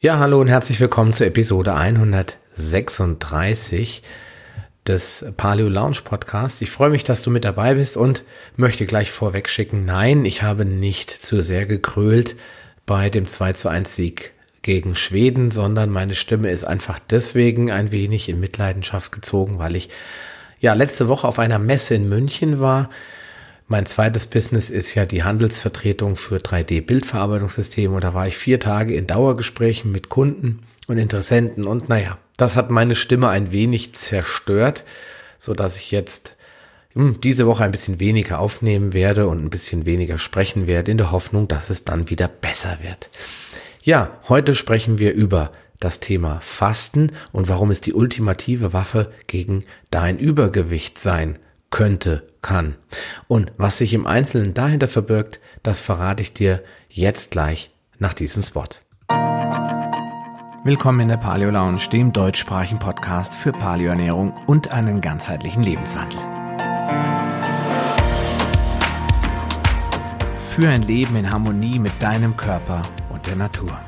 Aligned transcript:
Ja, 0.00 0.20
hallo 0.20 0.40
und 0.40 0.46
herzlich 0.46 0.78
willkommen 0.78 1.12
zur 1.12 1.26
Episode 1.26 1.74
136 1.74 4.04
des 4.86 5.24
Paleo 5.36 5.68
Lounge 5.68 6.02
Podcasts. 6.04 6.62
Ich 6.62 6.70
freue 6.70 6.90
mich, 6.90 7.02
dass 7.02 7.22
du 7.22 7.30
mit 7.30 7.44
dabei 7.44 7.74
bist 7.74 7.96
und 7.96 8.22
möchte 8.54 8.86
gleich 8.86 9.10
vorweg 9.10 9.48
schicken, 9.48 9.84
nein, 9.84 10.24
ich 10.24 10.44
habe 10.44 10.64
nicht 10.64 11.10
zu 11.10 11.42
sehr 11.42 11.66
gekrölt 11.66 12.36
bei 12.86 13.10
dem 13.10 13.26
2 13.26 13.54
zu 13.54 13.70
1 13.70 13.96
Sieg 13.96 14.34
gegen 14.62 14.94
Schweden, 14.94 15.50
sondern 15.50 15.90
meine 15.90 16.14
Stimme 16.14 16.52
ist 16.52 16.62
einfach 16.62 17.00
deswegen 17.00 17.72
ein 17.72 17.90
wenig 17.90 18.28
in 18.28 18.38
Mitleidenschaft 18.38 19.10
gezogen, 19.10 19.58
weil 19.58 19.74
ich 19.74 19.88
ja 20.60 20.74
letzte 20.74 21.08
Woche 21.08 21.26
auf 21.26 21.40
einer 21.40 21.58
Messe 21.58 21.96
in 21.96 22.08
München 22.08 22.60
war 22.60 22.88
mein 23.68 23.84
zweites 23.84 24.26
Business 24.26 24.70
ist 24.70 24.94
ja 24.94 25.04
die 25.04 25.22
Handelsvertretung 25.22 26.16
für 26.16 26.36
3D-Bildverarbeitungssysteme 26.36 27.94
und 27.94 28.02
da 28.02 28.14
war 28.14 28.26
ich 28.26 28.36
vier 28.36 28.58
Tage 28.58 28.94
in 28.94 29.06
Dauergesprächen 29.06 29.92
mit 29.92 30.08
Kunden 30.08 30.60
und 30.88 30.96
Interessenten 30.96 31.66
und 31.66 31.90
naja, 31.90 32.16
das 32.38 32.56
hat 32.56 32.70
meine 32.70 32.94
Stimme 32.94 33.28
ein 33.28 33.52
wenig 33.52 33.94
zerstört, 33.94 34.84
so 35.38 35.52
dass 35.52 35.76
ich 35.76 35.90
jetzt 35.90 36.36
hm, 36.94 37.20
diese 37.20 37.46
Woche 37.46 37.62
ein 37.62 37.70
bisschen 37.70 38.00
weniger 38.00 38.38
aufnehmen 38.38 38.94
werde 38.94 39.28
und 39.28 39.44
ein 39.44 39.50
bisschen 39.50 39.84
weniger 39.84 40.18
sprechen 40.18 40.66
werde 40.66 40.90
in 40.90 40.98
der 40.98 41.12
Hoffnung, 41.12 41.46
dass 41.46 41.68
es 41.68 41.84
dann 41.84 42.08
wieder 42.08 42.26
besser 42.26 42.78
wird. 42.80 43.10
Ja, 43.82 44.18
heute 44.28 44.54
sprechen 44.54 44.98
wir 44.98 45.12
über 45.12 45.52
das 45.78 46.00
Thema 46.00 46.40
Fasten 46.40 47.12
und 47.32 47.48
warum 47.48 47.70
es 47.70 47.82
die 47.82 47.92
ultimative 47.92 48.72
Waffe 48.72 49.12
gegen 49.26 49.64
dein 49.90 50.18
Übergewicht 50.18 50.98
sein 50.98 51.38
könnte, 51.70 52.26
kann. 52.48 52.76
Und 53.28 53.52
was 53.58 53.78
sich 53.78 53.92
im 53.92 54.06
Einzelnen 54.06 54.54
dahinter 54.54 54.88
verbirgt, 54.88 55.38
das 55.62 55.80
verrate 55.80 56.22
ich 56.22 56.32
dir 56.32 56.62
jetzt 56.88 57.30
gleich 57.30 57.70
nach 57.98 58.14
diesem 58.14 58.42
Spot. 58.42 58.64
Willkommen 60.64 61.00
in 61.00 61.08
der 61.08 61.18
Paleo 61.18 61.50
Lounge, 61.50 61.88
dem 61.92 62.12
deutschsprachigen 62.12 62.78
Podcast 62.78 63.34
für 63.34 63.52
Paleoernährung 63.52 64.34
und 64.46 64.72
einen 64.72 65.00
ganzheitlichen 65.00 65.62
Lebenswandel. 65.62 66.18
Für 70.48 70.68
ein 70.70 70.82
Leben 70.82 71.16
in 71.16 71.30
Harmonie 71.30 71.78
mit 71.78 71.92
deinem 72.02 72.36
Körper 72.36 72.82
und 73.10 73.26
der 73.26 73.36
Natur. 73.36 73.78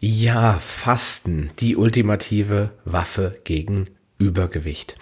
Ja, 0.00 0.58
Fasten, 0.60 1.50
die 1.58 1.76
ultimative 1.76 2.70
Waffe 2.84 3.36
gegen 3.42 3.88
Übergewicht. 4.16 4.96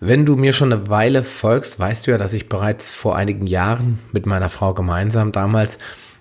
Wenn 0.00 0.26
du 0.26 0.36
mir 0.36 0.52
schon 0.52 0.70
eine 0.70 0.88
Weile 0.90 1.22
folgst, 1.22 1.78
weißt 1.78 2.06
du 2.06 2.10
ja, 2.10 2.18
dass 2.18 2.34
ich 2.34 2.50
bereits 2.50 2.90
vor 2.90 3.16
einigen 3.16 3.46
Jahren 3.46 4.00
mit 4.12 4.26
meiner 4.26 4.50
Frau 4.50 4.74
gemeinsam 4.74 5.32
damals 5.32 5.78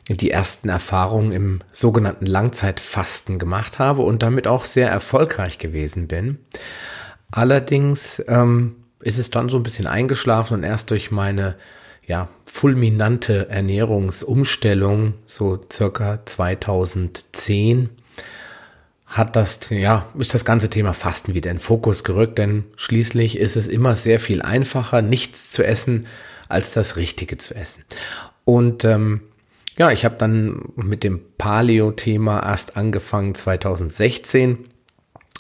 die 0.08 0.32
ersten 0.32 0.70
Erfahrungen 0.70 1.34
im 1.34 1.60
sogenannten 1.74 2.26
Langzeitfasten 2.26 3.40
gemacht 3.40 3.80
habe 3.80 4.04
und 4.04 4.24
damit 4.24 4.48
auch 4.48 4.64
sehr 4.64 4.90
erfolgreich 4.90 5.58
gewesen 5.58 6.08
bin. 6.08 6.40
Allerdings 7.32 8.24
ähm, 8.28 8.76
ist 9.02 9.18
es 9.18 9.32
dann 9.32 9.50
so 9.50 9.58
ein 9.58 9.64
bisschen 9.64 9.88
eingeschlafen 9.88 10.56
und 10.56 10.64
erst 10.64 10.92
durch 10.92 11.12
meine 11.12 11.56
ja, 12.06 12.30
fulminante 12.46 13.50
Ernährungsumstellung, 13.50 15.14
so 15.26 15.60
circa 15.72 16.26
2010, 16.26 17.90
hat 19.14 19.36
das, 19.36 19.70
ja, 19.70 20.08
ist 20.18 20.34
das 20.34 20.44
ganze 20.44 20.72
Thema 20.72 20.94
Fasten 20.94 21.36
wieder 21.36 21.52
in 21.52 21.60
Fokus 21.60 22.04
gerückt, 22.04 22.40
denn 22.40 22.64
schließlich 22.76 23.38
ist 23.38 23.56
es 23.56 23.68
immer 23.68 23.96
sehr 23.96 24.20
viel 24.20 24.42
einfacher, 24.42 25.04
nichts 25.04 25.52
zu 25.52 25.64
essen, 25.64 26.08
als 26.50 26.74
das 26.74 26.96
Richtige 26.96 27.38
zu 27.38 27.54
essen. 27.54 27.84
Und 28.44 28.84
ähm, 28.86 29.22
ja, 29.78 29.92
ich 29.92 30.04
habe 30.04 30.16
dann 30.18 30.64
mit 30.76 31.04
dem 31.04 31.22
Paleo-Thema 31.38 32.42
erst 32.42 32.76
angefangen 32.76 33.36
2016. 33.36 34.58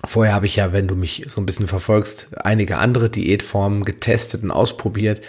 Vorher 0.06 0.36
habe 0.36 0.46
ich 0.46 0.58
ja, 0.58 0.72
wenn 0.72 0.88
du 0.88 0.96
mich 0.96 1.26
so 1.28 1.42
ein 1.42 1.48
bisschen 1.48 1.68
verfolgst, 1.68 2.30
einige 2.38 2.78
andere 2.78 3.10
Diätformen 3.10 3.86
getestet 3.86 4.44
und 4.44 4.52
ausprobiert. 4.52 5.22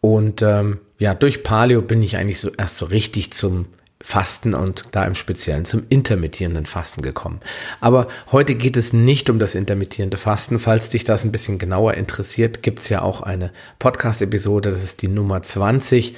Und 0.00 0.42
ähm, 0.42 0.80
ja, 0.98 1.14
durch 1.14 1.44
Paleo 1.44 1.80
bin 1.80 2.02
ich 2.02 2.16
eigentlich 2.16 2.40
so 2.40 2.50
erst 2.58 2.76
so 2.76 2.86
richtig 2.86 3.32
zum 3.32 3.66
Fasten 4.00 4.54
und 4.54 4.84
da 4.92 5.04
im 5.04 5.16
Speziellen 5.16 5.64
zum 5.64 5.84
intermittierenden 5.88 6.66
Fasten 6.66 7.02
gekommen. 7.02 7.40
Aber 7.80 8.06
heute 8.30 8.54
geht 8.54 8.76
es 8.76 8.92
nicht 8.92 9.28
um 9.28 9.40
das 9.40 9.56
intermittierende 9.56 10.16
Fasten. 10.16 10.60
Falls 10.60 10.88
dich 10.88 11.02
das 11.02 11.24
ein 11.24 11.32
bisschen 11.32 11.58
genauer 11.58 11.94
interessiert, 11.94 12.62
gibt's 12.62 12.88
ja 12.88 13.02
auch 13.02 13.22
eine 13.22 13.50
Podcast-Episode, 13.80 14.70
das 14.70 14.84
ist 14.84 15.02
die 15.02 15.08
Nummer 15.08 15.42
20, 15.42 16.14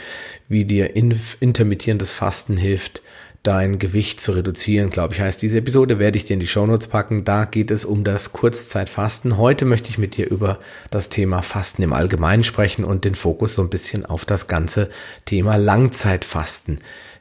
wie 0.49 0.65
dir 0.65 0.95
intermittierendes 0.95 2.13
Fasten 2.13 2.59
hilft, 2.59 3.03
dein 3.43 3.79
Gewicht 3.79 4.21
zu 4.21 4.33
reduzieren, 4.33 4.91
glaube 4.91 5.15
ich, 5.15 5.21
heißt 5.21 5.41
diese 5.41 5.59
Episode, 5.59 5.99
werde 5.99 6.19
ich 6.19 6.27
dir 6.27 6.35
in 6.35 6.41
die 6.41 6.47
Shownotes 6.47 6.89
packen. 6.89 7.25
Da 7.25 7.47
geht 7.47 7.71
es 7.71 7.87
um 7.87 8.05
das 8.05 8.33
Kurzzeitfasten. 8.33 9.39
Heute 9.39 9.65
möchte 9.65 9.89
ich 9.89 9.97
mit 9.97 10.19
dir 10.19 10.29
über 10.31 10.59
das 10.91 11.09
Thema 11.09 11.41
Fasten 11.41 11.83
im 11.83 11.95
Allgemeinen 11.95 12.45
sprechen 12.45 12.85
und 12.85 13.07
den 13.07 13.15
Fokus 13.15 13.55
so 13.55 13.63
ein 13.63 13.71
bisschen 13.71 14.05
auf 14.05 14.27
das 14.27 14.47
ganze 14.47 14.91
Thema 15.25 15.57
Langzeitfasten 15.57 16.81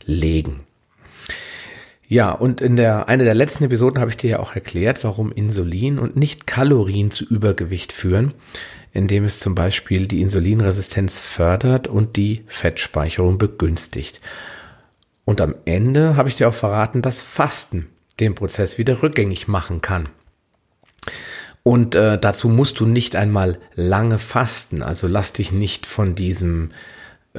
legen. 0.10 0.64
Ja, 2.08 2.32
und 2.32 2.60
in 2.60 2.76
der 2.76 3.08
einer 3.08 3.24
der 3.24 3.36
letzten 3.36 3.66
Episoden 3.66 4.00
habe 4.00 4.10
ich 4.10 4.18
dir 4.18 4.32
ja 4.32 4.40
auch 4.40 4.56
erklärt, 4.56 5.04
warum 5.04 5.32
Insulin 5.32 6.00
und 6.00 6.16
nicht 6.16 6.48
Kalorien 6.48 7.12
zu 7.12 7.24
Übergewicht 7.24 7.94
führen, 7.94 8.34
indem 8.92 9.26
es 9.26 9.40
zum 9.40 9.54
Beispiel 9.54 10.08
die 10.08 10.22
Insulinresistenz 10.22 11.20
fördert 11.20 11.88
und 11.88 12.16
die 12.18 12.44
Fettspeicherung 12.48 13.38
begünstigt. 13.38 14.22
Und 15.24 15.40
am 15.40 15.54
Ende 15.66 16.16
habe 16.16 16.30
ich 16.30 16.36
dir 16.36 16.50
auch 16.50 16.54
verraten, 16.56 17.04
dass 17.04 17.22
Fasten 17.22 17.88
den 18.20 18.34
Prozess 18.34 18.80
wieder 18.80 19.04
rückgängig 19.04 19.48
machen 19.48 19.82
kann. 19.82 20.10
Und 21.62 21.94
äh, 21.94 22.18
dazu 22.18 22.50
musst 22.50 22.80
du 22.80 22.88
nicht 22.88 23.16
einmal 23.16 23.60
lange 23.76 24.18
fasten. 24.18 24.82
Also 24.82 25.08
lass 25.08 25.34
dich 25.34 25.52
nicht 25.52 25.86
von 25.86 26.16
diesem 26.16 26.72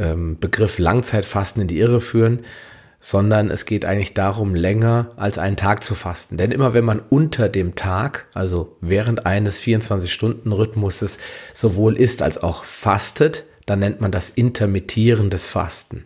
ähm, 0.01 0.39
Begriff 0.41 0.79
Langzeitfasten 0.79 1.63
in 1.63 1.69
die 1.69 1.79
Irre 1.79 2.01
führen, 2.01 2.41
sondern 3.01 3.51
es 3.51 3.65
geht 3.65 3.85
eigentlich 3.85 4.15
darum, 4.15 4.55
länger 4.55 5.11
als 5.17 5.39
einen 5.39 5.57
Tag 5.57 5.83
zu 5.83 5.95
fasten. 5.95 6.37
Denn 6.37 6.51
immer 6.51 6.75
wenn 6.75 6.85
man 6.85 7.01
unter 7.09 7.49
dem 7.49 7.75
Tag, 7.75 8.27
also 8.35 8.77
während 8.81 9.27
eines 9.27 9.61
24-Stunden-Rhythmuses 9.61 11.19
sowohl 11.55 11.97
isst 11.97 12.21
als 12.21 12.39
auch 12.39 12.65
fastet, 12.65 13.45
dann 13.67 13.79
nennt 13.79 14.01
man 14.01 14.11
das 14.11 14.31
intermittierendes 14.31 15.47
Fasten. 15.47 16.05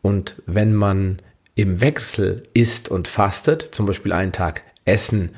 Und 0.00 0.36
wenn 0.46 0.74
man 0.74 1.18
im 1.54 1.80
Wechsel 1.80 2.42
isst 2.54 2.88
und 2.88 3.08
fastet, 3.08 3.68
zum 3.72 3.86
Beispiel 3.86 4.12
einen 4.12 4.32
Tag 4.32 4.62
essen 4.84 5.30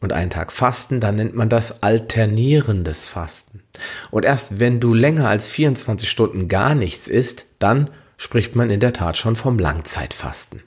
und 0.00 0.12
einen 0.12 0.30
Tag 0.30 0.52
fasten, 0.52 1.00
dann 1.00 1.16
nennt 1.16 1.34
man 1.34 1.48
das 1.48 1.82
alternierendes 1.82 3.06
Fasten. 3.06 3.62
Und 4.10 4.24
erst 4.24 4.58
wenn 4.60 4.80
du 4.80 4.94
länger 4.94 5.28
als 5.28 5.48
24 5.48 6.08
Stunden 6.08 6.48
gar 6.48 6.74
nichts 6.74 7.08
isst, 7.08 7.46
dann 7.58 7.90
spricht 8.16 8.56
man 8.56 8.70
in 8.70 8.80
der 8.80 8.92
Tat 8.92 9.16
schon 9.16 9.36
vom 9.36 9.58
Langzeitfasten. 9.58 10.62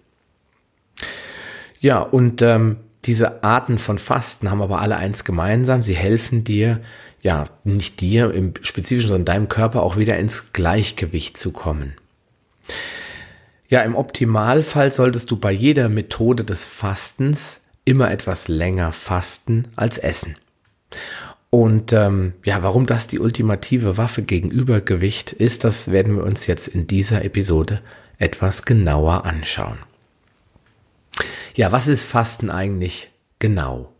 Ja, 1.80 2.00
und 2.00 2.42
ähm, 2.42 2.78
diese 3.06 3.44
Arten 3.44 3.78
von 3.78 3.97
Fasten 3.97 4.52
haben 4.52 4.62
aber 4.62 4.81
alle 4.81 4.97
eins 4.97 5.24
gemeinsam. 5.24 5.84
Sie 5.84 5.96
helfen 5.96 6.44
dir, 6.44 6.81
ja, 7.22 7.46
nicht 7.64 8.02
dir 8.02 8.34
im 8.34 8.53
Spezifischen, 8.62 9.09
sondern 9.09 9.26
deinem 9.26 9.50
Körper 9.50 9.84
auch 9.84 9.97
wieder 9.97 10.18
ins 10.18 10.52
Gleichgewicht 10.53 11.38
zu 11.38 11.52
kommen. 11.52 11.94
Ja, 13.70 13.81
im 13.81 13.96
Optimalfall 13.96 14.91
solltest 14.91 15.31
du 15.31 15.38
bei 15.38 15.52
jeder 15.52 15.90
Methode 15.90 16.44
des 16.44 16.66
Fastens 16.66 17.62
immer 17.86 18.12
etwas 18.12 18.47
länger 18.47 18.91
fasten 18.91 19.68
als 19.76 19.97
essen. 19.97 20.36
Und 21.49 21.93
ähm, 21.93 22.33
ja, 22.45 22.61
warum 22.61 22.85
das 22.85 23.07
die 23.07 23.19
ultimative 23.19 23.97
Waffe 23.97 24.21
gegen 24.21 24.51
Übergewicht 24.51 25.31
ist, 25.31 25.63
das 25.63 25.91
werden 25.91 26.15
wir 26.15 26.23
uns 26.23 26.45
jetzt 26.45 26.67
in 26.67 26.85
dieser 26.85 27.25
Episode 27.25 27.81
etwas 28.19 28.63
genauer 28.63 29.25
anschauen. 29.25 29.79
Ja, 31.55 31.72
was 31.72 31.87
ist 31.87 32.03
Fasten 32.03 32.51
eigentlich 32.51 33.11
genau? 33.40 33.91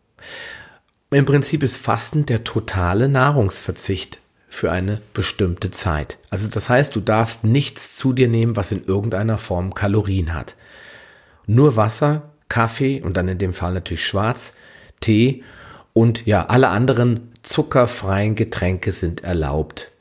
Im 1.10 1.26
Prinzip 1.26 1.64
ist 1.64 1.78
Fasten 1.78 2.28
der 2.28 2.44
totale 2.44 3.10
Nahrungsverzicht 3.10 4.20
für 4.48 4.72
eine 4.72 5.02
bestimmte 5.14 5.72
Zeit. 5.72 6.18
Also 6.30 6.50
das 6.50 6.70
heißt, 6.70 6.96
du 6.96 7.00
darfst 7.00 7.44
nichts 7.44 7.96
zu 7.96 8.14
dir 8.14 8.28
nehmen, 8.28 8.56
was 8.56 8.72
in 8.72 8.84
irgendeiner 8.84 9.38
Form 9.40 9.74
Kalorien 9.74 10.34
hat. 10.34 10.56
Nur 11.48 11.76
Wasser, 11.76 12.30
Kaffee 12.48 13.02
und 13.02 13.18
dann 13.18 13.28
in 13.28 13.40
dem 13.40 13.54
Fall 13.54 13.74
natürlich 13.74 14.06
Schwarz, 14.06 14.54
Tee 15.02 15.44
und 15.94 16.26
ja, 16.26 16.46
alle 16.46 16.70
anderen 16.70 17.29
zuckerfreien 17.42 18.36
Getränke 18.36 18.92
sind 18.92 19.24
erlaubt. 19.24 19.92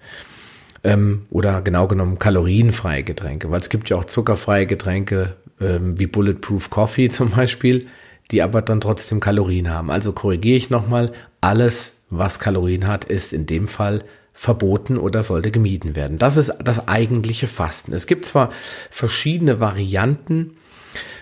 Ähm, 0.85 1.27
oder 1.31 1.61
genau 1.63 1.89
genommen 1.89 2.19
kalorienfreie 2.19 3.03
Getränke, 3.03 3.51
weil 3.51 3.61
es 3.61 3.69
gibt 3.69 3.91
ja 3.91 3.97
auch 3.97 4.05
zuckerfreie 4.05 4.67
Getränke 4.67 5.37
ähm, 5.61 5.99
wie 5.99 6.07
Bulletproof 6.07 6.71
Coffee 6.71 7.09
zum 7.11 7.31
Beispiel, 7.31 7.87
die 8.31 8.43
aber 8.43 8.63
dann 8.63 8.81
trotzdem 8.81 9.21
Kalorien 9.21 9.71
haben. 9.71 9.91
Also 9.91 10.13
korrigiere 10.13 10.57
ich 10.57 10.71
nochmal, 10.71 11.13
alles, 11.41 11.97
was 12.11 12.39
Kalorien 12.39 12.87
hat, 12.87 13.05
ist 13.05 13.33
in 13.33 13.47
dem 13.47 13.69
Fall 13.69 14.03
verboten 14.33 14.99
oder 14.99 15.25
sollte 15.25 15.51
gemieden 15.51 15.97
werden. 15.97 16.19
Das 16.19 16.37
ist 16.37 16.53
das 16.63 16.87
eigentliche 16.87 17.49
Fasten. 17.49 17.93
Es 17.93 18.07
gibt 18.07 18.25
zwar 18.25 18.51
verschiedene 18.89 19.59
Varianten, 19.59 20.57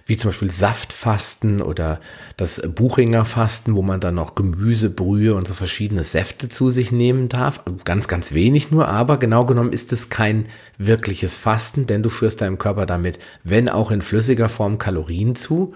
wie 0.06 0.16
zum 0.16 0.30
Beispiel 0.30 0.52
Saftfasten 0.52 1.60
oder 1.60 2.00
das 2.36 2.62
Buchinger 2.64 3.24
Fasten, 3.24 3.74
wo 3.74 3.82
man 3.82 3.98
dann 4.00 4.14
noch 4.14 4.36
Gemüse, 4.36 4.88
Brühe 4.88 5.34
und 5.34 5.48
so 5.48 5.54
verschiedene 5.54 6.04
Säfte 6.04 6.48
zu 6.48 6.70
sich 6.70 6.92
nehmen 6.92 7.28
darf. 7.28 7.62
Ganz, 7.84 8.06
ganz 8.06 8.32
wenig 8.32 8.70
nur, 8.70 8.86
aber 8.86 9.18
genau 9.18 9.44
genommen 9.44 9.72
ist 9.72 9.92
es 9.92 10.08
kein 10.08 10.48
wirkliches 10.78 11.36
Fasten, 11.36 11.86
denn 11.86 12.04
du 12.04 12.08
führst 12.08 12.40
deinem 12.40 12.56
Körper 12.56 12.86
damit, 12.86 13.18
wenn 13.42 13.68
auch 13.68 13.90
in 13.90 14.00
flüssiger 14.00 14.48
Form, 14.48 14.78
Kalorien 14.78 15.34
zu 15.34 15.74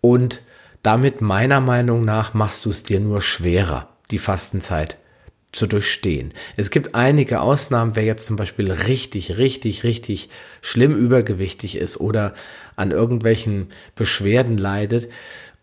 und 0.00 0.40
damit 0.84 1.20
meiner 1.20 1.60
Meinung 1.60 2.04
nach 2.04 2.34
machst 2.34 2.64
du 2.64 2.70
es 2.70 2.84
dir 2.84 3.00
nur 3.00 3.20
schwerer, 3.20 3.88
die 4.12 4.20
Fastenzeit 4.20 4.98
zu 5.52 5.66
durchstehen. 5.66 6.32
Es 6.56 6.70
gibt 6.70 6.94
einige 6.94 7.40
Ausnahmen, 7.40 7.96
wer 7.96 8.04
jetzt 8.04 8.26
zum 8.26 8.36
Beispiel 8.36 8.70
richtig, 8.70 9.38
richtig, 9.38 9.84
richtig 9.84 10.28
schlimm 10.60 10.94
übergewichtig 10.94 11.76
ist 11.76 11.98
oder 11.98 12.34
an 12.76 12.90
irgendwelchen 12.90 13.68
Beschwerden 13.94 14.58
leidet 14.58 15.08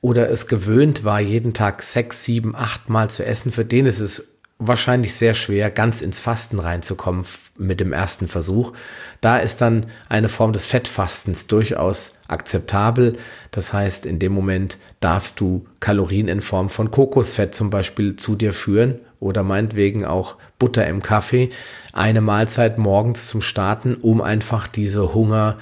oder 0.01 0.29
es 0.29 0.47
gewöhnt 0.47 1.03
war, 1.03 1.21
jeden 1.21 1.53
Tag 1.53 1.81
sechs, 1.81 2.23
sieben, 2.23 2.55
acht 2.55 2.89
Mal 2.89 3.09
zu 3.09 3.25
essen, 3.25 3.51
für 3.51 3.65
den 3.65 3.85
ist 3.85 3.99
es 3.99 4.32
wahrscheinlich 4.67 5.15
sehr 5.15 5.33
schwer, 5.33 5.71
ganz 5.71 6.01
ins 6.01 6.19
Fasten 6.19 6.59
reinzukommen 6.59 7.25
mit 7.57 7.79
dem 7.79 7.93
ersten 7.93 8.27
Versuch. 8.27 8.73
Da 9.21 9.37
ist 9.37 9.61
dann 9.61 9.85
eine 10.09 10.29
Form 10.29 10.53
des 10.53 10.65
Fettfastens 10.65 11.47
durchaus 11.47 12.13
akzeptabel. 12.27 13.17
Das 13.51 13.73
heißt, 13.73 14.05
in 14.05 14.19
dem 14.19 14.33
Moment 14.33 14.77
darfst 14.99 15.39
du 15.39 15.65
Kalorien 15.79 16.27
in 16.27 16.41
Form 16.41 16.69
von 16.69 16.91
Kokosfett 16.91 17.53
zum 17.53 17.69
Beispiel 17.69 18.15
zu 18.15 18.35
dir 18.35 18.53
führen 18.53 18.99
oder 19.19 19.43
meinetwegen 19.43 20.05
auch 20.05 20.37
Butter 20.59 20.87
im 20.87 21.01
Kaffee. 21.03 21.51
Eine 21.93 22.21
Mahlzeit 22.21 22.77
morgens 22.77 23.27
zum 23.27 23.41
Starten, 23.41 23.95
um 23.95 24.21
einfach 24.21 24.67
diese 24.67 25.13
Hunger 25.13 25.57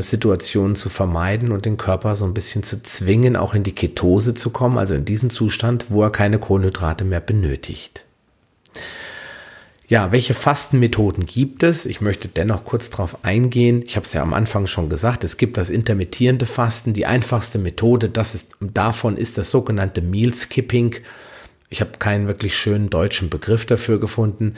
Situation 0.00 0.74
zu 0.74 0.88
vermeiden 0.88 1.52
und 1.52 1.64
den 1.64 1.76
Körper 1.76 2.16
so 2.16 2.24
ein 2.24 2.34
bisschen 2.34 2.64
zu 2.64 2.82
zwingen, 2.82 3.36
auch 3.36 3.54
in 3.54 3.62
die 3.62 3.76
Ketose 3.76 4.34
zu 4.34 4.50
kommen, 4.50 4.76
also 4.76 4.94
in 4.94 5.04
diesen 5.04 5.30
Zustand, 5.30 5.86
wo 5.88 6.02
er 6.02 6.10
keine 6.10 6.40
Kohlenhydrate 6.40 7.04
mehr 7.04 7.20
benötigt. 7.20 8.04
Ja, 9.88 10.12
welche 10.12 10.34
Fastenmethoden 10.34 11.24
gibt 11.24 11.62
es? 11.62 11.86
Ich 11.86 12.02
möchte 12.02 12.28
dennoch 12.28 12.64
kurz 12.64 12.90
darauf 12.90 13.24
eingehen. 13.24 13.82
Ich 13.86 13.96
habe 13.96 14.04
es 14.04 14.12
ja 14.12 14.20
am 14.20 14.34
Anfang 14.34 14.66
schon 14.66 14.90
gesagt, 14.90 15.24
es 15.24 15.38
gibt 15.38 15.56
das 15.56 15.70
intermittierende 15.70 16.44
Fasten. 16.44 16.92
Die 16.92 17.06
einfachste 17.06 17.58
Methode 17.58 18.10
das 18.10 18.34
ist, 18.34 18.50
davon 18.60 19.16
ist 19.16 19.38
das 19.38 19.50
sogenannte 19.50 20.02
Meal 20.02 20.34
Skipping. 20.34 20.96
Ich 21.70 21.80
habe 21.80 21.92
keinen 21.98 22.26
wirklich 22.26 22.54
schönen 22.54 22.90
deutschen 22.90 23.30
Begriff 23.30 23.64
dafür 23.64 23.98
gefunden. 23.98 24.56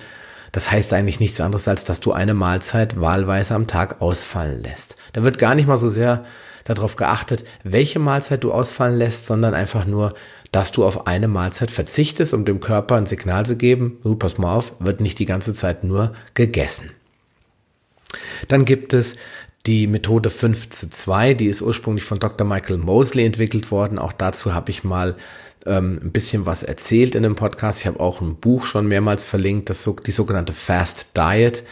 Das 0.50 0.73
heißt 0.73 0.93
eigentlich 0.93 1.20
nichts 1.20 1.40
anderes, 1.40 1.69
als 1.69 1.84
dass 1.84 2.00
du 2.00 2.11
eine 2.11 2.34
Mahlzeit 2.34 3.00
wahlweise 3.00 3.55
am 3.55 3.69
Tag 3.69 4.00
ausfallen 4.00 4.64
lässt. 4.64 4.96
Da 5.12 5.23
wird 5.23 5.38
gar 5.38 5.55
nicht 5.55 5.69
mal 5.69 5.76
so 5.76 5.90
sehr 5.90 6.25
darauf 6.64 6.96
geachtet, 6.96 7.44
welche 7.62 8.00
Mahlzeit 8.00 8.43
du 8.43 8.52
ausfallen 8.52 8.99
lässt, 8.99 9.26
sondern 9.26 9.55
einfach 9.55 9.87
nur, 9.87 10.14
dass 10.52 10.73
du 10.73 10.85
auf 10.85 11.06
eine 11.06 11.29
Mahlzeit 11.29 11.70
verzichtest, 11.70 12.35
um 12.35 12.44
dem 12.44 12.61
Körper 12.61 12.97
ein 12.97 13.06
Signal 13.06 13.47
zu 13.47 13.56
geben, 13.56 13.99
du, 14.02 14.17
pass 14.17 14.38
mal 14.38 14.55
auf, 14.55 14.73
wird 14.79 15.00
nicht 15.00 15.19
die 15.19 15.26
ganze 15.26 15.55
Zeit 15.55 15.85
nur 15.85 16.12
gegessen. 16.35 16.91
Dann 18.49 18.64
gibt 18.64 18.93
es 18.93 19.17
die 19.67 19.87
Methode 19.87 20.31
5 20.31 20.70
zu 20.70 20.91
2, 20.91 21.35
die 21.35 21.47
ist 21.47 21.62
ursprünglich 21.62 22.05
von 22.05 22.19
Dr. 22.19 22.47
Michael 22.47 22.79
Mosley 22.79 23.25
entwickelt 23.25 23.70
worden. 23.70 23.99
Auch 23.99 24.12
dazu 24.12 24.55
habe 24.55 24.70
ich 24.70 24.85
mal 24.85 25.17
ähm, 25.67 26.00
ein 26.02 26.12
bisschen 26.12 26.47
was 26.47 26.62
erzählt 26.62 27.14
in 27.14 27.23
dem 27.23 27.37
Podcast. 27.37 27.81
Ich 27.81 27.87
habe 27.87 28.00
auch 28.00 28.20
ein 28.20 28.37
Buch 28.37 28.64
schon 28.64 28.88
mehrmals 28.88 29.25
verlinkt, 29.25 29.70
das 29.70 29.88
die 30.06 30.11
sogenannte 30.11 30.52
Fast 30.52 31.17
Diet. 31.17 31.62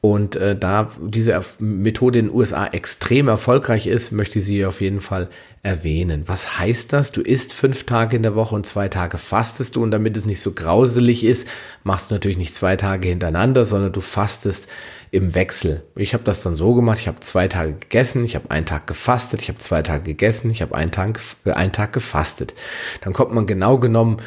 Und 0.00 0.36
äh, 0.36 0.56
da 0.56 0.92
diese 1.00 1.40
Methode 1.58 2.20
in 2.20 2.26
den 2.26 2.34
USA 2.34 2.66
extrem 2.68 3.26
erfolgreich 3.26 3.88
ist, 3.88 4.12
möchte 4.12 4.38
ich 4.38 4.44
sie 4.44 4.64
auf 4.64 4.80
jeden 4.80 5.00
Fall 5.00 5.28
erwähnen. 5.64 6.22
Was 6.26 6.56
heißt 6.56 6.92
das? 6.92 7.10
Du 7.10 7.20
isst 7.20 7.52
fünf 7.52 7.84
Tage 7.84 8.14
in 8.14 8.22
der 8.22 8.36
Woche 8.36 8.54
und 8.54 8.64
zwei 8.64 8.88
Tage 8.88 9.18
fastest 9.18 9.74
du. 9.74 9.82
Und 9.82 9.90
damit 9.90 10.16
es 10.16 10.24
nicht 10.24 10.40
so 10.40 10.52
grauselig 10.52 11.24
ist, 11.24 11.48
machst 11.82 12.10
du 12.10 12.14
natürlich 12.14 12.38
nicht 12.38 12.54
zwei 12.54 12.76
Tage 12.76 13.08
hintereinander, 13.08 13.64
sondern 13.64 13.90
du 13.90 14.00
fastest 14.00 14.68
im 15.10 15.34
Wechsel. 15.34 15.82
Ich 15.96 16.14
habe 16.14 16.22
das 16.22 16.42
dann 16.42 16.54
so 16.54 16.74
gemacht, 16.74 17.00
ich 17.00 17.08
habe 17.08 17.18
zwei 17.18 17.48
Tage 17.48 17.72
gegessen, 17.72 18.24
ich 18.24 18.36
habe 18.36 18.52
einen 18.52 18.66
Tag 18.66 18.86
gefastet, 18.86 19.42
ich 19.42 19.48
habe 19.48 19.58
zwei 19.58 19.82
Tage 19.82 20.04
gegessen, 20.04 20.48
ich 20.50 20.62
habe 20.62 20.76
einen 20.76 20.92
Tag, 20.92 21.18
äh, 21.44 21.52
einen 21.52 21.72
Tag 21.72 21.92
gefastet. 21.92 22.54
Dann 23.00 23.12
kommt 23.12 23.34
man 23.34 23.46
genau 23.46 23.78
genommen 23.78 24.18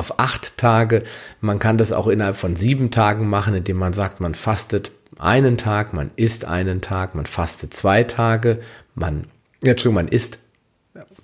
auf 0.00 0.18
acht 0.18 0.56
Tage. 0.56 1.04
Man 1.40 1.60
kann 1.60 1.78
das 1.78 1.92
auch 1.92 2.08
innerhalb 2.08 2.36
von 2.36 2.56
sieben 2.56 2.90
Tagen 2.90 3.28
machen, 3.28 3.54
indem 3.54 3.76
man 3.76 3.92
sagt, 3.92 4.18
man 4.20 4.34
fastet 4.34 4.90
einen 5.18 5.56
Tag, 5.58 5.92
man 5.92 6.10
isst 6.16 6.46
einen 6.46 6.80
Tag, 6.80 7.14
man 7.14 7.26
fastet 7.26 7.74
zwei 7.74 8.02
Tage, 8.02 8.60
man, 8.94 9.26
Entschuldigung, 9.62 9.94
man 9.94 10.08
isst, 10.08 10.38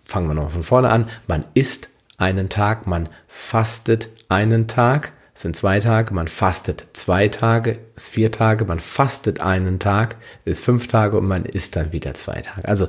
fangen 0.04 0.28
wir 0.28 0.34
nochmal 0.34 0.52
von 0.52 0.62
vorne 0.62 0.90
an, 0.90 1.08
man 1.26 1.44
isst 1.54 1.88
einen 2.18 2.48
Tag, 2.50 2.86
man 2.86 3.08
fastet 3.26 4.10
einen 4.28 4.68
Tag, 4.68 5.12
es 5.36 5.42
sind 5.42 5.54
zwei 5.54 5.80
Tage, 5.80 6.14
man 6.14 6.28
fastet 6.28 6.86
zwei 6.94 7.28
Tage, 7.28 7.78
ist 7.94 8.08
vier 8.08 8.32
Tage, 8.32 8.64
man 8.64 8.80
fastet 8.80 9.38
einen 9.38 9.78
Tag, 9.78 10.16
ist 10.46 10.64
fünf 10.64 10.88
Tage 10.88 11.18
und 11.18 11.28
man 11.28 11.44
isst 11.44 11.76
dann 11.76 11.92
wieder 11.92 12.14
zwei 12.14 12.40
Tage. 12.40 12.66
Also 12.66 12.88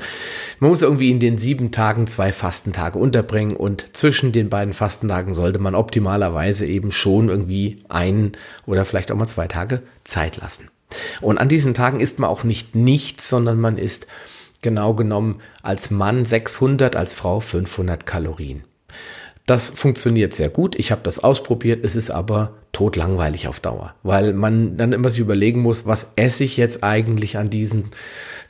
man 0.60 0.70
muss 0.70 0.82
irgendwie 0.82 1.12
in 1.12 1.20
den 1.20 1.40
sieben 1.40 1.74
Tagen 1.74 2.08
zwei 2.08 2.32
Fastentage 2.32 2.98
unterbringen 2.98 3.58
und 3.58 3.94
zwischen 3.98 4.32
den 4.32 4.48
beiden 4.48 4.74
Fastentagen 4.74 5.34
sollte 5.34 5.60
man 5.60 5.76
optimalerweise 5.76 6.66
eben 6.66 6.94
schon 6.94 7.28
irgendwie 7.28 7.84
einen 7.90 8.32
oder 8.66 8.86
vielleicht 8.86 9.12
auch 9.12 9.18
mal 9.18 9.28
zwei 9.28 9.50
Tage 9.50 9.82
Zeit 10.06 10.38
lassen. 10.38 10.70
Und 11.20 11.40
an 11.40 11.50
diesen 11.50 11.74
Tagen 11.74 12.00
isst 12.00 12.18
man 12.18 12.30
auch 12.30 12.46
nicht 12.46 12.76
nichts, 12.76 13.28
sondern 13.28 13.60
man 13.60 13.78
isst 13.78 14.08
genau 14.62 14.94
genommen 14.94 15.42
als 15.64 15.92
Mann 15.92 16.24
600, 16.24 16.96
als 16.96 17.14
Frau 17.14 17.42
500 17.42 18.06
Kalorien. 18.06 18.64
Das 19.48 19.70
funktioniert 19.70 20.34
sehr 20.34 20.50
gut. 20.50 20.76
Ich 20.78 20.92
habe 20.92 21.02
das 21.04 21.20
ausprobiert. 21.20 21.84
Es 21.84 21.96
ist 21.96 22.12
aber 22.12 22.54
totlangweilig 22.74 23.48
auf 23.48 23.62
Dauer, 23.62 23.96
weil 24.04 24.34
man 24.34 24.76
dann 24.76 24.92
immer 24.92 25.10
sich 25.10 25.22
überlegen 25.22 25.62
muss, 25.62 25.86
was 25.86 26.12
esse 26.18 26.44
ich 26.44 26.58
jetzt 26.58 26.84
eigentlich 26.84 27.38
an 27.38 27.50
diesen 27.50 27.86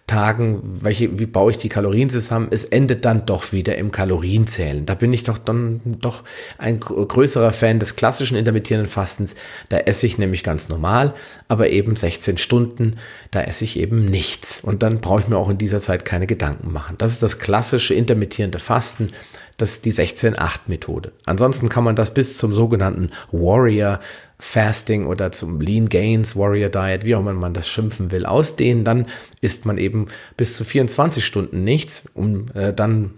Tagen, 0.08 0.62
welche, 0.64 1.20
wie 1.20 1.26
baue 1.26 1.52
ich 1.52 1.58
die 1.58 1.68
Kalorien 1.70 2.10
zusammen? 2.10 2.48
Es 2.50 2.64
endet 2.64 3.04
dann 3.06 3.26
doch 3.26 3.52
wieder 3.52 3.78
im 3.78 3.92
Kalorienzählen. 3.92 4.86
Da 4.86 4.96
bin 4.96 5.12
ich 5.14 5.24
doch 5.24 5.38
dann 5.38 5.82
doch 6.00 6.24
ein 6.58 6.80
größerer 6.80 7.52
Fan 7.52 7.80
des 7.80 7.98
klassischen 7.98 8.38
intermittierenden 8.38 8.90
Fastens. 8.90 9.36
Da 9.68 9.78
esse 9.80 10.06
ich 10.06 10.18
nämlich 10.18 10.44
ganz 10.44 10.70
normal, 10.70 11.14
aber 11.48 11.70
eben 11.70 11.98
16 11.98 12.38
Stunden, 12.38 12.96
da 13.32 13.42
esse 13.42 13.66
ich 13.66 13.78
eben 13.78 14.06
nichts. 14.06 14.62
Und 14.62 14.82
dann 14.82 15.02
brauche 15.02 15.20
ich 15.20 15.28
mir 15.28 15.38
auch 15.38 15.50
in 15.50 15.58
dieser 15.58 15.82
Zeit 15.82 16.06
keine 16.06 16.26
Gedanken 16.26 16.72
machen. 16.72 16.96
Das 16.98 17.12
ist 17.12 17.22
das 17.22 17.38
klassische 17.38 17.94
intermittierende 17.94 18.60
Fasten. 18.60 19.12
Das 19.58 19.72
ist 19.72 19.86
die 19.86 19.94
16-8-Methode. 19.94 21.14
Ansonsten 21.26 21.68
kann 21.68 21.84
man 21.84 21.96
das 21.96 22.14
bis 22.14 22.38
zum 22.38 22.54
sogenannten 22.54 23.12
Warrior 23.32 24.00
Fasting 24.40 25.08
oder 25.08 25.32
zum 25.32 25.60
Lean 25.60 25.90
Gains 25.90 26.36
Warrior 26.36 26.70
Diet, 26.70 27.06
wie 27.06 27.16
auch 27.16 27.22
immer 27.22 27.34
man 27.34 27.56
das 27.56 27.68
schimpfen 27.68 28.12
will, 28.12 28.28
ausdehnen. 28.28 28.84
Dann 28.84 29.08
isst 29.42 29.66
man 29.66 29.80
eben 29.80 30.10
bis 30.38 30.56
zu 30.56 30.64
24 30.64 31.26
Stunden 31.26 31.64
nichts, 31.64 32.06
um 32.14 32.46
äh, 32.54 32.72
dann 32.72 33.16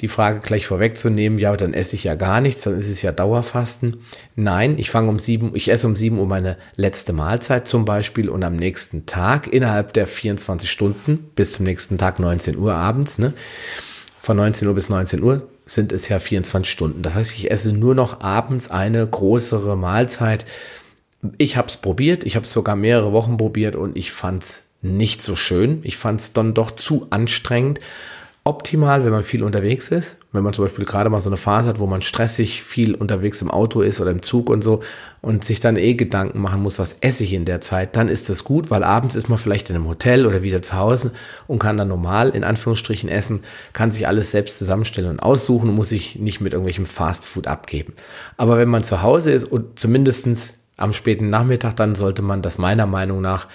die 0.00 0.08
Frage 0.08 0.40
gleich 0.40 0.66
vorwegzunehmen, 0.66 1.38
ja, 1.38 1.56
dann 1.56 1.72
esse 1.72 1.96
ich 1.96 2.04
ja 2.04 2.14
gar 2.14 2.40
nichts, 2.40 2.62
dann 2.62 2.78
ist 2.78 2.88
es 2.88 3.00
ja 3.00 3.12
Dauerfasten. 3.12 3.98
Nein, 4.34 4.78
ich 4.78 4.90
fange 4.90 5.08
um 5.08 5.18
sieben, 5.18 5.52
ich 5.54 5.70
esse 5.70 5.86
um 5.86 5.96
sieben 5.96 6.18
Uhr 6.18 6.26
meine 6.26 6.58
letzte 6.76 7.12
Mahlzeit 7.14 7.66
zum 7.66 7.86
Beispiel 7.86 8.28
und 8.28 8.44
am 8.44 8.56
nächsten 8.56 9.06
Tag 9.06 9.50
innerhalb 9.50 9.94
der 9.94 10.06
24 10.06 10.70
Stunden 10.70 11.30
bis 11.34 11.52
zum 11.52 11.64
nächsten 11.64 11.96
Tag 11.96 12.18
19 12.18 12.58
Uhr 12.58 12.74
abends, 12.74 13.18
ne, 13.18 13.32
von 14.20 14.36
19 14.36 14.68
Uhr 14.68 14.74
bis 14.74 14.90
19 14.90 15.22
Uhr 15.22 15.48
sind 15.66 15.92
es 15.92 16.08
ja 16.08 16.18
24 16.18 16.70
Stunden. 16.70 17.02
Das 17.02 17.14
heißt, 17.14 17.34
ich 17.34 17.50
esse 17.50 17.72
nur 17.72 17.94
noch 17.94 18.20
abends 18.20 18.70
eine 18.70 19.06
größere 19.06 19.76
Mahlzeit. 19.76 20.46
Ich 21.38 21.56
habe 21.56 21.68
es 21.68 21.76
probiert, 21.76 22.24
ich 22.24 22.36
habe 22.36 22.44
es 22.44 22.52
sogar 22.52 22.76
mehrere 22.76 23.12
Wochen 23.12 23.36
probiert 23.36 23.74
und 23.74 23.98
ich 23.98 24.12
fand 24.12 24.44
es 24.44 24.62
nicht 24.80 25.22
so 25.22 25.34
schön. 25.34 25.80
Ich 25.82 25.96
fand 25.96 26.20
es 26.20 26.32
dann 26.32 26.54
doch 26.54 26.70
zu 26.70 27.08
anstrengend 27.10 27.80
optimal, 28.46 29.04
wenn 29.04 29.10
man 29.10 29.24
viel 29.24 29.42
unterwegs 29.42 29.88
ist. 29.88 30.18
Wenn 30.30 30.44
man 30.44 30.54
zum 30.54 30.64
Beispiel 30.64 30.84
gerade 30.84 31.10
mal 31.10 31.20
so 31.20 31.28
eine 31.28 31.36
Phase 31.36 31.68
hat, 31.68 31.80
wo 31.80 31.86
man 31.86 32.00
stressig 32.00 32.62
viel 32.62 32.94
unterwegs 32.94 33.42
im 33.42 33.50
Auto 33.50 33.80
ist 33.80 34.00
oder 34.00 34.12
im 34.12 34.22
Zug 34.22 34.48
und 34.48 34.62
so 34.62 34.82
und 35.20 35.44
sich 35.44 35.58
dann 35.58 35.76
eh 35.76 35.94
Gedanken 35.94 36.40
machen 36.40 36.62
muss, 36.62 36.78
was 36.78 36.98
esse 37.00 37.24
ich 37.24 37.32
in 37.32 37.44
der 37.44 37.60
Zeit, 37.60 37.96
dann 37.96 38.08
ist 38.08 38.28
das 38.28 38.44
gut, 38.44 38.70
weil 38.70 38.84
abends 38.84 39.16
ist 39.16 39.28
man 39.28 39.36
vielleicht 39.36 39.68
in 39.68 39.74
einem 39.76 39.88
Hotel 39.88 40.26
oder 40.26 40.44
wieder 40.44 40.62
zu 40.62 40.76
Hause 40.76 41.10
und 41.48 41.58
kann 41.58 41.76
dann 41.76 41.88
normal 41.88 42.30
in 42.30 42.44
Anführungsstrichen 42.44 43.08
essen, 43.08 43.40
kann 43.72 43.90
sich 43.90 44.06
alles 44.06 44.30
selbst 44.30 44.58
zusammenstellen 44.58 45.10
und 45.10 45.20
aussuchen 45.20 45.68
und 45.68 45.74
muss 45.74 45.88
sich 45.88 46.16
nicht 46.16 46.40
mit 46.40 46.52
irgendwelchem 46.52 46.86
Fastfood 46.86 47.48
abgeben. 47.48 47.94
Aber 48.36 48.58
wenn 48.58 48.68
man 48.68 48.84
zu 48.84 49.02
Hause 49.02 49.32
ist 49.32 49.44
und 49.44 49.78
zumindestens 49.78 50.54
am 50.76 50.92
späten 50.92 51.30
Nachmittag, 51.30 51.74
dann 51.74 51.96
sollte 51.96 52.22
man 52.22 52.42
das 52.42 52.58
meiner 52.58 52.86
Meinung 52.86 53.20
nach 53.20 53.48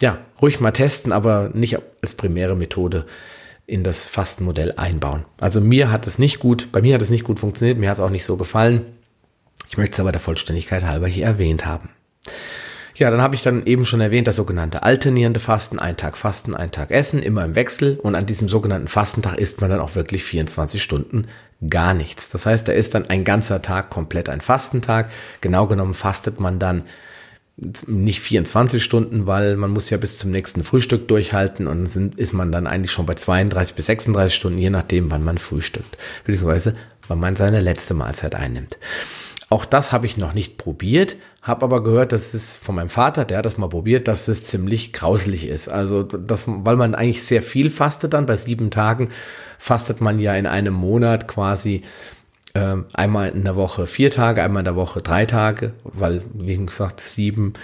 ja, 0.00 0.18
ruhig 0.40 0.60
mal 0.60 0.72
testen, 0.72 1.12
aber 1.12 1.50
nicht 1.52 1.78
als 2.02 2.14
primäre 2.14 2.56
Methode 2.56 3.04
in 3.66 3.82
das 3.82 4.06
Fastenmodell 4.06 4.74
einbauen. 4.76 5.24
Also 5.40 5.60
mir 5.60 5.90
hat 5.90 6.06
es 6.06 6.18
nicht 6.18 6.38
gut, 6.38 6.70
bei 6.72 6.82
mir 6.82 6.94
hat 6.94 7.02
es 7.02 7.10
nicht 7.10 7.24
gut 7.24 7.40
funktioniert, 7.40 7.78
mir 7.78 7.88
hat 7.88 7.98
es 7.98 8.02
auch 8.02 8.10
nicht 8.10 8.24
so 8.24 8.36
gefallen. 8.36 8.84
Ich 9.68 9.78
möchte 9.78 9.94
es 9.94 10.00
aber 10.00 10.12
der 10.12 10.20
Vollständigkeit 10.20 10.84
halber 10.84 11.08
hier 11.08 11.24
erwähnt 11.24 11.64
haben. 11.64 11.90
Ja, 12.96 13.10
dann 13.10 13.22
habe 13.22 13.34
ich 13.34 13.42
dann 13.42 13.66
eben 13.66 13.84
schon 13.84 14.00
erwähnt, 14.00 14.28
das 14.28 14.36
sogenannte 14.36 14.84
alternierende 14.84 15.40
Fasten, 15.40 15.80
ein 15.80 15.96
Tag 15.96 16.16
Fasten, 16.16 16.54
ein 16.54 16.70
Tag 16.70 16.92
Essen, 16.92 17.20
immer 17.20 17.44
im 17.44 17.56
Wechsel. 17.56 17.98
Und 17.98 18.14
an 18.14 18.26
diesem 18.26 18.48
sogenannten 18.48 18.86
Fastentag 18.86 19.36
isst 19.38 19.60
man 19.60 19.68
dann 19.68 19.80
auch 19.80 19.96
wirklich 19.96 20.22
24 20.22 20.80
Stunden 20.80 21.26
gar 21.68 21.92
nichts. 21.92 22.28
Das 22.28 22.46
heißt, 22.46 22.68
da 22.68 22.72
ist 22.72 22.94
dann 22.94 23.10
ein 23.10 23.24
ganzer 23.24 23.62
Tag 23.62 23.90
komplett 23.90 24.28
ein 24.28 24.40
Fastentag. 24.40 25.10
Genau 25.40 25.66
genommen 25.66 25.94
fastet 25.94 26.38
man 26.38 26.60
dann 26.60 26.84
nicht 27.56 28.20
24 28.20 28.82
Stunden, 28.82 29.26
weil 29.26 29.56
man 29.56 29.70
muss 29.70 29.90
ja 29.90 29.96
bis 29.96 30.18
zum 30.18 30.30
nächsten 30.30 30.64
Frühstück 30.64 31.06
durchhalten 31.06 31.68
und 31.68 31.86
sind, 31.86 32.18
ist 32.18 32.32
man 32.32 32.50
dann 32.50 32.66
eigentlich 32.66 32.90
schon 32.90 33.06
bei 33.06 33.14
32 33.14 33.76
bis 33.76 33.86
36 33.86 34.34
Stunden, 34.34 34.58
je 34.58 34.70
nachdem, 34.70 35.10
wann 35.10 35.22
man 35.22 35.38
frühstückt, 35.38 35.96
beziehungsweise 36.24 36.74
wann 37.06 37.20
man 37.20 37.36
seine 37.36 37.60
letzte 37.60 37.94
Mahlzeit 37.94 38.34
einnimmt. 38.34 38.78
Auch 39.50 39.66
das 39.66 39.92
habe 39.92 40.06
ich 40.06 40.16
noch 40.16 40.34
nicht 40.34 40.56
probiert, 40.56 41.16
habe 41.42 41.66
aber 41.66 41.84
gehört, 41.84 42.12
dass 42.12 42.34
es 42.34 42.56
von 42.56 42.74
meinem 42.74 42.88
Vater, 42.88 43.24
der 43.24 43.38
hat 43.38 43.46
das 43.46 43.58
mal 43.58 43.68
probiert, 43.68 44.08
dass 44.08 44.26
es 44.26 44.44
ziemlich 44.44 44.92
grauselig 44.92 45.46
ist. 45.46 45.68
Also, 45.68 46.02
das, 46.02 46.46
weil 46.46 46.76
man 46.76 46.94
eigentlich 46.94 47.22
sehr 47.22 47.42
viel 47.42 47.70
fastet 47.70 48.14
dann, 48.14 48.26
bei 48.26 48.36
sieben 48.36 48.70
Tagen 48.70 49.10
fastet 49.58 50.00
man 50.00 50.18
ja 50.18 50.34
in 50.34 50.46
einem 50.46 50.74
Monat 50.74 51.28
quasi 51.28 51.82
äh, 52.54 52.76
einmal 52.94 53.30
in 53.30 53.44
der 53.44 53.56
Woche 53.56 53.86
vier 53.86 54.10
Tage, 54.10 54.42
einmal 54.42 54.60
in 54.60 54.66
der 54.66 54.76
Woche 54.76 55.02
drei 55.02 55.26
Tage, 55.26 55.72
weil, 55.84 56.22
wie 56.34 56.56
gesagt, 56.56 57.00
sieben 57.00 57.54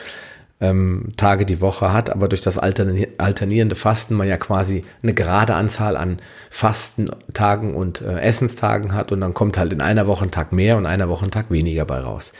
ähm, 0.61 1.09
Tage 1.17 1.47
die 1.47 1.61
Woche 1.61 1.93
hat, 1.93 2.11
aber 2.11 2.29
durch 2.29 2.43
das 2.43 2.59
alternierende 2.59 3.77
Fasten 3.77 4.15
man 4.15 4.29
ja 4.29 4.37
quasi 4.37 4.85
eine 5.03 5.15
gerade 5.15 5.55
Anzahl 5.55 5.97
an 5.97 6.19
Fastentagen 6.51 7.75
und 7.75 8.03
äh, 8.03 8.21
Essenstagen 8.21 8.95
hat 8.95 9.11
und 9.11 9.21
dann 9.21 9.33
kommt 9.33 9.57
halt 9.57 9.73
in 9.73 9.81
einer 9.81 10.07
Woche 10.07 10.27
ein 10.27 10.31
Tag 10.31 10.53
mehr 10.53 10.77
und 10.77 10.87
einer 10.87 11.09
Woche 11.09 11.25
ein 11.25 11.31
Tag 11.31 11.51
weniger 11.51 11.87
bei 11.87 12.01
raus. 12.01 12.33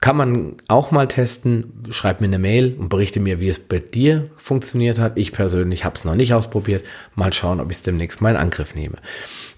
Kann 0.00 0.16
man 0.16 0.56
auch 0.68 0.90
mal 0.90 1.08
testen. 1.08 1.82
Schreib 1.88 2.20
mir 2.20 2.26
eine 2.26 2.38
Mail 2.38 2.76
und 2.78 2.90
berichte 2.90 3.18
mir, 3.18 3.40
wie 3.40 3.48
es 3.48 3.58
bei 3.58 3.78
dir 3.78 4.28
funktioniert 4.36 4.98
hat. 4.98 5.16
Ich 5.16 5.32
persönlich 5.32 5.86
habe 5.86 5.94
es 5.94 6.04
noch 6.04 6.14
nicht 6.14 6.34
ausprobiert. 6.34 6.84
Mal 7.14 7.32
schauen, 7.32 7.60
ob 7.60 7.70
ich 7.70 7.78
es 7.78 7.82
demnächst 7.82 8.20
mal 8.20 8.30
in 8.30 8.36
Angriff 8.36 8.74
nehme. 8.74 8.98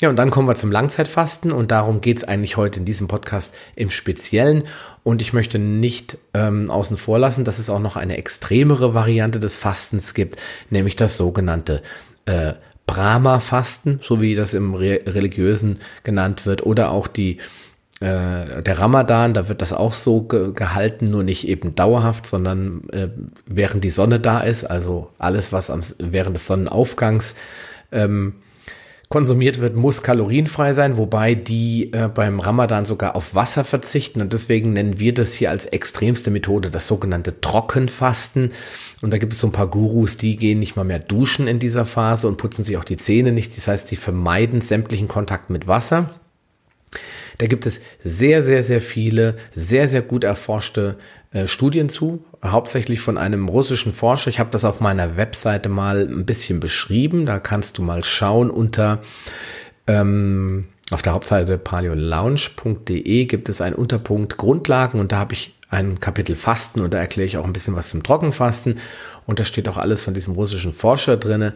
Ja, 0.00 0.08
und 0.08 0.16
dann 0.16 0.30
kommen 0.30 0.46
wir 0.46 0.54
zum 0.54 0.70
Langzeitfasten 0.70 1.50
und 1.50 1.72
darum 1.72 2.00
geht 2.00 2.18
es 2.18 2.24
eigentlich 2.24 2.56
heute 2.56 2.78
in 2.78 2.84
diesem 2.84 3.08
Podcast 3.08 3.52
im 3.74 3.90
Speziellen. 3.90 4.62
Und 5.02 5.20
ich 5.20 5.32
möchte 5.32 5.58
nicht 5.58 6.18
ähm, 6.34 6.70
außen 6.70 6.96
vor 6.96 7.18
lassen, 7.18 7.42
dass 7.44 7.58
es 7.58 7.68
auch 7.68 7.80
noch 7.80 7.96
eine 7.96 8.16
extremere 8.16 8.94
Variante 8.94 9.40
des 9.40 9.56
Fastens 9.56 10.14
gibt, 10.14 10.36
nämlich 10.70 10.94
das 10.94 11.16
sogenannte 11.16 11.82
äh, 12.26 12.52
Brahma-Fasten, 12.86 13.98
so 14.00 14.20
wie 14.20 14.36
das 14.36 14.54
im 14.54 14.74
Re 14.74 15.00
religiösen 15.04 15.80
genannt 16.04 16.46
wird, 16.46 16.64
oder 16.64 16.92
auch 16.92 17.08
die 17.08 17.38
äh, 18.00 18.62
der 18.62 18.78
Ramadan, 18.78 19.34
da 19.34 19.48
wird 19.48 19.62
das 19.62 19.72
auch 19.72 19.94
so 19.94 20.22
ge 20.22 20.52
gehalten, 20.52 21.10
nur 21.10 21.24
nicht 21.24 21.48
eben 21.48 21.74
dauerhaft, 21.74 22.24
sondern 22.24 22.88
äh, 22.90 23.08
während 23.46 23.82
die 23.82 23.90
Sonne 23.90 24.20
da 24.20 24.40
ist, 24.40 24.62
also 24.62 25.10
alles, 25.18 25.52
was 25.52 25.70
am, 25.70 25.80
während 25.98 26.36
des 26.36 26.46
Sonnenaufgangs 26.46 27.34
ähm, 27.90 28.34
konsumiert 29.08 29.60
wird, 29.60 29.74
muss 29.74 30.02
kalorienfrei 30.02 30.74
sein, 30.74 30.98
wobei 30.98 31.34
die 31.34 31.92
äh, 31.92 32.08
beim 32.08 32.40
Ramadan 32.40 32.84
sogar 32.84 33.16
auf 33.16 33.34
Wasser 33.34 33.64
verzichten 33.64 34.20
und 34.20 34.34
deswegen 34.34 34.74
nennen 34.74 34.98
wir 34.98 35.14
das 35.14 35.32
hier 35.32 35.50
als 35.50 35.64
extremste 35.64 36.30
Methode 36.30 36.70
das 36.70 36.86
sogenannte 36.86 37.40
Trockenfasten. 37.40 38.50
Und 39.00 39.10
da 39.10 39.18
gibt 39.18 39.32
es 39.32 39.38
so 39.38 39.46
ein 39.46 39.52
paar 39.52 39.68
Gurus, 39.68 40.18
die 40.18 40.36
gehen 40.36 40.58
nicht 40.58 40.76
mal 40.76 40.84
mehr 40.84 40.98
duschen 40.98 41.46
in 41.46 41.58
dieser 41.58 41.86
Phase 41.86 42.28
und 42.28 42.36
putzen 42.36 42.64
sich 42.64 42.76
auch 42.76 42.84
die 42.84 42.98
Zähne 42.98 43.32
nicht. 43.32 43.56
Das 43.56 43.68
heißt, 43.68 43.90
die 43.90 43.96
vermeiden 43.96 44.60
sämtlichen 44.60 45.08
Kontakt 45.08 45.48
mit 45.48 45.66
Wasser. 45.66 46.10
Da 47.38 47.46
gibt 47.46 47.66
es 47.66 47.80
sehr, 48.02 48.42
sehr, 48.42 48.62
sehr 48.62 48.82
viele, 48.82 49.36
sehr, 49.52 49.86
sehr 49.88 50.02
gut 50.02 50.24
erforschte 50.24 50.96
äh, 51.32 51.46
Studien 51.46 51.88
zu, 51.88 52.24
hauptsächlich 52.44 53.00
von 53.00 53.18
einem 53.18 53.48
russischen 53.48 53.92
Forscher. 53.92 54.30
Ich 54.30 54.40
habe 54.40 54.50
das 54.50 54.64
auf 54.64 54.80
meiner 54.80 55.16
Webseite 55.16 55.68
mal 55.68 56.06
ein 56.08 56.24
bisschen 56.24 56.60
beschrieben. 56.60 57.26
Da 57.26 57.38
kannst 57.38 57.78
du 57.78 57.82
mal 57.82 58.04
schauen 58.04 58.50
unter 58.50 59.00
ähm, 59.86 60.68
auf 60.90 61.02
der 61.02 61.14
Hauptseite 61.14 61.58
paleolounge.de 61.58 63.24
gibt 63.24 63.48
es 63.48 63.60
einen 63.60 63.74
Unterpunkt 63.74 64.36
Grundlagen 64.36 65.00
und 65.00 65.12
da 65.12 65.18
habe 65.18 65.34
ich 65.34 65.54
ein 65.70 66.00
Kapitel 66.00 66.34
Fasten 66.34 66.80
und 66.80 66.94
da 66.94 66.98
erkläre 66.98 67.26
ich 67.26 67.36
auch 67.36 67.44
ein 67.44 67.52
bisschen 67.52 67.74
was 67.74 67.90
zum 67.90 68.02
Trockenfasten 68.02 68.78
und 69.26 69.38
da 69.38 69.44
steht 69.44 69.68
auch 69.68 69.76
alles 69.76 70.02
von 70.02 70.14
diesem 70.14 70.34
russischen 70.34 70.72
Forscher 70.72 71.16
drinne. 71.16 71.52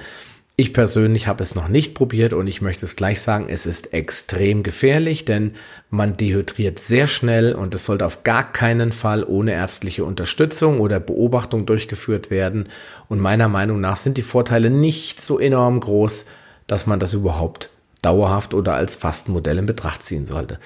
Ich 0.54 0.75
persönlich 0.75 1.28
habe 1.28 1.42
es 1.42 1.54
noch 1.54 1.68
nicht 1.68 1.94
probiert 1.94 2.35
und 2.35 2.47
ich 2.47 2.61
möchte 2.61 2.85
es 2.85 2.94
gleich 2.94 3.23
sagen, 3.23 3.47
es 3.49 3.64
ist 3.64 3.94
extrem 3.94 4.62
gefährlich, 4.62 5.25
denn 5.25 5.54
man 5.88 6.18
dehydriert 6.18 6.78
sehr 6.78 7.06
schnell 7.06 7.54
und 7.54 7.75
es 7.75 7.87
sollte 7.87 8.04
auf 8.04 8.23
gar 8.23 8.52
keinen 8.52 8.92
Fall 8.92 9.25
ohne 9.25 9.52
ärztliche 9.52 10.04
Unterstützung 10.04 10.80
oder 10.80 11.00
Beobachtung 11.00 11.64
durchgeführt 11.64 12.30
werden. 12.30 12.68
Und 13.09 13.18
meiner 13.18 13.49
Meinung 13.49 13.80
nach 13.80 13.97
sind 13.97 14.18
die 14.18 14.23
Vorteile 14.23 14.68
nicht 14.68 15.23
so 15.23 15.38
enorm 15.38 15.80
groß, 15.80 16.26
dass 16.66 16.87
man 16.87 17.00
das 17.00 17.14
überhaupt 17.14 17.71
dauerhaft 18.02 18.52
oder 18.52 18.75
als 18.75 18.94
Fastenmodell 18.94 19.56
in 19.56 19.66
Betracht 19.66 20.02
ziehen 20.02 20.26
sollte. 20.26 20.59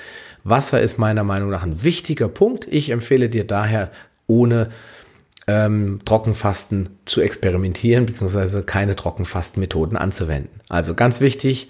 Wasser 0.42 0.80
ist 0.80 0.98
meiner 0.98 1.22
Meinung 1.22 1.50
nach 1.50 1.62
ein 1.62 1.84
wichtiger 1.84 2.28
Punkt. 2.28 2.66
Ich 2.68 2.90
empfehle 2.90 3.28
dir 3.28 3.46
daher 3.46 3.92
ohne 4.26 4.70
ähm, 5.46 6.00
Trockenfasten 6.04 6.88
zu 7.04 7.20
experimentieren, 7.20 8.06
beziehungsweise 8.06 8.62
keine 8.64 8.96
Trockenfastenmethoden 8.96 9.96
anzuwenden. 9.96 10.60
Also 10.68 10.94
ganz 10.94 11.20
wichtig, 11.20 11.68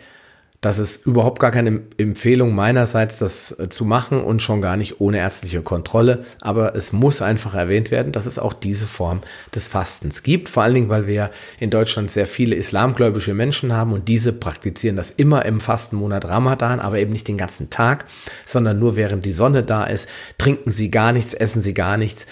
das 0.63 0.79
ist 0.79 1.07
überhaupt 1.07 1.39
gar 1.39 1.51
keine 1.51 1.83
Empfehlung 1.99 2.55
meinerseits, 2.55 3.19
das 3.19 3.57
äh, 3.59 3.69
zu 3.69 3.85
machen 3.85 4.23
und 4.23 4.43
schon 4.43 4.61
gar 4.61 4.77
nicht 4.77 5.01
ohne 5.01 5.19
ärztliche 5.19 5.63
Kontrolle. 5.63 6.25
Aber 6.41 6.75
es 6.75 6.93
muss 6.93 7.23
einfach 7.23 7.55
erwähnt 7.55 7.91
werden, 7.91 8.11
dass 8.11 8.27
es 8.27 8.39
auch 8.39 8.53
diese 8.53 8.87
Form 8.87 9.21
des 9.55 9.69
Fastens 9.69 10.23
gibt. 10.23 10.49
Vor 10.49 10.63
allen 10.63 10.75
Dingen, 10.75 10.89
weil 10.89 11.07
wir 11.07 11.31
in 11.61 11.71
Deutschland 11.71 12.11
sehr 12.11 12.27
viele 12.27 12.57
islamgläubische 12.57 13.35
Menschen 13.35 13.75
haben 13.75 13.93
und 13.93 14.09
diese 14.09 14.33
praktizieren 14.33 14.97
das 14.97 15.11
immer 15.11 15.45
im 15.45 15.61
Fastenmonat 15.61 16.25
Ramadan, 16.25 16.81
aber 16.81 16.99
eben 16.99 17.13
nicht 17.13 17.29
den 17.29 17.39
ganzen 17.39 17.69
Tag, 17.71 18.07
sondern 18.45 18.79
nur 18.79 18.97
während 18.97 19.27
die 19.27 19.33
Sonne 19.33 19.63
da 19.63 19.85
ist, 19.85 20.09
trinken 20.39 20.71
sie 20.71 20.91
gar 20.91 21.13
nichts, 21.13 21.35
essen 21.35 21.61
sie 21.61 21.75
gar 21.75 21.99
nichts 21.99 22.27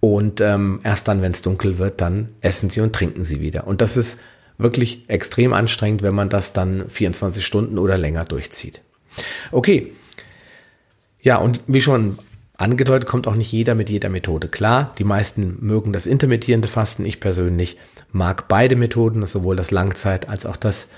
und 0.00 0.40
ähm, 0.40 0.80
erst 0.82 1.08
dann, 1.08 1.22
wenn 1.22 1.32
es 1.32 1.42
dunkel 1.42 1.78
wird, 1.78 2.00
dann 2.00 2.30
essen 2.40 2.70
sie 2.70 2.80
und 2.80 2.94
trinken 2.94 3.24
sie 3.24 3.40
wieder. 3.40 3.66
Und 3.66 3.82
das 3.82 3.96
ist 3.96 4.18
wirklich 4.56 5.04
extrem 5.08 5.52
anstrengend, 5.52 6.02
wenn 6.02 6.14
man 6.14 6.28
das 6.28 6.52
dann 6.52 6.88
24 6.88 7.44
Stunden 7.44 7.78
oder 7.78 7.98
länger 7.98 8.24
durchzieht. 8.24 8.80
Okay. 9.52 9.92
Ja, 11.22 11.36
und 11.36 11.60
wie 11.66 11.82
schon 11.82 12.18
angedeutet, 12.56 13.08
kommt 13.08 13.26
auch 13.26 13.34
nicht 13.34 13.52
jeder 13.52 13.74
mit 13.74 13.90
jeder 13.90 14.08
Methode 14.08 14.48
klar. 14.48 14.94
Die 14.98 15.04
meisten 15.04 15.58
mögen 15.60 15.92
das 15.92 16.06
intermittierende 16.06 16.68
Fasten. 16.68 17.04
Ich 17.04 17.20
persönlich 17.20 17.76
mag 18.10 18.48
beide 18.48 18.76
Methoden, 18.76 19.24
sowohl 19.26 19.56
das 19.56 19.70
Langzeit- 19.70 20.28
als 20.28 20.46
auch 20.46 20.56
das 20.56 20.88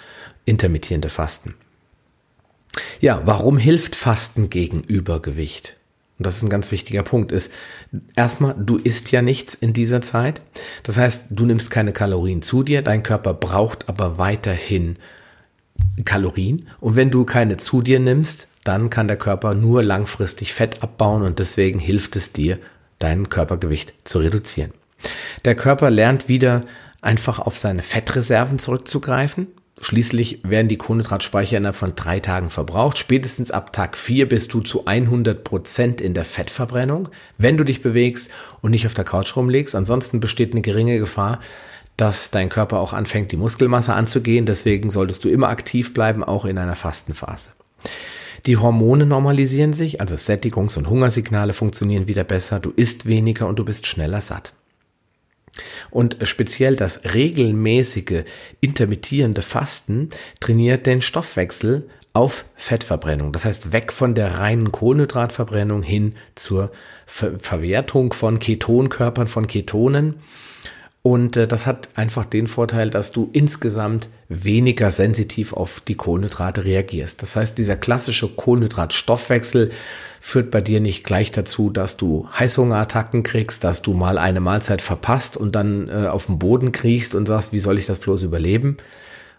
intermittierende 0.45 1.09
Fasten. 1.09 1.55
Ja, 3.01 3.23
warum 3.25 3.59
hilft 3.59 3.97
Fasten 3.97 4.49
gegen 4.49 4.83
Übergewicht? 4.83 5.77
Und 6.23 6.26
das 6.26 6.37
ist 6.37 6.45
ein 6.45 6.50
ganz 6.50 6.71
wichtiger 6.71 7.02
Punkt, 7.02 7.33
ist 7.33 7.50
erstmal, 8.14 8.55
du 8.57 8.79
isst 8.79 9.11
ja 9.11 9.23
nichts 9.23 9.55
in 9.55 9.73
dieser 9.73 10.02
Zeit. 10.02 10.41
Das 10.85 10.97
heißt, 10.97 11.26
du 11.31 11.47
nimmst 11.47 11.73
keine 11.73 11.93
Kalorien 11.93 12.43
zu 12.43 12.62
dir, 12.62 12.81
dein 12.81 13.02
Körper 13.02 13.35
braucht 13.35 13.88
aber 13.88 14.19
weiterhin 14.19 14.99
Kalorien. 16.05 16.69
Und 16.79 16.95
wenn 16.95 17.11
du 17.11 17.25
keine 17.25 17.57
zu 17.57 17.83
dir 17.83 17.99
nimmst, 17.99 18.47
dann 18.62 18.88
kann 18.88 19.09
der 19.09 19.17
Körper 19.17 19.55
nur 19.55 19.83
langfristig 19.83 20.55
Fett 20.55 20.85
abbauen 20.85 21.23
und 21.23 21.41
deswegen 21.41 21.81
hilft 21.81 22.14
es 22.14 22.33
dir, 22.33 22.61
dein 23.00 23.29
Körpergewicht 23.29 23.93
zu 24.05 24.21
reduzieren. 24.21 24.71
Der 25.45 25.57
Körper 25.57 25.91
lernt 25.91 26.29
wieder 26.29 26.64
einfach 27.00 27.41
auf 27.41 27.59
seine 27.59 27.83
Fettreserven 27.83 28.61
zurückzugreifen. 28.61 29.49
Schließlich 29.85 30.39
werden 30.45 30.69
die 30.69 30.77
Kohlenhydratspeicher 30.77 31.57
innerhalb 31.57 31.75
von 31.77 31.97
drei 31.97 32.21
Tagen 32.21 32.51
verbraucht. 32.51 32.99
Spätestens 32.99 33.51
ab 33.51 33.73
Tag 33.73 33.97
vier 33.97 34.29
bist 34.29 34.55
du 34.55 34.61
zu 34.61 34.87
100 34.87 35.43
Prozent 35.43 36.01
in 36.01 36.15
der 36.15 36.25
Fettverbrennung, 36.25 37.09
wenn 37.37 37.57
du 37.57 37.65
dich 37.65 37.83
bewegst 37.83 38.31
und 38.61 38.71
nicht 38.71 38.87
auf 38.87 38.95
der 38.95 39.05
Couch 39.05 39.35
rumlegst. 39.35 39.75
Ansonsten 39.75 40.21
besteht 40.21 40.53
eine 40.53 40.62
geringe 40.62 41.01
Gefahr, 41.01 41.41
dass 41.97 42.31
dein 42.31 42.49
Körper 42.49 42.79
auch 42.79 42.93
anfängt, 42.93 43.33
die 43.33 43.37
Muskelmasse 43.37 43.93
anzugehen. 43.93 44.47
Deswegen 44.47 44.89
solltest 44.89 45.25
du 45.25 45.29
immer 45.29 45.49
aktiv 45.49 45.93
bleiben, 45.93 46.23
auch 46.23 46.45
in 46.45 46.59
einer 46.59 46.77
Fastenphase. 46.77 47.51
Die 48.47 48.59
Hormone 48.59 49.05
normalisieren 49.05 49.73
sich, 49.73 50.01
also 50.01 50.15
Sättigungs- 50.15 50.79
und 50.79 50.89
Hungersignale 50.89 51.55
funktionieren 51.55 52.07
wieder 52.07 52.23
besser. 52.23 52.61
Du 52.61 52.71
isst 52.71 53.07
weniger 53.07 53.49
und 53.49 53.59
du 53.59 53.65
bist 53.65 53.89
schneller 53.89 54.21
satt. 54.21 54.53
Und 55.91 56.17
speziell 56.23 56.77
das 56.77 57.01
regelmäßige 57.15 58.25
intermittierende 58.61 59.43
Fasten 59.43 60.11
trainiert 60.41 60.87
den 60.87 61.03
Stoffwechsel 61.03 61.89
auf 62.15 62.45
Fettverbrennung. 62.57 63.33
Das 63.33 63.45
heißt, 63.45 63.73
weg 63.73 63.93
von 63.93 64.15
der 64.15 64.39
reinen 64.39 64.71
Kohlenhydratverbrennung 64.73 65.83
hin 65.83 66.15
zur 66.35 66.73
Ver 67.07 67.39
Verwertung 67.39 68.13
von 68.13 68.39
Ketonkörpern, 68.39 69.29
von 69.29 69.47
Ketonen. 69.47 70.17
Und 71.03 71.37
äh, 71.37 71.49
das 71.49 71.67
hat 71.67 71.89
einfach 71.97 72.25
den 72.25 72.47
Vorteil, 72.47 72.89
dass 72.89 73.11
du 73.11 73.29
insgesamt 73.33 74.09
weniger 74.29 74.93
sensitiv 74.93 75.53
auf 75.53 75.81
die 75.81 75.97
Kohlenhydrate 75.97 76.65
reagierst. 76.65 77.23
Das 77.23 77.35
heißt, 77.35 77.59
dieser 77.59 77.77
klassische 77.77 78.29
Kohlenhydratstoffwechsel 78.29 79.73
führt 80.21 80.53
bei 80.53 80.61
dir 80.61 80.81
nicht 80.81 81.03
gleich 81.03 81.33
dazu, 81.33 81.71
dass 81.71 81.97
du 81.97 82.29
Heißhungerattacken 82.39 83.25
kriegst, 83.25 83.65
dass 83.65 83.83
du 83.83 83.95
mal 83.95 84.17
eine 84.17 84.39
Mahlzeit 84.39 84.81
verpasst 84.81 85.37
und 85.37 85.57
dann 85.57 85.89
äh, 85.89 86.07
auf 86.07 86.27
den 86.27 86.39
Boden 86.39 86.71
kriechst 86.71 87.17
und 87.17 87.27
sagst, 87.27 87.53
wie 87.53 87.61
soll 87.61 87.79
ich 87.79 87.87
das 87.87 87.99
bloß 87.99 88.23
überleben? 88.23 88.77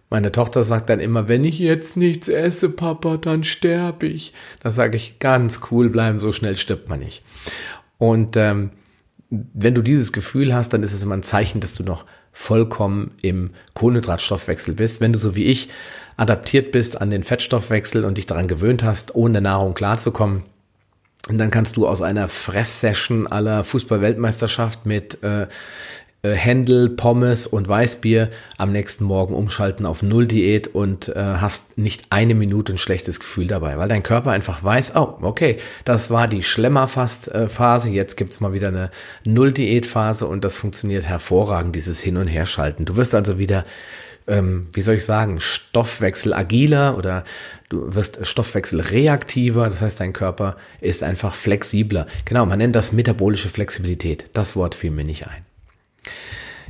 Meine 0.09 0.33
Tochter 0.33 0.63
sagt 0.63 0.89
dann 0.89 0.99
immer, 0.99 1.29
wenn 1.29 1.45
ich 1.45 1.57
jetzt 1.57 1.95
nichts 1.95 2.27
esse, 2.27 2.69
Papa, 2.69 3.15
dann 3.15 3.45
sterbe 3.45 4.05
ich. 4.05 4.33
Da 4.59 4.69
sage 4.69 4.97
ich, 4.97 5.17
ganz 5.19 5.61
cool 5.71 5.89
bleiben, 5.89 6.19
so 6.19 6.33
schnell 6.33 6.57
stirbt 6.57 6.89
man 6.89 6.99
nicht. 6.99 7.23
Und 7.97 8.35
ähm, 8.35 8.71
wenn 9.53 9.73
du 9.73 9.81
dieses 9.81 10.11
Gefühl 10.11 10.53
hast, 10.53 10.73
dann 10.73 10.83
ist 10.83 10.93
es 10.93 11.03
immer 11.03 11.15
ein 11.15 11.23
Zeichen, 11.23 11.59
dass 11.59 11.73
du 11.73 11.83
noch 11.83 12.05
vollkommen 12.31 13.11
im 13.21 13.51
Kohlenhydratstoffwechsel 13.73 14.73
bist. 14.73 15.01
Wenn 15.01 15.13
du 15.13 15.19
so 15.19 15.35
wie 15.35 15.45
ich 15.45 15.69
adaptiert 16.17 16.71
bist 16.71 17.01
an 17.01 17.09
den 17.09 17.23
Fettstoffwechsel 17.23 18.05
und 18.05 18.17
dich 18.17 18.27
daran 18.27 18.47
gewöhnt 18.47 18.83
hast, 18.83 19.15
ohne 19.15 19.41
Nahrung 19.41 19.73
klarzukommen, 19.73 20.43
dann 21.29 21.51
kannst 21.51 21.77
du 21.77 21.87
aus 21.87 22.01
einer 22.01 22.27
Fresssession 22.27 23.27
aller 23.27 23.63
Fußball-Weltmeisterschaft 23.63 24.85
mit 24.85 25.23
äh, 25.23 25.47
Händel, 26.25 26.89
Pommes 26.89 27.47
und 27.47 27.67
Weißbier 27.67 28.29
am 28.57 28.71
nächsten 28.71 29.03
Morgen 29.03 29.35
umschalten 29.35 29.85
auf 29.85 30.03
Null-Diät 30.03 30.69
und 30.69 31.09
äh, 31.09 31.19
hast 31.19 31.77
nicht 31.77 32.05
eine 32.11 32.33
Minute 32.33 32.71
ein 32.71 32.77
schlechtes 32.77 33.19
Gefühl 33.19 33.47
dabei, 33.47 33.77
weil 33.77 33.89
dein 33.89 34.03
Körper 34.03 34.31
einfach 34.31 34.63
weiß, 34.63 34.95
oh, 34.95 35.17
okay, 35.21 35.57
das 35.83 36.11
war 36.11 36.29
die 36.29 36.41
Schlemmerfast-Phase, 36.41 37.89
jetzt 37.89 38.15
gibt's 38.15 38.39
mal 38.39 38.53
wieder 38.53 38.69
eine 38.69 38.89
Null-Diät-Phase 39.25 40.25
und 40.25 40.45
das 40.45 40.55
funktioniert 40.55 41.05
hervorragend, 41.05 41.75
dieses 41.75 41.99
Hin- 41.99 42.15
und 42.15 42.27
Herschalten. 42.27 42.85
Du 42.85 42.95
wirst 42.95 43.13
also 43.15 43.37
wieder 43.37 43.65
ähm, 44.25 44.67
wie 44.71 44.81
soll 44.81 44.95
ich 44.95 45.03
sagen, 45.03 45.41
Stoffwechsel 45.41 46.33
agiler 46.33 46.97
oder 46.97 47.25
du 47.67 47.93
wirst 47.95 48.25
Stoffwechsel 48.25 48.79
reaktiver. 48.79 49.67
Das 49.67 49.81
heißt, 49.81 49.99
dein 49.99 50.13
Körper 50.13 50.55
ist 50.79 51.03
einfach 51.03 51.35
flexibler. 51.35 52.07
Genau, 52.23 52.45
man 52.45 52.59
nennt 52.59 52.77
das 52.77 52.93
metabolische 52.93 53.49
Flexibilität. 53.49 54.29
Das 54.31 54.55
Wort 54.55 54.75
fiel 54.75 54.91
mir 54.91 55.03
nicht 55.03 55.27
ein. 55.27 55.43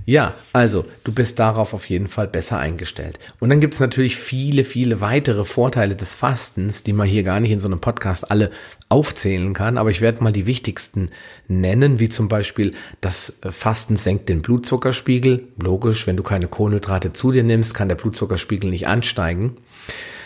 Ja, 0.05 0.35
also 0.51 0.83
du 1.05 1.13
bist 1.13 1.39
darauf 1.39 1.73
auf 1.73 1.87
jeden 1.87 2.09
Fall 2.09 2.27
besser 2.27 2.59
eingestellt. 2.59 3.19
Und 3.39 3.49
dann 3.49 3.61
gibt 3.61 3.73
es 3.73 3.79
natürlich 3.79 4.17
viele, 4.17 4.65
viele 4.65 4.99
weitere 4.99 5.45
Vorteile 5.45 5.95
des 5.95 6.13
Fastens, 6.13 6.83
die 6.83 6.91
man 6.91 7.07
hier 7.07 7.23
gar 7.23 7.39
nicht 7.39 7.51
in 7.51 7.61
so 7.61 7.69
einem 7.69 7.79
Podcast 7.79 8.29
alle 8.29 8.51
aufzählen 8.89 9.53
kann. 9.53 9.77
Aber 9.77 9.91
ich 9.91 10.01
werde 10.01 10.21
mal 10.21 10.33
die 10.33 10.45
wichtigsten 10.45 11.09
nennen, 11.47 11.99
wie 11.99 12.09
zum 12.09 12.27
Beispiel 12.27 12.73
das 12.99 13.37
Fasten 13.49 13.95
senkt 13.95 14.27
den 14.27 14.41
Blutzuckerspiegel. 14.41 15.47
Logisch, 15.57 16.05
wenn 16.05 16.17
du 16.17 16.23
keine 16.23 16.47
Kohlenhydrate 16.47 17.13
zu 17.13 17.31
dir 17.31 17.43
nimmst, 17.43 17.73
kann 17.73 17.87
der 17.87 17.95
Blutzuckerspiegel 17.95 18.69
nicht 18.69 18.87
ansteigen. 18.87 19.55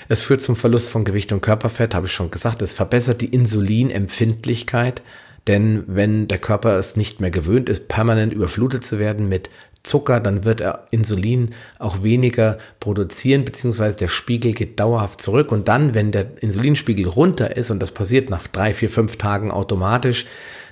Es 0.09 0.21
führt 0.21 0.41
zum 0.41 0.55
Verlust 0.55 0.89
von 0.89 1.05
Gewicht 1.05 1.31
und 1.33 1.41
Körperfett, 1.41 1.93
habe 1.93 2.07
ich 2.07 2.13
schon 2.13 2.31
gesagt. 2.31 2.63
Es 2.63 2.73
verbessert 2.73 3.21
die 3.21 3.27
Insulinempfindlichkeit. 3.33 5.03
Denn 5.47 5.83
wenn 5.87 6.27
der 6.27 6.39
Körper 6.39 6.77
es 6.77 6.95
nicht 6.95 7.21
mehr 7.21 7.31
gewöhnt 7.31 7.69
ist, 7.69 7.87
permanent 7.87 8.33
überflutet 8.33 8.83
zu 8.83 8.99
werden 8.99 9.29
mit 9.29 9.49
Zucker, 9.83 10.19
dann 10.19 10.43
wird 10.43 10.59
er 10.59 10.85
Insulin 10.91 11.51
auch 11.79 12.03
weniger 12.03 12.57
produzieren, 12.79 13.45
beziehungsweise 13.45 13.95
der 13.95 14.09
Spiegel 14.09 14.51
geht 14.51 14.79
dauerhaft 14.79 15.21
zurück. 15.21 15.51
Und 15.51 15.67
dann, 15.69 15.93
wenn 15.93 16.11
der 16.11 16.41
Insulinspiegel 16.41 17.07
runter 17.07 17.55
ist, 17.55 17.71
und 17.71 17.79
das 17.79 17.91
passiert 17.91 18.29
nach 18.29 18.47
drei, 18.47 18.73
vier, 18.73 18.89
fünf 18.89 19.15
Tagen 19.15 19.49
automatisch, 19.49 20.25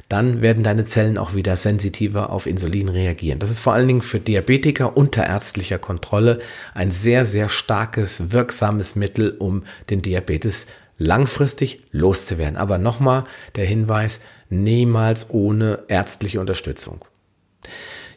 dann 0.10 0.42
werden 0.42 0.64
deine 0.64 0.86
Zellen 0.86 1.18
auch 1.18 1.34
wieder 1.34 1.56
sensitiver 1.56 2.30
auf 2.30 2.46
Insulin 2.46 2.90
reagieren. 2.90 3.40
Das 3.40 3.50
ist 3.50 3.60
vor 3.60 3.74
allen 3.74 3.88
Dingen 3.88 4.04
für 4.04 4.20
Diabetiker 4.20 4.98
unter 4.98 5.26
ärztlicher 5.26 5.80
Kontrolle 5.80 6.40
ein 6.76 6.92
sehr, 6.92 7.26
sehr 7.26 7.50
starkes, 7.50 8.32
wirksames 8.32 8.96
Mittel, 8.96 9.36
um 9.40 9.64
den 9.90 10.04
Diabetes 10.04 10.68
langfristig 10.98 11.82
loszuwerden. 11.92 12.56
Aber 12.56 12.78
nochmal 12.78 13.24
der 13.56 13.66
Hinweis, 13.66 14.20
niemals 14.64 15.30
ohne 15.30 15.80
ärztliche 15.88 16.40
Unterstützung. 16.40 17.06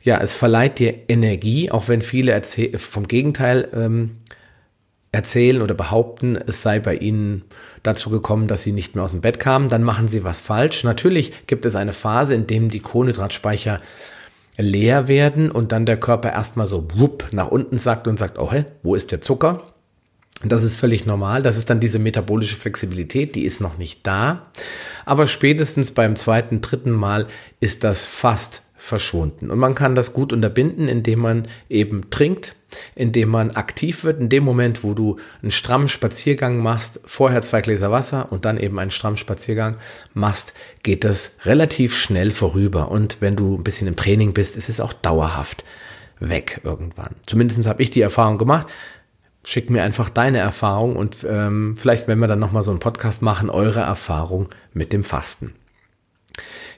Ja, 0.03 0.21
es 0.21 0.35
verleiht 0.35 0.79
dir 0.79 0.95
Energie, 1.09 1.71
auch 1.71 1.89
wenn 1.89 2.03
viele 2.03 2.41
vom 2.77 3.09
Gegenteil 3.09 3.69
ähm, 3.75 4.17
erzählen 5.13 5.63
oder 5.63 5.75
behaupten, 5.75 6.37
es 6.37 6.63
sei 6.63 6.81
bei 6.81 6.95
ihnen 6.95 7.45
dazu 7.83 8.11
gekommen, 8.11 8.47
dass 8.47 8.63
sie 8.63 8.73
nicht 8.73 8.95
mehr 8.95 9.05
aus 9.05 9.13
dem 9.13 9.21
Bett 9.21 9.39
kamen, 9.39 9.69
dann 9.69 9.83
machen 9.83 10.09
sie 10.09 10.25
was 10.25 10.41
falsch. 10.41 10.85
Natürlich 10.85 11.47
gibt 11.47 11.67
es 11.67 11.77
eine 11.77 11.93
Phase, 11.93 12.35
in 12.35 12.47
dem 12.47 12.69
die 12.71 12.81
Kohlenhydratspeicher 12.81 13.81
leer 14.59 15.09
werden 15.09 15.51
und 15.51 15.73
dann 15.73 15.87
der 15.87 15.99
Körper 15.99 16.33
erstmal 16.33 16.67
so 16.67 16.87
wupp 16.95 17.29
nach 17.33 17.49
unten 17.49 17.79
sagt 17.79 18.07
und 18.09 18.19
sagt, 18.19 18.39
oh, 18.39 18.53
hä, 18.53 18.65
wo 18.83 18.95
ist 18.95 19.13
der 19.13 19.21
Zucker? 19.21 19.63
Das 20.45 20.63
ist 20.63 20.77
völlig 20.77 21.05
normal. 21.05 21.43
Das 21.43 21.57
ist 21.57 21.69
dann 21.69 21.81
diese 21.81 21.99
metabolische 21.99 22.57
Flexibilität, 22.57 23.35
die 23.35 23.45
ist 23.45 23.61
noch 23.61 23.77
nicht 23.77 24.07
da. 24.07 24.51
Aber 25.05 25.27
spätestens 25.27 25.91
beim 25.91 26.17
zweiten, 26.17 26.61
dritten 26.61 26.93
Mal 26.93 27.27
ist 27.61 27.83
das 27.83 28.07
fast 28.07 28.63
verschwunden. 28.77 29.51
Und 29.51 29.59
man 29.59 29.75
kann 29.75 29.97
das 29.97 30.13
gut 30.13 30.33
unterbinden, 30.33 30.87
indem 30.87 31.19
man 31.19 31.49
eben 31.69 32.11
trinkt, 32.11 32.55
indem 32.95 33.31
man 33.31 33.51
aktiv 33.51 34.05
wird. 34.05 34.21
In 34.21 34.29
dem 34.29 34.45
Moment, 34.45 34.85
wo 34.85 34.95
du 34.95 35.17
einen 35.43 35.51
strammen 35.51 35.89
Spaziergang 35.89 36.63
machst, 36.63 37.01
vorher 37.05 37.43
zwei 37.43 37.61
Gläser 37.61 37.91
Wasser 37.91 38.31
und 38.31 38.45
dann 38.45 38.59
eben 38.59 38.79
einen 38.79 38.93
strammen 38.93 39.17
Spaziergang 39.17 39.77
machst, 40.15 40.55
geht 40.85 41.03
das 41.03 41.33
relativ 41.45 41.97
schnell 41.97 42.31
vorüber. 42.31 42.93
Und 42.93 43.21
wenn 43.21 43.35
du 43.35 43.57
ein 43.57 43.65
bisschen 43.65 43.89
im 43.89 43.97
Training 43.97 44.33
bist, 44.33 44.57
ist 44.57 44.69
es 44.69 44.81
auch 44.81 44.93
dauerhaft 44.93 45.65
weg 46.21 46.61
irgendwann. 46.63 47.17
Zumindest 47.27 47.67
habe 47.67 47.83
ich 47.83 47.91
die 47.91 48.01
Erfahrung 48.01 48.39
gemacht. 48.39 48.69
Schick 49.45 49.71
mir 49.71 49.83
einfach 49.83 50.11
deine 50.11 50.39
Erfahrung 50.39 50.97
und 50.97 51.27
ähm, 51.29 51.77
vielleicht, 51.77 52.09
wenn 52.09 52.19
wir 52.19 52.27
dann 52.27 52.39
nochmal 52.39 52.63
so 52.63 52.71
einen 52.71 52.81
Podcast 52.81 53.23
machen, 53.23 53.51
eure 53.51 53.81
Erfahrung 53.81 54.49
mit 54.73 54.93
dem 54.93 55.05
Fasten. 55.05 55.55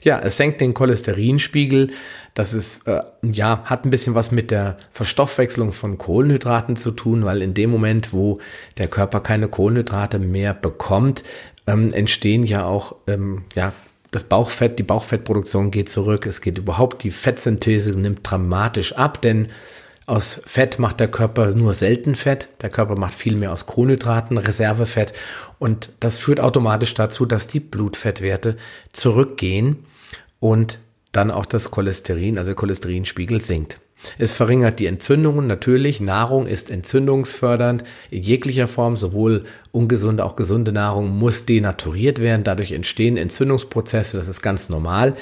Ja, 0.01 0.19
es 0.19 0.37
senkt 0.37 0.61
den 0.61 0.73
Cholesterinspiegel. 0.73 1.91
Das 2.33 2.53
ist, 2.53 2.87
äh, 2.87 3.01
ja, 3.23 3.63
hat 3.65 3.85
ein 3.85 3.89
bisschen 3.89 4.15
was 4.15 4.31
mit 4.31 4.51
der 4.51 4.77
Verstoffwechslung 4.91 5.73
von 5.73 5.97
Kohlenhydraten 5.97 6.75
zu 6.75 6.91
tun, 6.91 7.25
weil 7.25 7.41
in 7.41 7.53
dem 7.53 7.69
Moment, 7.69 8.13
wo 8.13 8.39
der 8.77 8.87
Körper 8.87 9.19
keine 9.19 9.47
Kohlenhydrate 9.47 10.17
mehr 10.17 10.53
bekommt, 10.53 11.23
ähm, 11.67 11.93
entstehen 11.93 12.43
ja 12.43 12.65
auch, 12.65 12.95
ähm, 13.07 13.43
ja, 13.55 13.73
das 14.11 14.25
Bauchfett, 14.25 14.77
die 14.77 14.83
Bauchfettproduktion 14.83 15.71
geht 15.71 15.89
zurück. 15.89 16.25
Es 16.25 16.41
geht 16.41 16.57
überhaupt, 16.57 17.03
die 17.03 17.11
Fettsynthese 17.11 17.97
nimmt 17.97 18.19
dramatisch 18.23 18.93
ab, 18.93 19.21
denn 19.21 19.47
aus 20.05 20.41
Fett 20.45 20.79
macht 20.79 20.99
der 20.99 21.07
Körper 21.07 21.53
nur 21.53 21.73
selten 21.73 22.15
Fett. 22.15 22.49
Der 22.61 22.69
Körper 22.69 22.97
macht 22.97 23.13
viel 23.13 23.35
mehr 23.35 23.51
aus 23.51 23.65
Kohlenhydraten, 23.65 24.37
Reservefett. 24.37 25.13
Und 25.59 25.89
das 25.99 26.17
führt 26.17 26.39
automatisch 26.39 26.93
dazu, 26.93 27.25
dass 27.25 27.47
die 27.47 27.59
Blutfettwerte 27.59 28.57
zurückgehen 28.91 29.85
und 30.39 30.79
dann 31.11 31.31
auch 31.31 31.45
das 31.45 31.71
Cholesterin, 31.71 32.37
also 32.37 32.53
Cholesterinspiegel 32.55 33.41
sinkt. 33.41 33.79
Es 34.17 34.31
verringert 34.31 34.79
die 34.79 34.87
Entzündungen 34.87 35.47
natürlich. 35.47 36.01
Nahrung 36.01 36.47
ist 36.47 36.69
entzündungsfördernd 36.69 37.83
in 38.09 38.23
jeglicher 38.23 38.67
Form. 38.67 38.97
Sowohl 38.97 39.43
ungesunde, 39.71 40.25
auch 40.25 40.35
gesunde 40.35 40.71
Nahrung 40.71 41.17
muss 41.17 41.45
denaturiert 41.45 42.19
werden. 42.19 42.43
Dadurch 42.43 42.71
entstehen 42.71 43.17
Entzündungsprozesse. 43.17 44.17
Das 44.17 44.27
ist 44.27 44.41
ganz 44.41 44.69
normal. 44.69 45.15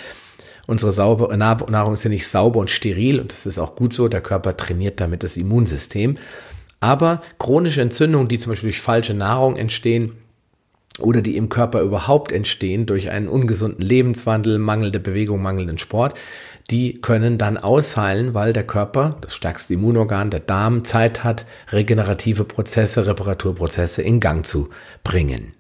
Unsere 0.70 0.92
sauber, 0.92 1.36
Nahrung 1.36 1.94
ist 1.94 2.04
ja 2.04 2.12
nicht 2.12 2.28
sauber 2.28 2.60
und 2.60 2.70
steril 2.70 3.20
und 3.20 3.32
das 3.32 3.48
ist 3.48 3.58
auch 3.58 3.74
gut 3.74 3.92
so. 3.92 4.08
Der 4.08 4.22
Körper 4.22 4.56
trainiert 4.56 5.00
damit 5.00 5.24
das 5.24 5.36
Immunsystem. 5.36 6.18
Aber 6.80 7.24
chronische 7.40 7.82
Entzündungen, 7.82 8.28
die 8.28 8.38
zum 8.38 8.52
Beispiel 8.52 8.70
durch 8.70 8.80
falsche 8.80 9.16
Nahrung 9.16 9.56
entstehen, 9.56 10.12
oder 11.00 11.24
die 11.24 11.38
im 11.38 11.50
Körper 11.50 11.82
überhaupt 11.82 12.32
entstehen 12.32 12.86
durch 12.86 13.10
einen 13.10 13.30
ungesunden 13.30 13.82
Lebenswandel, 13.82 14.60
mangelnde 14.60 15.00
Bewegung, 15.00 15.42
mangelnden 15.42 15.80
Sport, 15.80 16.14
die 16.70 17.02
können 17.02 17.40
dann 17.40 17.58
ausheilen, 17.58 18.36
weil 18.36 18.54
der 18.54 18.68
Körper, 18.68 19.18
das 19.22 19.34
stärkste 19.34 19.74
Immunorgan, 19.74 20.30
der 20.30 20.42
Darm, 20.42 20.84
Zeit 20.84 21.24
hat, 21.24 21.48
regenerative 21.72 22.44
Prozesse, 22.44 23.08
Reparaturprozesse 23.08 24.04
in 24.04 24.20
Gang 24.20 24.46
zu 24.46 24.70
bringen. 25.04 25.54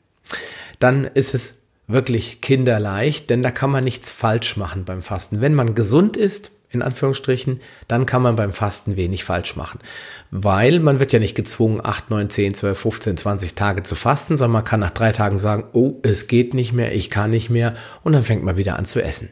Dann 0.77 1.05
ist 1.05 1.33
es 1.33 1.55
wirklich 1.89 2.39
kinderleicht, 2.39 3.30
denn 3.30 3.41
da 3.41 3.52
kann 3.52 3.71
man 3.71 3.84
nichts 3.84 4.13
falsch 4.13 4.56
machen 4.56 4.86
beim 4.86 5.02
Fasten. 5.02 5.41
Wenn 5.41 5.56
man 5.56 5.75
gesund 5.75 6.15
ist, 6.15 6.52
in 6.71 6.84
Anführungsstrichen, 6.84 7.62
dann 7.88 8.06
kann 8.06 8.21
man 8.21 8.36
beim 8.36 8.54
Fasten 8.54 8.95
wenig 8.95 9.23
falsch 9.23 9.56
machen. 9.56 9.80
Weil 10.30 10.80
man 10.80 10.99
wird 10.99 11.12
ja 11.12 11.19
nicht 11.19 11.34
gezwungen, 11.34 11.82
8, 11.84 12.12
9, 12.12 12.30
10, 12.30 12.54
12, 12.54 12.80
15, 12.80 13.17
20 13.17 13.56
Tage 13.56 13.82
zu 13.82 13.95
fasten, 13.95 14.38
sondern 14.38 14.54
man 14.54 14.63
kann 14.65 14.80
nach 14.80 14.91
drei 14.91 15.12
Tagen 15.12 15.39
sagen, 15.39 15.63
oh, 15.73 15.95
es 16.04 16.28
geht 16.28 16.54
nicht 16.54 16.73
mehr, 16.73 16.93
ich 16.93 17.10
kann 17.10 17.32
nicht 17.32 17.49
mehr 17.49 17.75
und 18.04 18.13
dann 18.13 18.23
fängt 18.23 18.43
man 18.43 18.58
wieder 18.58 18.78
an 18.78 18.86
zu 18.86 19.02
essen. 19.04 19.30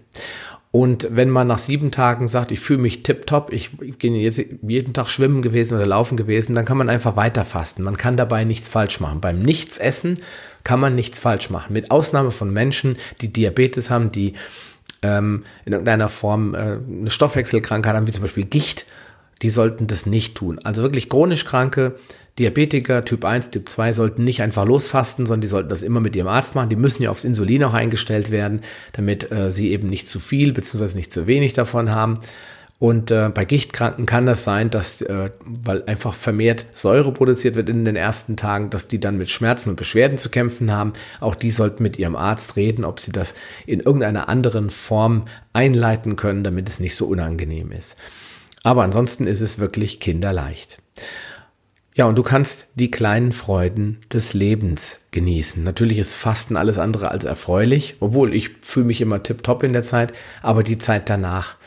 Und 0.77 1.07
wenn 1.09 1.31
man 1.31 1.47
nach 1.47 1.57
sieben 1.57 1.89
Tagen 1.89 2.27
sagt, 2.27 2.51
ich 2.51 2.59
fühle 2.59 2.77
mich 2.77 3.01
tipptopp, 3.01 3.51
ich 3.51 3.71
bin 3.97 4.13
jetzt 4.13 4.39
jeden 4.61 4.93
Tag 4.93 5.09
schwimmen 5.09 5.41
gewesen 5.41 5.73
oder 5.73 5.87
laufen 5.87 6.17
gewesen, 6.17 6.53
dann 6.53 6.65
kann 6.65 6.77
man 6.77 6.87
einfach 6.87 7.15
weiter 7.15 7.45
fasten. 7.45 7.81
Man 7.81 7.97
kann 7.97 8.15
dabei 8.15 8.43
nichts 8.43 8.69
falsch 8.69 8.99
machen. 8.99 9.19
Beim 9.19 9.41
Nichtsessen 9.41 10.19
kann 10.63 10.79
man 10.79 10.93
nichts 10.93 11.17
falsch 11.17 11.49
machen. 11.49 11.73
Mit 11.73 11.89
Ausnahme 11.89 12.29
von 12.29 12.53
Menschen, 12.53 12.97
die 13.21 13.33
Diabetes 13.33 13.89
haben, 13.89 14.11
die 14.11 14.33
ähm, 15.01 15.45
in 15.65 15.73
irgendeiner 15.73 16.09
Form 16.09 16.53
äh, 16.53 16.77
eine 16.77 17.09
Stoffwechselkrankheit 17.09 17.95
haben, 17.95 18.05
wie 18.05 18.11
zum 18.11 18.21
Beispiel 18.21 18.45
Gicht, 18.45 18.85
die 19.41 19.49
sollten 19.49 19.87
das 19.87 20.05
nicht 20.05 20.35
tun. 20.35 20.59
Also 20.63 20.83
wirklich 20.83 21.09
chronisch 21.09 21.45
Kranke, 21.45 21.95
Diabetiker 22.39 23.03
Typ 23.03 23.25
1, 23.25 23.49
Typ 23.49 23.67
2 23.67 23.93
sollten 23.93 24.23
nicht 24.23 24.41
einfach 24.41 24.65
losfasten, 24.65 25.25
sondern 25.25 25.41
die 25.41 25.47
sollten 25.47 25.69
das 25.69 25.81
immer 25.81 25.99
mit 25.99 26.15
ihrem 26.15 26.27
Arzt 26.27 26.53
machen. 26.53 26.69
Die 26.69 26.75
müssen 26.75 27.01
ja 27.01 27.09
aufs 27.09 27.25
Insulin 27.25 27.63
auch 27.63 27.73
eingestellt 27.73 28.29
werden, 28.29 28.61
damit 28.93 29.31
äh, 29.31 29.51
sie 29.51 29.71
eben 29.71 29.89
nicht 29.89 30.07
zu 30.07 30.19
viel 30.19 30.53
bzw. 30.53 30.95
nicht 30.95 31.11
zu 31.11 31.25
wenig 31.25 31.53
davon 31.53 31.91
haben. 31.91 32.19
Und 32.79 33.09
äh, 33.09 33.31
bei 33.33 33.43
Gichtkranken 33.43 34.05
kann 34.05 34.27
das 34.27 34.43
sein, 34.43 34.69
dass, 34.69 35.01
äh, 35.01 35.31
weil 35.43 35.83
einfach 35.85 36.13
vermehrt 36.13 36.67
Säure 36.73 37.11
produziert 37.11 37.55
wird 37.55 37.69
in 37.69 37.85
den 37.85 37.95
ersten 37.95 38.37
Tagen, 38.37 38.69
dass 38.69 38.87
die 38.87 38.99
dann 38.99 39.17
mit 39.17 39.29
Schmerzen 39.29 39.71
und 39.71 39.77
Beschwerden 39.77 40.19
zu 40.19 40.29
kämpfen 40.29 40.71
haben. 40.71 40.93
Auch 41.19 41.33
die 41.33 41.49
sollten 41.49 41.81
mit 41.81 41.97
ihrem 41.97 42.15
Arzt 42.15 42.55
reden, 42.55 42.85
ob 42.85 42.99
sie 42.99 43.11
das 43.11 43.33
in 43.65 43.79
irgendeiner 43.79 44.29
anderen 44.29 44.69
Form 44.69 45.25
einleiten 45.53 46.17
können, 46.17 46.43
damit 46.43 46.69
es 46.69 46.79
nicht 46.79 46.95
so 46.95 47.07
unangenehm 47.07 47.71
ist. 47.71 47.95
Aber 48.63 48.83
ansonsten 48.83 49.25
ist 49.25 49.41
es 49.41 49.57
wirklich 49.57 49.99
kinderleicht. 49.99 50.77
Ja, 51.97 52.05
und 52.05 52.15
du 52.15 52.21
kannst 52.21 52.67
die 52.75 52.91
kleinen 52.91 53.31
Freuden 53.31 53.97
des 54.13 54.35
Lebens 54.35 54.99
genießen. 55.09 55.63
Natürlich 55.63 55.97
ist 55.97 56.13
Fasten 56.13 56.55
alles 56.55 56.77
andere 56.77 57.09
als 57.09 57.25
erfreulich, 57.25 57.95
obwohl 58.01 58.35
ich 58.35 58.51
fühle 58.61 58.85
mich 58.85 59.01
immer 59.01 59.23
tipptopp 59.23 59.63
in 59.63 59.73
der 59.73 59.81
Zeit, 59.81 60.13
aber 60.43 60.61
die 60.61 60.77
Zeit 60.77 61.09
danach. 61.09 61.57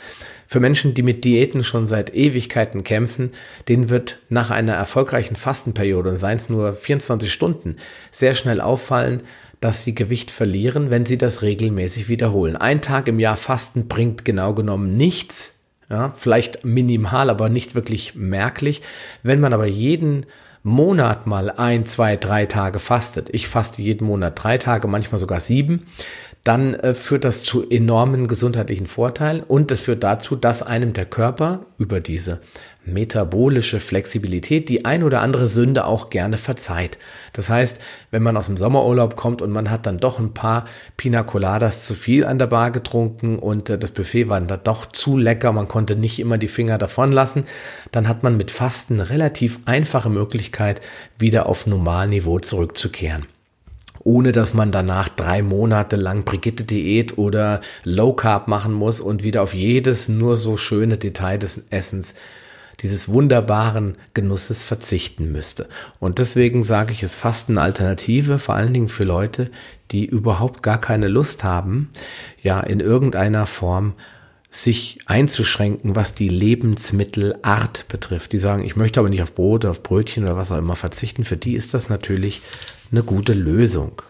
Für 0.47 0.61
Menschen, 0.61 0.95
die 0.95 1.03
mit 1.03 1.25
Diäten 1.25 1.65
schon 1.65 1.89
seit 1.89 2.15
Ewigkeiten 2.15 2.85
kämpfen, 2.85 3.33
denen 3.67 3.89
wird 3.89 4.21
nach 4.29 4.53
einer 4.53 4.75
erfolgreichen 4.75 5.35
Fastenperiode, 5.35 6.11
und 6.11 6.17
seien 6.17 6.37
es 6.37 6.49
nur 6.49 6.75
24 6.75 7.33
Stunden, 7.33 7.75
sehr 8.13 8.37
schnell 8.37 8.61
auffallen, 8.61 9.25
dass 9.61 9.83
sie 9.83 9.97
Gewicht 9.97 10.31
verlieren, 10.31 10.93
wenn 10.93 11.07
sie 11.07 11.19
das 11.19 11.43
regelmäßig 11.43 12.09
wiederholen. 12.09 12.57
Ein 12.57 12.83
Tag 12.83 13.09
im 13.09 13.19
Jahr 13.19 13.37
Fasten 13.37 13.89
bringt 13.89 14.25
genau 14.25 14.55
genommen 14.55 14.97
nichts, 14.97 15.60
ja, 15.91 16.13
vielleicht 16.17 16.65
minimal, 16.65 17.31
aber 17.31 17.49
nicht 17.49 17.75
wirklich 17.75 18.15
merklich. 18.15 18.83
Wenn 19.23 19.41
man 19.41 19.53
aber 19.53 19.67
jeden 19.67 20.27
Monat 20.63 21.27
mal 21.27 21.51
ein, 21.51 21.87
zwei, 21.87 22.17
drei 22.17 22.47
Tage 22.47 22.79
fastet, 22.79 23.29
ich 23.33 23.49
faste 23.49 23.83
jeden 23.83 24.07
Monat 24.07 24.43
drei 24.43 24.59
Tage, 24.59 24.89
manchmal 24.89 25.19
sogar 25.19 25.41
sieben, 25.41 25.87
dann 26.45 26.75
äh, 26.75 26.95
führt 26.95 27.25
das 27.25 27.43
zu 27.43 27.69
enormen 27.69 28.29
gesundheitlichen 28.29 28.87
Vorteilen 28.87 29.43
und 29.43 29.71
es 29.71 29.83
führt 29.83 30.03
dazu, 30.03 30.37
dass 30.37 30.63
einem 30.63 30.93
der 30.93 31.07
Körper 31.07 31.67
über 31.79 32.01
diese 32.01 32.41
metabolische 32.85 33.81
Flexibilität 33.81 34.69
die 34.69 34.85
ein 34.85 35.03
oder 35.03 35.21
andere 35.21 35.47
Sünde 35.47 35.85
auch 35.85 36.11
gerne 36.11 36.39
verzeiht. 36.39 36.99
Das 37.33 37.51
heißt, 37.51 37.81
wenn 38.11 38.23
man 38.23 38.37
aus 38.37 38.47
dem 38.47 38.57
Sommerurlaub 38.57 39.17
kommt 39.17 39.43
und 39.43 39.51
man 39.51 39.71
hat 39.71 39.87
dann 39.87 39.99
doch 39.99 40.19
ein 40.19 40.33
paar 40.33 40.65
Pina 40.97 41.23
Coladas 41.23 41.87
zu 41.87 41.95
viel 41.95 42.25
an 42.25 42.39
der 42.39 42.47
Bar 42.47 42.71
getrunken 42.71 43.39
und 43.39 43.71
äh, 43.71 43.79
das 43.79 43.91
Buffet 43.91 44.29
war 44.29 44.41
dann 44.41 44.61
doch 44.65 44.87
zu 44.87 45.17
lecker, 45.19 45.53
man 45.53 45.69
konnte 45.69 45.97
nicht 45.97 46.19
immer 46.19 46.39
die 46.39 46.49
Finger 46.49 46.79
davon 46.79 47.13
lassen, 47.13 47.45
dann 47.93 48.09
hat 48.09 48.23
man 48.23 48.37
mit 48.37 48.51
Fasten 48.51 48.95
eine 48.95 49.11
relativ 49.11 49.61
einfache 49.67 50.11
Möglichkeit, 50.11 50.81
wieder 51.19 51.47
auf 51.47 51.67
Normalniveau 51.67 52.39
zurückzukehren 52.39 53.27
ohne 54.03 54.33
dass 54.33 54.55
man 54.55 54.73
danach 54.73 55.11
drei 55.11 55.43
Monate 55.43 55.97
lang 55.97 56.25
Brigitte-Diät 56.25 57.19
oder 57.19 57.61
Low 57.85 58.15
Carb 58.15 58.49
machen 58.49 58.73
muss 58.73 58.99
und 58.99 59.23
wieder 59.23 59.43
auf 59.43 59.53
jedes 59.53 60.09
nur 60.09 60.39
so 60.39 60.57
schöne 60.57 60.97
Detail 60.97 61.37
des 61.37 61.65
Essens 61.69 62.15
dieses 62.83 63.09
wunderbaren 63.09 63.97
Genusses 64.15 64.63
verzichten 64.63 65.31
müsste. 65.33 65.69
Und 65.99 66.19
deswegen 66.19 66.65
sage 66.65 66.93
ich, 66.93 67.03
es 67.03 67.15
fast 67.15 67.51
eine 67.51 67.61
Alternative, 67.61 68.39
vor 68.39 68.55
allen 68.55 68.73
Dingen 68.73 68.89
für 68.89 69.05
Leute, 69.05 69.51
die 69.91 70.07
überhaupt 70.07 70.63
gar 70.63 70.81
keine 70.81 71.09
Lust 71.09 71.45
haben, 71.45 71.91
ja, 72.43 72.61
in 72.61 72.81
irgendeiner 72.81 73.47
Form 73.47 73.95
sich 74.51 74.99
einzuschränken, 75.07 75.95
was 75.95 76.15
die 76.15 76.29
Lebensmittelart 76.29 77.87
betrifft. 77.87 78.33
Die 78.33 78.39
sagen, 78.39 78.65
ich 78.65 78.75
möchte 78.75 78.99
aber 78.99 79.09
nicht 79.09 79.23
auf 79.23 79.35
Brot, 79.35 79.65
auf 79.65 79.83
Brötchen 79.83 80.25
oder 80.25 80.37
was 80.37 80.51
auch 80.51 80.59
immer 80.59 80.75
verzichten. 80.75 81.25
Für 81.25 81.37
die 81.37 81.55
ist 81.55 81.73
das 81.73 81.89
natürlich 81.89 82.43
eine 82.91 83.05
gute 83.05 83.33
Lösung. 83.33 84.03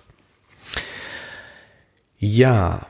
Ja, 2.19 2.87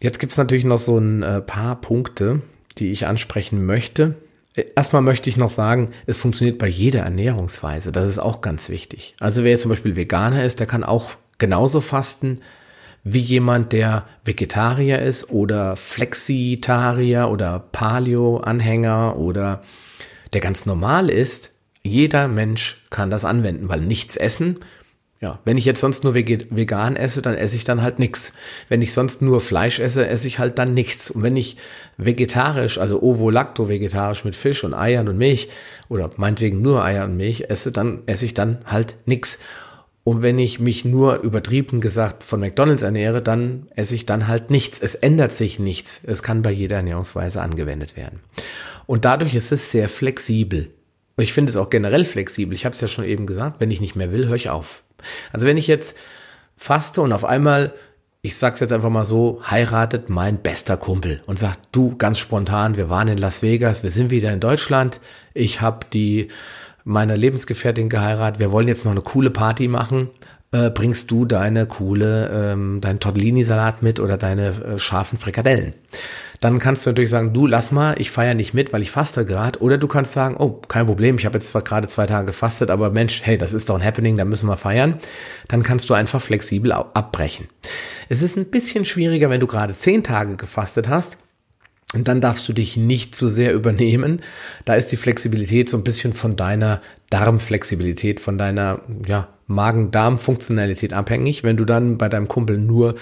jetzt 0.00 0.18
gibt 0.18 0.32
es 0.32 0.38
natürlich 0.38 0.64
noch 0.64 0.78
so 0.78 0.98
ein 0.98 1.22
äh, 1.22 1.40
paar 1.40 1.80
Punkte, 1.80 2.42
die 2.78 2.90
ich 2.90 3.06
ansprechen 3.06 3.64
möchte. 3.64 4.14
Erstmal 4.76 5.02
möchte 5.02 5.28
ich 5.28 5.36
noch 5.36 5.48
sagen, 5.48 5.90
es 6.06 6.16
funktioniert 6.16 6.58
bei 6.58 6.68
jeder 6.68 7.00
Ernährungsweise. 7.00 7.90
Das 7.90 8.04
ist 8.04 8.18
auch 8.18 8.40
ganz 8.40 8.68
wichtig. 8.68 9.16
Also 9.18 9.42
wer 9.42 9.50
jetzt 9.50 9.62
zum 9.62 9.70
Beispiel 9.70 9.96
Veganer 9.96 10.44
ist, 10.44 10.60
der 10.60 10.66
kann 10.66 10.84
auch 10.84 11.10
genauso 11.38 11.80
fasten 11.80 12.40
wie 13.04 13.20
jemand, 13.20 13.72
der 13.72 14.06
Vegetarier 14.24 15.00
ist 15.00 15.30
oder 15.30 15.76
Flexitarier 15.76 17.28
oder 17.28 17.60
Paleo-Anhänger 17.70 19.18
oder 19.18 19.62
der 20.32 20.40
ganz 20.40 20.64
normal 20.64 21.10
ist, 21.10 21.52
jeder 21.82 22.28
Mensch 22.28 22.82
kann 22.88 23.10
das 23.10 23.26
anwenden, 23.26 23.68
weil 23.68 23.80
nichts 23.80 24.16
essen. 24.16 24.60
Ja, 25.20 25.38
wenn 25.44 25.56
ich 25.56 25.64
jetzt 25.64 25.80
sonst 25.80 26.04
nur 26.04 26.14
vegan 26.14 26.96
esse, 26.96 27.22
dann 27.22 27.34
esse 27.34 27.56
ich 27.56 27.64
dann 27.64 27.82
halt 27.82 27.98
nichts. 27.98 28.34
Wenn 28.68 28.82
ich 28.82 28.92
sonst 28.92 29.22
nur 29.22 29.40
Fleisch 29.40 29.78
esse, 29.80 30.06
esse 30.06 30.28
ich 30.28 30.38
halt 30.38 30.58
dann 30.58 30.74
nichts. 30.74 31.10
Und 31.10 31.22
wenn 31.22 31.36
ich 31.36 31.56
vegetarisch, 31.96 32.78
also 32.78 33.00
ovo-lacto-vegetarisch 33.00 34.24
mit 34.24 34.34
Fisch 34.34 34.64
und 34.64 34.74
Eiern 34.74 35.08
und 35.08 35.16
Milch 35.16 35.48
oder 35.88 36.10
meinetwegen 36.16 36.60
nur 36.60 36.84
Eier 36.84 37.04
und 37.04 37.16
Milch 37.16 37.44
esse, 37.48 37.72
dann 37.72 38.02
esse 38.06 38.26
ich 38.26 38.34
dann 38.34 38.58
halt 38.66 38.96
nichts. 39.06 39.38
Und 40.02 40.20
wenn 40.20 40.38
ich 40.38 40.60
mich 40.60 40.84
nur 40.84 41.20
übertrieben 41.20 41.80
gesagt 41.80 42.22
von 42.22 42.40
McDonald's 42.40 42.82
ernähre, 42.82 43.22
dann 43.22 43.68
esse 43.74 43.94
ich 43.94 44.04
dann 44.04 44.28
halt 44.28 44.50
nichts. 44.50 44.78
Es 44.78 44.94
ändert 44.94 45.32
sich 45.32 45.58
nichts. 45.58 46.02
Es 46.06 46.22
kann 46.22 46.42
bei 46.42 46.52
jeder 46.52 46.76
Ernährungsweise 46.76 47.40
angewendet 47.40 47.96
werden. 47.96 48.20
Und 48.84 49.06
dadurch 49.06 49.34
ist 49.34 49.50
es 49.50 49.70
sehr 49.70 49.88
flexibel. 49.88 50.68
Ich 51.16 51.32
finde 51.32 51.48
es 51.48 51.56
auch 51.56 51.70
generell 51.70 52.04
flexibel. 52.04 52.54
Ich 52.54 52.66
habe 52.66 52.74
es 52.74 52.82
ja 52.82 52.88
schon 52.88 53.06
eben 53.06 53.26
gesagt, 53.26 53.60
wenn 53.60 53.70
ich 53.70 53.80
nicht 53.80 53.96
mehr 53.96 54.12
will, 54.12 54.26
höre 54.26 54.36
ich 54.36 54.50
auf. 54.50 54.83
Also 55.32 55.46
wenn 55.46 55.56
ich 55.56 55.66
jetzt 55.66 55.96
faste 56.56 57.00
und 57.02 57.12
auf 57.12 57.24
einmal, 57.24 57.72
ich 58.22 58.36
sag's 58.36 58.60
jetzt 58.60 58.72
einfach 58.72 58.90
mal 58.90 59.04
so, 59.04 59.40
heiratet 59.48 60.08
mein 60.08 60.38
bester 60.38 60.76
Kumpel 60.76 61.22
und 61.26 61.38
sagt, 61.38 61.60
du 61.72 61.96
ganz 61.96 62.18
spontan, 62.18 62.76
wir 62.76 62.88
waren 62.88 63.08
in 63.08 63.18
Las 63.18 63.42
Vegas, 63.42 63.82
wir 63.82 63.90
sind 63.90 64.10
wieder 64.10 64.32
in 64.32 64.40
Deutschland, 64.40 65.00
ich 65.34 65.60
habe 65.60 65.86
die 65.92 66.28
meine 66.84 67.16
Lebensgefährtin 67.16 67.88
geheiratet, 67.88 68.40
wir 68.40 68.52
wollen 68.52 68.68
jetzt 68.68 68.84
noch 68.84 68.92
eine 68.92 69.00
coole 69.00 69.30
Party 69.30 69.68
machen. 69.68 70.10
Äh, 70.52 70.70
bringst 70.70 71.10
du 71.10 71.24
deine 71.24 71.66
coole, 71.66 72.30
ähm, 72.32 72.80
deinen 72.80 73.00
Tortellini-Salat 73.00 73.82
mit 73.82 73.98
oder 73.98 74.16
deine 74.16 74.48
äh, 74.48 74.78
scharfen 74.78 75.18
Frikadellen? 75.18 75.74
Dann 76.44 76.58
kannst 76.58 76.84
du 76.84 76.90
natürlich 76.90 77.08
sagen, 77.08 77.32
du 77.32 77.46
lass 77.46 77.72
mal, 77.72 77.98
ich 77.98 78.10
feiere 78.10 78.34
nicht 78.34 78.52
mit, 78.52 78.74
weil 78.74 78.82
ich 78.82 78.90
faste 78.90 79.24
gerade. 79.24 79.60
Oder 79.62 79.78
du 79.78 79.88
kannst 79.88 80.12
sagen, 80.12 80.36
oh, 80.38 80.60
kein 80.68 80.84
Problem, 80.84 81.16
ich 81.16 81.24
habe 81.24 81.38
jetzt 81.38 81.48
zwar 81.48 81.62
gerade 81.62 81.88
zwei 81.88 82.04
Tage 82.04 82.26
gefastet, 82.26 82.70
aber 82.70 82.90
Mensch, 82.90 83.22
hey, 83.24 83.38
das 83.38 83.54
ist 83.54 83.70
doch 83.70 83.76
ein 83.76 83.82
Happening, 83.82 84.18
da 84.18 84.26
müssen 84.26 84.46
wir 84.46 84.58
feiern. 84.58 84.98
Dann 85.48 85.62
kannst 85.62 85.88
du 85.88 85.94
einfach 85.94 86.20
flexibel 86.20 86.70
abbrechen. 86.72 87.48
Es 88.10 88.20
ist 88.20 88.36
ein 88.36 88.50
bisschen 88.50 88.84
schwieriger, 88.84 89.30
wenn 89.30 89.40
du 89.40 89.46
gerade 89.46 89.74
zehn 89.74 90.02
Tage 90.02 90.36
gefastet 90.36 90.86
hast. 90.86 91.16
Und 91.94 92.08
dann 92.08 92.20
darfst 92.20 92.48
du 92.48 92.52
dich 92.52 92.76
nicht 92.76 93.14
zu 93.14 93.28
sehr 93.28 93.54
übernehmen. 93.54 94.20
Da 94.64 94.74
ist 94.74 94.90
die 94.92 94.96
Flexibilität 94.96 95.68
so 95.68 95.76
ein 95.76 95.84
bisschen 95.84 96.12
von 96.12 96.36
deiner 96.36 96.80
Darmflexibilität, 97.10 98.18
von 98.18 98.36
deiner 98.36 98.80
ja, 99.06 99.28
Magen-Darm-Funktionalität 99.46 100.92
abhängig. 100.92 101.44
Wenn 101.44 101.56
du 101.56 101.64
dann 101.64 101.98
bei 101.98 102.08
deinem 102.08 102.28
Kumpel 102.28 102.58
nur 102.58 102.96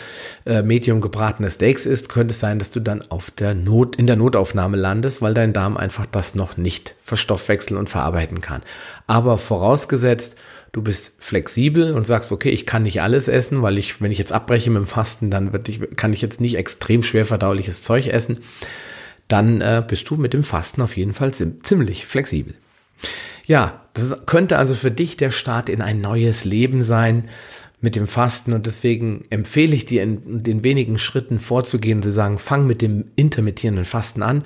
äh, 0.44 0.62
medium 0.62 1.00
gebratene 1.00 1.50
Steaks 1.50 1.86
isst, 1.86 2.08
könnte 2.08 2.32
es 2.32 2.40
sein, 2.40 2.58
dass 2.58 2.70
du 2.70 2.80
dann 2.80 3.02
auf 3.10 3.30
der 3.30 3.54
Not, 3.54 3.96
in 3.96 4.06
der 4.06 4.16
Notaufnahme 4.16 4.76
landest, 4.76 5.22
weil 5.22 5.34
dein 5.34 5.52
Darm 5.52 5.76
einfach 5.76 6.06
das 6.06 6.34
noch 6.34 6.56
nicht 6.56 6.94
verstoffwechseln 7.02 7.78
und 7.78 7.88
verarbeiten 7.88 8.40
kann. 8.40 8.62
Aber 9.06 9.38
vorausgesetzt, 9.38 10.36
du 10.72 10.82
bist 10.82 11.14
flexibel 11.18 11.92
und 11.94 12.06
sagst, 12.06 12.32
okay, 12.32 12.48
ich 12.48 12.66
kann 12.66 12.82
nicht 12.82 13.02
alles 13.02 13.28
essen, 13.28 13.62
weil 13.62 13.78
ich, 13.78 14.00
wenn 14.00 14.10
ich 14.10 14.18
jetzt 14.18 14.32
abbreche 14.32 14.70
mit 14.70 14.80
dem 14.80 14.86
Fasten, 14.86 15.30
dann 15.30 15.52
wird 15.52 15.68
ich, 15.68 15.80
kann 15.96 16.12
ich 16.12 16.22
jetzt 16.22 16.40
nicht 16.40 16.56
extrem 16.56 17.02
schwer 17.02 17.26
verdauliches 17.26 17.82
Zeug 17.82 18.08
essen. 18.08 18.38
Dann 19.28 19.60
äh, 19.60 19.84
bist 19.86 20.08
du 20.08 20.16
mit 20.16 20.32
dem 20.32 20.42
Fasten 20.42 20.82
auf 20.82 20.96
jeden 20.96 21.12
Fall 21.12 21.32
ziemlich 21.32 22.06
flexibel. 22.06 22.54
Ja, 23.46 23.82
das 23.94 24.24
könnte 24.26 24.58
also 24.58 24.74
für 24.74 24.90
dich 24.90 25.16
der 25.16 25.30
Start 25.30 25.68
in 25.68 25.82
ein 25.82 26.00
neues 26.00 26.44
Leben 26.44 26.82
sein 26.82 27.28
mit 27.80 27.96
dem 27.96 28.06
Fasten 28.06 28.52
und 28.52 28.66
deswegen 28.66 29.24
empfehle 29.30 29.74
ich 29.74 29.84
dir 29.84 30.04
in 30.04 30.42
den 30.42 30.62
wenigen 30.62 30.98
Schritten 30.98 31.40
vorzugehen 31.40 31.98
und 31.98 32.02
zu 32.04 32.12
sagen, 32.12 32.38
fang 32.38 32.66
mit 32.66 32.80
dem 32.80 33.06
intermittierenden 33.16 33.84
Fasten 33.84 34.22
an. 34.22 34.44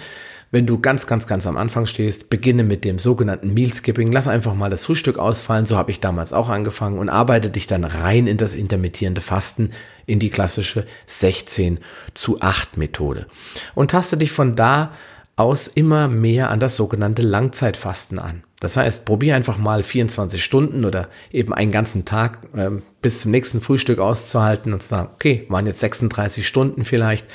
Wenn 0.51 0.67
du 0.67 0.79
ganz, 0.79 1.07
ganz, 1.07 1.27
ganz 1.27 1.47
am 1.47 1.57
Anfang 1.57 1.87
stehst, 1.87 2.31
beginne 2.31 2.63
mit 2.63 2.85
dem 2.85 2.99
sogenannten 2.99 3.53
Meal 3.53 3.73
Skipping. 3.73 4.13
Lass 4.13 4.29
einfach 4.29 4.55
mal 4.55 4.71
das 4.71 4.85
Frühstück 4.85 5.19
ausfallen, 5.19 5.67
so 5.67 5.77
habe 5.77 5.91
ich 5.91 6.01
damals 6.01 6.33
auch 6.33 6.49
angefangen 6.49 6.99
und 6.99 7.09
arbeite 7.09 7.51
dich 7.51 7.67
dann 7.67 7.85
rein 7.85 8.27
in 8.27 8.37
das 8.37 8.55
intermittierende 8.55 9.21
Fasten, 9.21 9.71
in 10.07 10.21
die 10.21 10.31
klassische 10.31 10.87
16 11.07 11.81
zu 12.15 12.41
8 12.41 12.77
Methode. 12.77 13.27
Und 13.75 13.91
taste 13.91 14.17
dich 14.17 14.31
von 14.31 14.55
da 14.55 14.93
aus 15.35 15.69
immer 15.69 16.09
mehr 16.09 16.51
an 16.51 16.61
das 16.61 16.77
sogenannte 16.77 17.23
Langzeitfasten 17.23 18.19
an. 18.19 18.43
Das 18.61 18.77
heißt, 18.77 19.05
probier 19.05 19.37
einfach 19.37 19.59
mal 19.59 19.83
24 19.83 20.43
Stunden 20.43 20.87
oder 20.87 21.09
eben 21.31 21.53
einen 21.53 21.73
ganzen 21.73 22.07
Tag 22.07 22.41
äh, 22.57 22.71
bis 23.03 23.21
zum 23.21 23.33
nächsten 23.33 23.61
Frühstück 23.61 23.99
auszuhalten 23.99 24.73
und 24.73 24.81
zu 24.81 24.89
sagen, 24.89 25.11
okay, 25.13 25.45
waren 25.51 25.67
jetzt 25.67 25.81
36 25.81 26.47
Stunden 26.47 26.87
vielleicht 26.87 27.27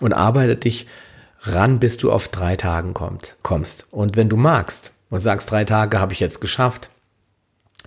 und 0.00 0.12
arbeite 0.12 0.56
dich 0.56 0.88
ran, 1.40 1.78
bis 1.78 1.96
du 1.96 2.10
auf 2.10 2.28
drei 2.28 2.56
Tagen 2.56 2.94
kommt, 2.94 3.36
kommst. 3.42 3.86
Und 3.90 4.16
wenn 4.16 4.28
du 4.28 4.36
magst 4.36 4.92
und 5.10 5.20
sagst, 5.20 5.50
drei 5.50 5.64
Tage 5.64 6.00
habe 6.00 6.12
ich 6.12 6.20
jetzt 6.20 6.40
geschafft, 6.40 6.90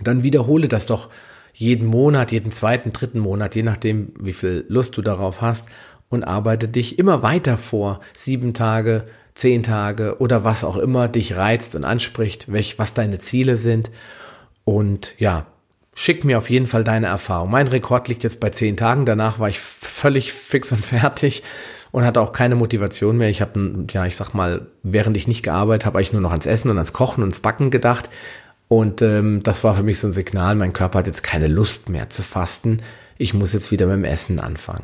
dann 0.02 0.24
wiederhole 0.24 0.68
das 0.68 0.86
doch 0.86 1.10
jeden 1.54 1.88
Monat, 1.88 2.32
jeden 2.32 2.52
zweiten, 2.52 2.94
dritten 2.94 3.20
Monat, 3.20 3.56
je 3.56 3.64
nachdem, 3.64 4.14
wie 4.20 4.34
viel 4.34 4.66
Lust 4.68 4.98
du 4.98 5.02
darauf 5.02 5.42
hast 5.42 5.68
und 6.10 6.24
arbeite 6.24 6.68
dich 6.68 6.98
immer 6.98 7.24
weiter 7.24 7.58
vor. 7.58 8.00
Sieben 8.14 8.54
Tage, 8.54 9.06
zehn 9.34 9.64
Tage 9.64 10.18
oder 10.20 10.44
was 10.44 10.64
auch 10.64 10.78
immer 10.78 11.08
dich 11.08 11.36
reizt 11.36 11.76
und 11.76 11.84
anspricht, 11.84 12.52
welch, 12.52 12.80
was 12.80 12.94
deine 12.94 13.20
Ziele 13.20 13.58
sind. 13.58 13.92
Und 14.64 15.14
ja, 15.20 15.46
schick 15.94 16.24
mir 16.24 16.38
auf 16.38 16.50
jeden 16.50 16.68
Fall 16.68 16.84
deine 16.84 17.08
Erfahrung. 17.08 17.52
Mein 17.52 17.68
Rekord 17.68 18.08
liegt 18.08 18.24
jetzt 18.24 18.40
bei 18.40 18.50
zehn 18.50 18.78
Tagen. 18.78 19.06
Danach 19.06 19.40
war 19.40 19.50
ich 19.50 19.60
völlig 19.60 20.34
fix 20.34 20.72
und 20.72 20.84
fertig 20.84 21.44
und 21.92 22.06
hatte 22.06 22.22
auch 22.22 22.34
keine 22.34 22.56
Motivation 22.56 23.18
mehr. 23.18 23.30
Ich 23.30 23.42
habe, 23.42 23.86
ja, 23.92 24.06
ich 24.06 24.16
sag 24.16 24.34
mal, 24.34 24.68
während 24.84 25.18
ich 25.18 25.28
nicht 25.28 25.44
gearbeitet 25.44 25.86
habe, 25.86 26.02
ich 26.02 26.14
nur 26.14 26.22
noch 26.22 26.32
ans 26.32 26.46
Essen 26.46 26.70
und 26.70 26.78
ans 26.78 26.94
Kochen 26.94 27.22
und 27.22 27.30
ans 27.30 27.40
Backen 27.40 27.70
gedacht. 27.70 28.10
Und 28.68 29.02
ähm, 29.02 29.42
das 29.44 29.64
war 29.64 29.76
für 29.76 29.84
mich 29.84 30.00
so 30.00 30.08
ein 30.08 30.14
Signal, 30.14 30.56
mein 30.56 30.72
Körper 30.72 31.00
hat 31.00 31.08
jetzt 31.08 31.24
keine 31.24 31.48
Lust 31.48 31.90
mehr 31.90 32.10
zu 32.10 32.22
fasten. 32.24 32.78
Ich 33.18 33.34
muss 33.34 33.54
jetzt 33.54 33.72
wieder 33.72 33.86
mit 33.86 33.96
dem 33.96 34.06
Essen 34.06 34.40
anfangen. 34.40 34.84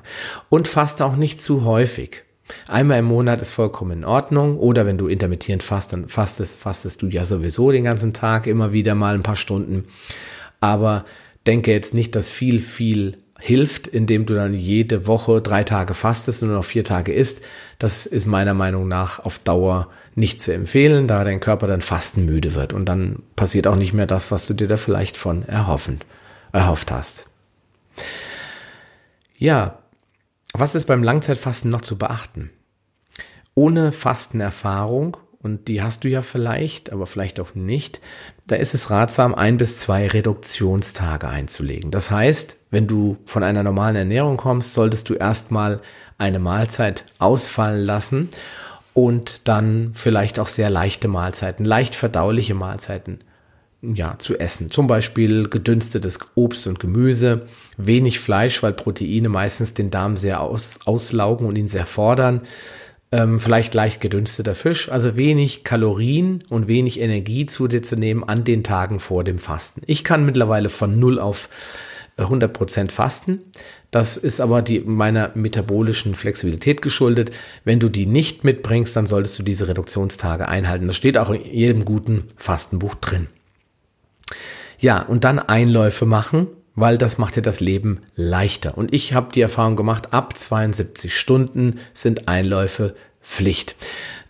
Und 0.50 0.68
faste 0.68 1.06
auch 1.06 1.16
nicht 1.16 1.42
zu 1.42 1.64
häufig. 1.64 2.24
Einmal 2.68 3.00
im 3.00 3.06
Monat 3.06 3.42
ist 3.42 3.52
vollkommen 3.52 4.00
in 4.00 4.06
Ordnung. 4.06 4.58
Oder 4.58 4.86
wenn 4.86 4.98
du 4.98 5.08
intermittierend 5.08 5.64
fast, 5.64 5.94
dann 5.94 6.10
fastest, 6.10 6.58
fastest 6.58 7.02
du 7.02 7.08
ja 7.08 7.26
sowieso 7.26 7.72
den 7.72 7.86
ganzen 7.86 8.14
Tag 8.14 8.46
immer 8.48 8.74
wieder 8.74 8.94
mal 8.94 9.16
ein 9.16 9.24
paar 9.24 9.36
Stunden. 9.38 9.86
Aber 10.60 11.06
denke 11.46 11.72
jetzt 11.72 11.94
nicht, 11.94 12.16
dass 12.16 12.30
viel, 12.30 12.60
viel 12.60 13.18
hilft, 13.40 13.88
indem 13.88 14.26
du 14.26 14.34
dann 14.34 14.54
jede 14.54 15.08
Woche 15.08 15.42
drei 15.42 15.64
Tage 15.64 15.94
fastest 15.94 16.42
und 16.42 16.50
nur 16.50 16.58
noch 16.58 16.66
vier 16.66 16.84
Tage 16.84 17.14
isst. 17.14 17.42
Das 17.80 18.06
ist 18.06 18.26
meiner 18.26 18.54
Meinung 18.54 18.88
nach 18.88 19.20
auf 19.20 19.40
Dauer 19.40 19.90
nicht 20.16 20.42
zu 20.42 20.54
empfehlen, 20.54 21.08
da 21.08 21.24
dein 21.24 21.40
Körper 21.40 21.68
dann 21.68 21.82
fastenmüde 21.82 22.56
wird. 22.56 22.74
Und 22.74 22.86
dann 22.86 23.22
passiert 23.36 23.68
auch 23.68 23.76
nicht 23.76 23.94
mehr 23.94 24.08
das, 24.08 24.32
was 24.32 24.48
du 24.48 24.54
dir 24.54 24.68
da 24.68 24.78
vielleicht 24.78 25.18
von 25.18 25.44
erhoffen, 25.44 26.00
erhofft 26.52 26.92
hast. 26.92 27.28
Ja, 29.38 29.80
was 30.54 30.74
ist 30.74 30.86
beim 30.86 31.04
Langzeitfasten 31.04 31.70
noch 31.70 31.82
zu 31.82 31.98
beachten? 31.98 32.50
Ohne 33.54 33.92
Fastenerfahrung, 33.92 35.18
und 35.40 35.68
die 35.68 35.84
hast 35.84 36.04
du 36.04 36.10
ja 36.10 36.22
vielleicht, 36.24 36.92
aber 36.92 37.06
vielleicht 37.06 37.40
auch 37.40 37.54
nicht, 37.54 38.02
da 38.48 38.56
ist 38.56 38.74
es 38.74 38.90
ratsam, 38.90 39.36
ein 39.36 39.58
bis 39.58 39.80
zwei 39.80 40.08
Reduktionstage 40.08 41.28
einzulegen. 41.28 41.92
Das 41.92 42.10
heißt, 42.10 42.57
wenn 42.70 42.88
du 42.88 43.18
von 43.26 43.44
einer 43.44 43.64
normalen 43.64 43.96
Ernährung 43.96 44.38
kommst, 44.38 44.74
solltest 44.74 45.10
du 45.10 45.14
erstmal 45.14 45.82
eine 46.18 46.40
Mahlzeit 46.40 47.06
ausfallen 47.20 47.86
lassen 47.86 48.30
und 48.94 49.42
dann 49.48 49.92
vielleicht 49.94 50.40
auch 50.40 50.48
sehr 50.48 50.70
leichte 50.70 51.08
Mahlzeiten, 51.08 51.66
leicht 51.66 51.96
verdauliche 51.96 52.56
Mahlzeiten 52.56 53.20
ja, 53.82 54.18
zu 54.18 54.40
essen. 54.40 54.72
Zum 54.72 54.88
Beispiel 54.88 55.50
gedünstetes 55.50 56.20
Obst 56.36 56.68
und 56.68 56.80
Gemüse, 56.80 57.42
wenig 57.78 58.20
Fleisch, 58.20 58.64
weil 58.64 58.74
Proteine 58.74 59.30
meistens 59.30 59.74
den 59.74 59.92
Darm 59.92 60.18
sehr 60.18 60.42
aus, 60.42 60.80
auslaugen 60.86 61.48
und 61.48 61.56
ihn 61.56 61.68
sehr 61.68 61.86
fordern. 61.86 62.42
Ähm, 63.12 63.40
vielleicht 63.40 63.74
leicht 63.74 64.02
gedünsteter 64.02 64.56
Fisch, 64.56 64.90
also 64.90 65.16
wenig 65.16 65.64
Kalorien 65.64 66.44
und 66.50 66.68
wenig 66.68 67.00
Energie 67.00 67.46
zu 67.46 67.68
dir 67.68 67.82
zu 67.82 67.96
nehmen 67.96 68.24
an 68.24 68.44
den 68.44 68.64
Tagen 68.64 69.00
vor 69.00 69.24
dem 69.24 69.40
Fasten. 69.40 69.82
Ich 69.86 70.04
kann 70.04 70.26
mittlerweile 70.26 70.70
von 70.70 71.00
0 71.00 71.20
auf 71.20 71.48
100 72.18 72.52
Prozent 72.52 72.92
fasten. 72.92 73.40
Das 73.92 74.18
ist 74.18 74.42
aber 74.42 74.62
die, 74.62 74.82
meiner 74.82 75.32
metabolischen 75.36 76.16
Flexibilität 76.16 76.82
geschuldet. 76.82 77.32
Wenn 77.64 77.80
du 77.80 77.90
die 77.90 78.06
nicht 78.06 78.44
mitbringst, 78.44 78.96
dann 78.96 79.08
solltest 79.08 79.40
du 79.40 79.44
diese 79.44 79.68
Reduktionstage 79.68 80.48
einhalten. 80.48 80.88
Das 80.88 80.96
steht 80.96 81.18
auch 81.18 81.30
in 81.30 81.46
jedem 81.46 81.86
guten 81.86 82.26
Fastenbuch 82.36 82.96
drin. 82.96 83.28
Ja, 84.80 85.02
und 85.02 85.24
dann 85.24 85.40
Einläufe 85.40 86.06
machen, 86.06 86.48
weil 86.76 86.98
das 86.98 87.18
macht 87.18 87.36
dir 87.36 87.42
das 87.42 87.60
Leben 87.60 88.02
leichter. 88.16 88.78
Und 88.78 88.94
ich 88.94 89.14
habe 89.14 89.32
die 89.34 89.42
Erfahrung 89.42 89.76
gemacht, 89.76 90.14
ab 90.14 90.38
72 90.38 91.18
Stunden 91.18 91.80
sind 91.94 92.28
Einläufe 92.28 92.94
Pflicht. 93.22 93.76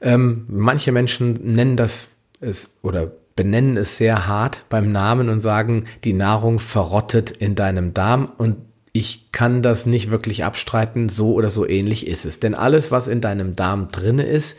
Ähm, 0.02 0.46
manche 0.48 0.92
Menschen 0.92 1.34
nennen 1.44 1.76
das 1.76 2.08
es 2.40 2.78
oder 2.82 3.12
benennen 3.38 3.78
es 3.78 3.96
sehr 3.96 4.28
hart 4.28 4.66
beim 4.68 4.92
Namen 4.92 5.30
und 5.30 5.40
sagen, 5.40 5.86
die 6.04 6.12
Nahrung 6.12 6.60
verrottet 6.60 7.32
in 7.32 7.56
deinem 7.56 7.94
Darm 7.94 8.30
und 8.38 8.58
ich 8.92 9.32
kann 9.32 9.62
das 9.62 9.86
nicht 9.86 10.10
wirklich 10.10 10.44
abstreiten, 10.44 11.08
so 11.08 11.34
oder 11.34 11.52
so 11.52 11.68
ähnlich 11.68 12.08
ist 12.08 12.26
es. 12.26 12.40
Denn 12.40 12.56
alles, 12.56 12.92
was 12.92 13.08
in 13.08 13.22
deinem 13.22 13.56
Darm 13.56 13.92
drinne 13.92 14.24
ist, 14.24 14.58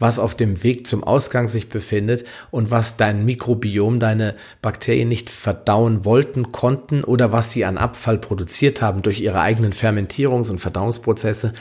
was 0.00 0.18
auf 0.18 0.34
dem 0.34 0.64
Weg 0.64 0.86
zum 0.88 1.04
Ausgang 1.04 1.46
sich 1.46 1.68
befindet 1.68 2.24
und 2.50 2.72
was 2.72 2.96
dein 2.96 3.24
Mikrobiom, 3.24 4.00
deine 4.00 4.34
Bakterien 4.62 5.08
nicht 5.08 5.30
verdauen 5.30 6.04
wollten, 6.04 6.50
konnten 6.50 7.04
oder 7.04 7.30
was 7.30 7.52
sie 7.52 7.64
an 7.64 7.78
Abfall 7.78 8.18
produziert 8.18 8.82
haben 8.82 9.02
durch 9.02 9.20
ihre 9.20 9.40
eigenen 9.40 9.72
Fermentierungs- 9.72 10.50
und 10.50 10.58
Verdauungsprozesse, 10.58 11.52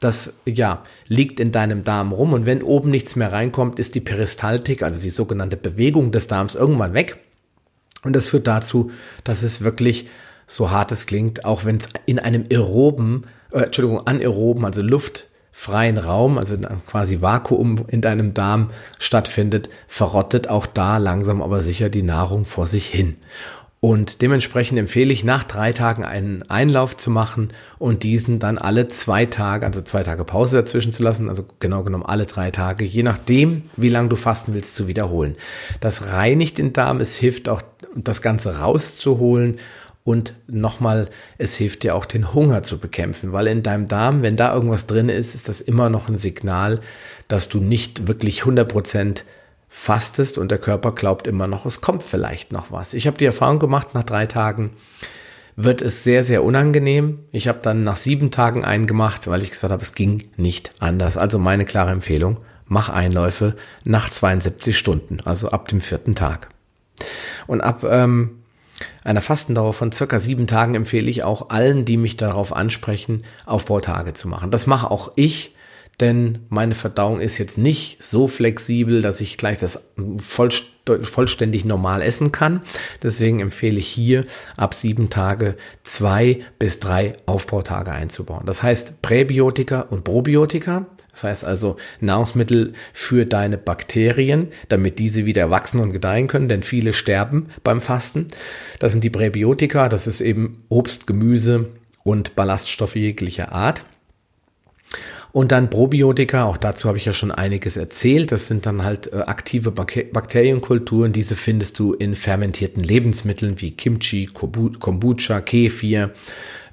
das 0.00 0.32
ja 0.46 0.84
liegt 1.08 1.40
in 1.40 1.50
deinem 1.50 1.82
Darm 1.82 2.12
rum. 2.12 2.32
Und 2.32 2.46
wenn 2.46 2.62
oben 2.62 2.90
nichts 2.90 3.16
mehr 3.16 3.32
reinkommt, 3.32 3.80
ist 3.80 3.96
die 3.96 4.00
Peristaltik, 4.00 4.82
also 4.82 5.02
die 5.02 5.10
sogenannte 5.10 5.56
Bewegung 5.56 6.12
des 6.12 6.28
Darms 6.28 6.54
irgendwann 6.54 6.94
weg. 6.94 7.18
Und 8.04 8.14
das 8.14 8.28
führt 8.28 8.46
dazu, 8.46 8.92
dass 9.24 9.42
es 9.42 9.62
wirklich 9.62 10.08
so 10.46 10.70
hart 10.70 10.92
es 10.92 11.06
klingt, 11.06 11.44
auch 11.44 11.64
wenn 11.64 11.78
es 11.78 11.88
in 12.06 12.20
einem 12.20 12.44
aeroben, 12.50 13.24
äh, 13.52 13.62
Entschuldigung, 13.62 14.06
anaeroben, 14.06 14.64
also 14.64 14.82
Luft 14.82 15.27
freien 15.58 15.98
Raum, 15.98 16.38
also 16.38 16.56
quasi 16.86 17.20
Vakuum 17.20 17.84
in 17.88 18.00
deinem 18.00 18.32
Darm 18.32 18.70
stattfindet, 19.00 19.68
verrottet 19.88 20.48
auch 20.48 20.66
da 20.66 20.98
langsam 20.98 21.42
aber 21.42 21.62
sicher 21.62 21.88
die 21.90 22.02
Nahrung 22.02 22.44
vor 22.44 22.68
sich 22.68 22.86
hin. 22.86 23.16
Und 23.80 24.22
dementsprechend 24.22 24.78
empfehle 24.78 25.12
ich, 25.12 25.24
nach 25.24 25.42
drei 25.42 25.72
Tagen 25.72 26.04
einen 26.04 26.48
Einlauf 26.48 26.96
zu 26.96 27.10
machen 27.10 27.48
und 27.80 28.04
diesen 28.04 28.38
dann 28.38 28.56
alle 28.56 28.86
zwei 28.86 29.26
Tage, 29.26 29.66
also 29.66 29.80
zwei 29.80 30.04
Tage 30.04 30.22
Pause 30.22 30.58
dazwischen 30.58 30.92
zu 30.92 31.02
lassen, 31.02 31.28
also 31.28 31.44
genau 31.58 31.82
genommen 31.82 32.06
alle 32.06 32.26
drei 32.26 32.52
Tage, 32.52 32.84
je 32.84 33.02
nachdem, 33.02 33.64
wie 33.76 33.88
lange 33.88 34.10
du 34.10 34.16
fasten 34.16 34.54
willst, 34.54 34.76
zu 34.76 34.86
wiederholen. 34.86 35.34
Das 35.80 36.06
reinigt 36.06 36.58
den 36.58 36.72
Darm, 36.72 37.00
es 37.00 37.16
hilft 37.16 37.48
auch, 37.48 37.62
das 37.96 38.22
Ganze 38.22 38.60
rauszuholen 38.60 39.58
und 40.08 40.32
nochmal, 40.46 41.10
es 41.36 41.54
hilft 41.56 41.82
dir 41.82 41.94
auch 41.94 42.06
den 42.06 42.32
Hunger 42.32 42.62
zu 42.62 42.78
bekämpfen, 42.78 43.34
weil 43.34 43.46
in 43.46 43.62
deinem 43.62 43.88
Darm, 43.88 44.22
wenn 44.22 44.36
da 44.36 44.54
irgendwas 44.54 44.86
drin 44.86 45.10
ist, 45.10 45.34
ist 45.34 45.50
das 45.50 45.60
immer 45.60 45.90
noch 45.90 46.08
ein 46.08 46.16
Signal, 46.16 46.80
dass 47.28 47.50
du 47.50 47.60
nicht 47.60 48.08
wirklich 48.08 48.44
100% 48.44 49.24
fastest 49.68 50.38
und 50.38 50.50
der 50.50 50.56
Körper 50.56 50.92
glaubt 50.92 51.26
immer 51.26 51.46
noch, 51.46 51.66
es 51.66 51.82
kommt 51.82 52.02
vielleicht 52.02 52.52
noch 52.52 52.72
was. 52.72 52.94
Ich 52.94 53.06
habe 53.06 53.18
die 53.18 53.26
Erfahrung 53.26 53.58
gemacht, 53.58 53.88
nach 53.92 54.02
drei 54.02 54.24
Tagen 54.24 54.70
wird 55.56 55.82
es 55.82 56.04
sehr, 56.04 56.24
sehr 56.24 56.42
unangenehm. 56.42 57.18
Ich 57.30 57.46
habe 57.46 57.58
dann 57.60 57.84
nach 57.84 57.96
sieben 57.96 58.30
Tagen 58.30 58.64
einen 58.64 58.86
gemacht, 58.86 59.28
weil 59.28 59.42
ich 59.42 59.50
gesagt 59.50 59.72
habe, 59.74 59.82
es 59.82 59.94
ging 59.94 60.30
nicht 60.38 60.70
anders. 60.78 61.18
Also 61.18 61.38
meine 61.38 61.66
klare 61.66 61.90
Empfehlung, 61.90 62.38
mach 62.64 62.88
Einläufe 62.88 63.56
nach 63.84 64.08
72 64.08 64.78
Stunden, 64.78 65.18
also 65.22 65.50
ab 65.50 65.68
dem 65.68 65.82
vierten 65.82 66.14
Tag. 66.14 66.48
Und 67.46 67.60
ab 67.60 67.84
ähm, 67.84 68.37
einer 69.04 69.20
Fastendauer 69.20 69.74
von 69.74 69.92
circa 69.92 70.18
sieben 70.18 70.46
Tagen 70.46 70.74
empfehle 70.74 71.10
ich 71.10 71.24
auch 71.24 71.50
allen, 71.50 71.84
die 71.84 71.96
mich 71.96 72.16
darauf 72.16 72.54
ansprechen, 72.54 73.22
Aufbautage 73.46 74.14
zu 74.14 74.28
machen. 74.28 74.50
Das 74.50 74.66
mache 74.66 74.90
auch 74.90 75.12
ich, 75.16 75.54
denn 76.00 76.46
meine 76.48 76.76
Verdauung 76.76 77.18
ist 77.18 77.38
jetzt 77.38 77.58
nicht 77.58 78.02
so 78.02 78.28
flexibel, 78.28 79.02
dass 79.02 79.20
ich 79.20 79.36
gleich 79.36 79.58
das 79.58 79.82
vollständig 80.18 81.64
normal 81.64 82.02
essen 82.02 82.30
kann. 82.30 82.62
Deswegen 83.02 83.40
empfehle 83.40 83.78
ich 83.78 83.88
hier 83.88 84.24
ab 84.56 84.74
sieben 84.74 85.10
Tage 85.10 85.56
zwei 85.82 86.38
bis 86.58 86.78
drei 86.78 87.14
Aufbautage 87.26 87.90
einzubauen. 87.92 88.46
Das 88.46 88.62
heißt 88.62 89.02
Präbiotika 89.02 89.80
und 89.80 90.04
Probiotika. 90.04 90.86
Das 91.18 91.24
heißt 91.24 91.44
also 91.44 91.76
Nahrungsmittel 92.00 92.74
für 92.92 93.26
deine 93.26 93.58
Bakterien, 93.58 94.48
damit 94.68 95.00
diese 95.00 95.26
wieder 95.26 95.50
wachsen 95.50 95.80
und 95.80 95.92
gedeihen 95.92 96.28
können, 96.28 96.48
denn 96.48 96.62
viele 96.62 96.92
sterben 96.92 97.48
beim 97.64 97.80
Fasten. 97.80 98.28
Das 98.78 98.92
sind 98.92 99.02
die 99.02 99.10
Präbiotika, 99.10 99.88
das 99.88 100.06
ist 100.06 100.20
eben 100.20 100.62
Obst, 100.68 101.08
Gemüse 101.08 101.70
und 102.04 102.36
Ballaststoffe 102.36 102.94
jeglicher 102.94 103.50
Art. 103.50 103.84
Und 105.32 105.50
dann 105.50 105.70
Probiotika, 105.70 106.44
auch 106.44 106.56
dazu 106.56 106.86
habe 106.88 106.98
ich 106.98 107.04
ja 107.04 107.12
schon 107.12 107.32
einiges 107.32 107.76
erzählt. 107.76 108.30
Das 108.30 108.46
sind 108.46 108.64
dann 108.64 108.84
halt 108.84 109.12
äh, 109.12 109.16
aktive 109.18 109.72
Bakterienkulturen. 109.72 111.12
Diese 111.12 111.34
findest 111.34 111.78
du 111.80 111.94
in 111.94 112.14
fermentierten 112.14 112.82
Lebensmitteln 112.82 113.60
wie 113.60 113.72
Kimchi, 113.72 114.26
Kombucha, 114.26 115.40
Kefir, 115.40 116.12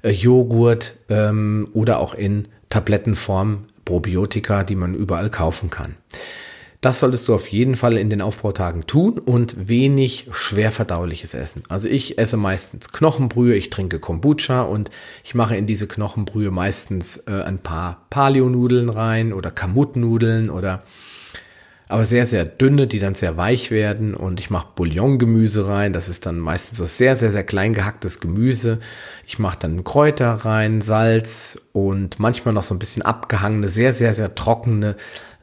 äh, 0.02 0.10
Joghurt 0.10 0.94
ähm, 1.10 1.68
oder 1.74 1.98
auch 1.98 2.14
in 2.14 2.48
Tablettenform 2.70 3.64
Probiotika, 3.86 4.64
die 4.64 4.76
man 4.76 4.94
überall 4.94 5.30
kaufen 5.30 5.70
kann. 5.70 5.96
Das 6.82 7.00
solltest 7.00 7.26
du 7.26 7.34
auf 7.34 7.48
jeden 7.48 7.74
Fall 7.74 7.96
in 7.96 8.10
den 8.10 8.20
Aufbautagen 8.20 8.86
tun 8.86 9.18
und 9.18 9.68
wenig 9.68 10.28
schwer 10.32 10.70
verdauliches 10.70 11.32
essen. 11.32 11.62
Also 11.68 11.88
ich 11.88 12.18
esse 12.18 12.36
meistens 12.36 12.92
Knochenbrühe, 12.92 13.54
ich 13.56 13.70
trinke 13.70 13.98
Kombucha 13.98 14.62
und 14.62 14.90
ich 15.24 15.34
mache 15.34 15.56
in 15.56 15.66
diese 15.66 15.88
Knochenbrühe 15.88 16.50
meistens 16.50 17.16
äh, 17.26 17.42
ein 17.42 17.58
paar 17.58 18.06
Paleo-Nudeln 18.10 18.90
rein 18.90 19.32
oder 19.32 19.50
Kamutnudeln 19.50 20.50
oder 20.50 20.82
aber 21.88 22.04
sehr, 22.04 22.26
sehr 22.26 22.44
dünne, 22.44 22.86
die 22.86 22.98
dann 22.98 23.14
sehr 23.14 23.36
weich 23.36 23.70
werden. 23.70 24.14
Und 24.14 24.40
ich 24.40 24.50
mache 24.50 24.68
Bouillongemüse 24.74 25.68
rein. 25.68 25.92
Das 25.92 26.08
ist 26.08 26.26
dann 26.26 26.38
meistens 26.38 26.78
so 26.78 26.84
sehr, 26.84 27.14
sehr, 27.14 27.30
sehr 27.30 27.44
klein 27.44 27.74
gehacktes 27.74 28.20
Gemüse. 28.20 28.78
Ich 29.26 29.38
mache 29.38 29.58
dann 29.60 29.84
Kräuter 29.84 30.32
rein, 30.32 30.80
Salz 30.80 31.60
und 31.72 32.18
manchmal 32.18 32.54
noch 32.54 32.64
so 32.64 32.74
ein 32.74 32.80
bisschen 32.80 33.02
abgehangene, 33.02 33.68
sehr, 33.68 33.92
sehr, 33.92 34.14
sehr 34.14 34.34
trockene 34.34 34.96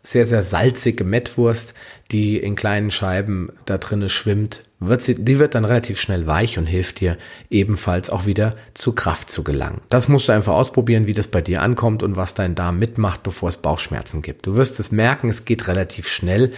sehr, 0.04 0.26
sehr 0.26 0.44
salzige 0.44 1.06
Mettwurst, 1.06 1.74
die 2.12 2.38
in 2.38 2.56
kleinen 2.56 2.92
Scheiben 2.92 3.50
da 3.66 3.78
drinnen 3.78 4.10
schwimmt, 4.10 4.62
wird 4.80 5.02
sie, 5.02 5.16
die 5.16 5.40
wird 5.40 5.56
dann 5.56 5.64
relativ 5.64 6.00
schnell 6.00 6.28
weich 6.28 6.58
und 6.58 6.66
hilft 6.66 7.00
dir 7.00 7.18
ebenfalls 7.50 8.10
auch 8.10 8.26
wieder 8.26 8.56
zu 8.74 8.94
Kraft 8.94 9.32
zu 9.32 9.44
gelangen. 9.44 9.80
Das 9.88 10.10
musst 10.10 10.28
du 10.28 10.34
einfach 10.34 10.54
ausprobieren, 10.54 11.08
wie 11.08 11.14
das 11.14 11.28
bei 11.28 11.42
dir 11.42 11.62
ankommt 11.62 12.04
und 12.04 12.18
was 12.18 12.34
dein 12.34 12.54
Darm 12.54 12.80
mitmacht, 12.80 13.24
bevor 13.24 13.48
es 13.48 13.58
Bauchschmerzen 13.58 14.22
gibt. 14.22 14.46
Du 14.46 14.56
wirst 14.56 14.78
es 14.82 14.92
merken, 14.92 15.30
es 15.30 15.46
geht 15.46 15.70
relativ 15.70 16.10
schnell. 16.10 16.52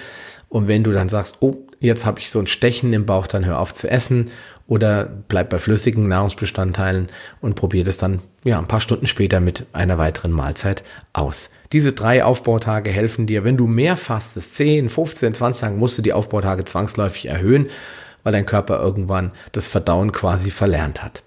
Und 0.49 0.67
wenn 0.67 0.83
du 0.83 0.91
dann 0.91 1.09
sagst, 1.09 1.37
oh, 1.41 1.55
jetzt 1.79 2.05
habe 2.05 2.19
ich 2.19 2.31
so 2.31 2.39
ein 2.39 2.47
Stechen 2.47 2.93
im 2.93 3.05
Bauch, 3.05 3.27
dann 3.27 3.45
hör 3.45 3.59
auf 3.59 3.73
zu 3.73 3.89
essen 3.89 4.31
oder 4.67 5.05
bleib 5.05 5.49
bei 5.49 5.59
flüssigen 5.59 6.07
Nahrungsbestandteilen 6.07 7.09
und 7.41 7.55
probier 7.55 7.83
das 7.83 7.97
dann 7.97 8.21
ja 8.43 8.57
ein 8.57 8.67
paar 8.67 8.79
Stunden 8.79 9.07
später 9.07 9.39
mit 9.39 9.65
einer 9.73 9.97
weiteren 9.97 10.31
Mahlzeit 10.31 10.83
aus. 11.13 11.49
Diese 11.71 11.93
drei 11.93 12.23
Aufbautage 12.23 12.89
helfen 12.89 13.27
dir, 13.27 13.43
wenn 13.43 13.57
du 13.57 13.67
mehr 13.67 13.97
fastest, 13.97 14.55
10, 14.55 14.89
15, 14.89 15.33
20 15.33 15.61
Tage, 15.61 15.75
musst 15.75 15.97
du 15.97 16.01
die 16.01 16.13
Aufbautage 16.13 16.63
zwangsläufig 16.63 17.27
erhöhen, 17.27 17.67
weil 18.23 18.33
dein 18.33 18.45
Körper 18.45 18.79
irgendwann 18.81 19.31
das 19.51 19.67
Verdauen 19.67 20.11
quasi 20.11 20.49
verlernt 20.49 21.03
hat. 21.03 21.23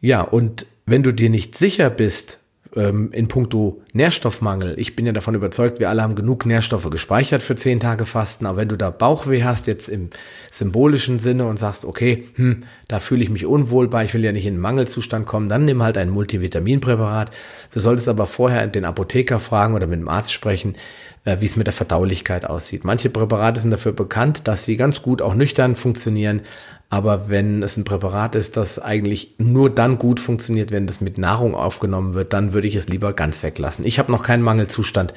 Ja, 0.00 0.22
und 0.22 0.66
wenn 0.86 1.02
du 1.02 1.12
dir 1.12 1.30
nicht 1.30 1.56
sicher 1.56 1.90
bist, 1.90 2.40
ähm, 2.76 3.10
in 3.12 3.28
puncto 3.28 3.82
Nährstoffmangel. 3.92 4.74
Ich 4.78 4.96
bin 4.96 5.06
ja 5.06 5.12
davon 5.12 5.34
überzeugt, 5.34 5.80
wir 5.80 5.88
alle 5.88 6.02
haben 6.02 6.14
genug 6.14 6.46
Nährstoffe 6.46 6.88
gespeichert 6.90 7.42
für 7.42 7.54
zehn 7.54 7.80
Tage 7.80 8.06
Fasten. 8.06 8.46
Aber 8.46 8.58
wenn 8.58 8.68
du 8.68 8.76
da 8.76 8.90
Bauchweh 8.90 9.44
hast, 9.44 9.66
jetzt 9.66 9.88
im 9.88 10.10
symbolischen 10.50 11.18
Sinne 11.18 11.46
und 11.46 11.58
sagst, 11.58 11.84
okay, 11.84 12.28
hm, 12.34 12.64
da 12.88 13.00
fühle 13.00 13.22
ich 13.22 13.30
mich 13.30 13.46
unwohl 13.46 13.88
bei, 13.88 14.04
ich 14.04 14.14
will 14.14 14.24
ja 14.24 14.32
nicht 14.32 14.46
in 14.46 14.54
den 14.54 14.60
Mangelzustand 14.60 15.26
kommen, 15.26 15.48
dann 15.48 15.64
nimm 15.64 15.82
halt 15.82 15.98
ein 15.98 16.10
Multivitaminpräparat. 16.10 17.30
Du 17.72 17.80
solltest 17.80 18.08
aber 18.08 18.26
vorher 18.26 18.66
den 18.66 18.84
Apotheker 18.84 19.40
fragen 19.40 19.74
oder 19.74 19.86
mit 19.86 20.00
dem 20.00 20.08
Arzt 20.08 20.32
sprechen, 20.32 20.76
äh, 21.24 21.36
wie 21.40 21.46
es 21.46 21.56
mit 21.56 21.66
der 21.66 21.74
Verdaulichkeit 21.74 22.44
aussieht. 22.44 22.84
Manche 22.84 23.10
Präparate 23.10 23.60
sind 23.60 23.70
dafür 23.70 23.92
bekannt, 23.92 24.46
dass 24.46 24.64
sie 24.64 24.76
ganz 24.76 25.02
gut 25.02 25.22
auch 25.22 25.34
nüchtern 25.34 25.76
funktionieren. 25.76 26.42
Aber 26.90 27.28
wenn 27.28 27.62
es 27.62 27.76
ein 27.76 27.84
Präparat 27.84 28.34
ist, 28.34 28.56
das 28.56 28.78
eigentlich 28.78 29.34
nur 29.38 29.70
dann 29.70 29.98
gut 29.98 30.20
funktioniert, 30.20 30.70
wenn 30.70 30.86
das 30.86 31.00
mit 31.00 31.18
Nahrung 31.18 31.54
aufgenommen 31.54 32.14
wird, 32.14 32.32
dann 32.32 32.52
würde 32.52 32.68
ich 32.68 32.76
es 32.76 32.88
lieber 32.88 33.12
ganz 33.14 33.42
weglassen. 33.42 33.86
Ich 33.86 33.98
habe 33.98 34.12
noch 34.12 34.22
keinen 34.22 34.42
Mangelzustand 34.42 35.14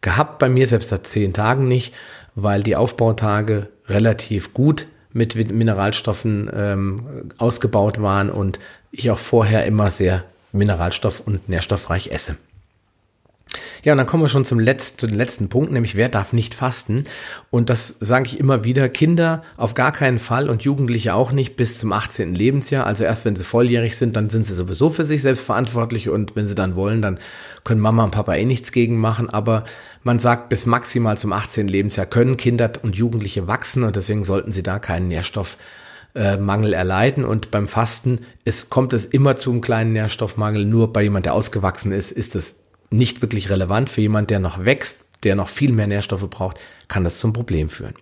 gehabt 0.00 0.38
bei 0.38 0.48
mir, 0.48 0.66
selbst 0.66 0.90
seit 0.90 1.06
zehn 1.06 1.32
Tagen 1.32 1.66
nicht, 1.66 1.94
weil 2.34 2.62
die 2.62 2.76
Aufbautage 2.76 3.68
relativ 3.88 4.54
gut 4.54 4.86
mit 5.12 5.34
Mineralstoffen 5.34 6.50
ähm, 6.54 7.30
ausgebaut 7.38 8.00
waren 8.00 8.30
und 8.30 8.60
ich 8.92 9.10
auch 9.10 9.18
vorher 9.18 9.66
immer 9.66 9.90
sehr 9.90 10.24
mineralstoff- 10.52 11.20
und 11.20 11.48
nährstoffreich 11.48 12.12
esse. 12.12 12.36
Ja, 13.82 13.92
und 13.92 13.98
dann 13.98 14.06
kommen 14.06 14.22
wir 14.22 14.28
schon 14.28 14.44
zum 14.44 14.58
letzten, 14.58 14.98
zu 14.98 15.06
den 15.06 15.16
letzten 15.16 15.48
Punkt, 15.48 15.72
nämlich 15.72 15.96
wer 15.96 16.08
darf 16.08 16.32
nicht 16.34 16.54
fasten? 16.54 17.04
Und 17.50 17.70
das 17.70 17.96
sage 17.98 18.26
ich 18.26 18.38
immer 18.38 18.64
wieder, 18.64 18.88
Kinder 18.88 19.42
auf 19.56 19.72
gar 19.74 19.92
keinen 19.92 20.18
Fall 20.18 20.50
und 20.50 20.62
Jugendliche 20.62 21.14
auch 21.14 21.32
nicht 21.32 21.56
bis 21.56 21.78
zum 21.78 21.92
18. 21.92 22.34
Lebensjahr. 22.34 22.86
Also 22.86 23.04
erst 23.04 23.24
wenn 23.24 23.36
sie 23.36 23.44
volljährig 23.44 23.96
sind, 23.96 24.16
dann 24.16 24.28
sind 24.28 24.44
sie 24.44 24.54
sowieso 24.54 24.90
für 24.90 25.04
sich 25.04 25.22
selbst 25.22 25.44
verantwortlich 25.44 26.08
und 26.10 26.36
wenn 26.36 26.46
sie 26.46 26.54
dann 26.54 26.76
wollen, 26.76 27.00
dann 27.00 27.18
können 27.64 27.80
Mama 27.80 28.04
und 28.04 28.10
Papa 28.10 28.34
eh 28.34 28.44
nichts 28.44 28.72
gegen 28.72 28.98
machen. 28.98 29.30
Aber 29.30 29.64
man 30.02 30.18
sagt, 30.18 30.50
bis 30.50 30.66
maximal 30.66 31.16
zum 31.16 31.32
18. 31.32 31.68
Lebensjahr 31.68 32.06
können 32.06 32.36
Kinder 32.36 32.70
und 32.82 32.96
Jugendliche 32.96 33.46
wachsen 33.48 33.82
und 33.82 33.96
deswegen 33.96 34.24
sollten 34.24 34.52
sie 34.52 34.62
da 34.62 34.78
keinen 34.78 35.08
Nährstoff 35.08 35.56
Mangel 36.14 36.72
erleiden 36.72 37.24
und 37.24 37.50
beim 37.52 37.68
Fasten 37.68 38.20
ist, 38.44 38.70
kommt 38.70 38.92
es 38.92 39.04
immer 39.04 39.36
zu 39.36 39.52
einem 39.52 39.60
kleinen 39.60 39.92
Nährstoffmangel. 39.92 40.64
Nur 40.64 40.92
bei 40.92 41.02
jemand, 41.02 41.26
der 41.26 41.34
ausgewachsen 41.34 41.92
ist, 41.92 42.10
ist 42.10 42.34
es 42.34 42.56
nicht 42.90 43.22
wirklich 43.22 43.50
relevant. 43.50 43.90
Für 43.90 44.00
jemand, 44.00 44.30
der 44.30 44.38
noch 44.38 44.64
wächst, 44.64 45.04
der 45.24 45.34
noch 45.34 45.48
viel 45.48 45.72
mehr 45.72 45.86
Nährstoffe 45.86 46.28
braucht, 46.30 46.58
kann 46.88 47.04
das 47.04 47.18
zum 47.18 47.32
Problem 47.32 47.68
führen. 47.68 47.94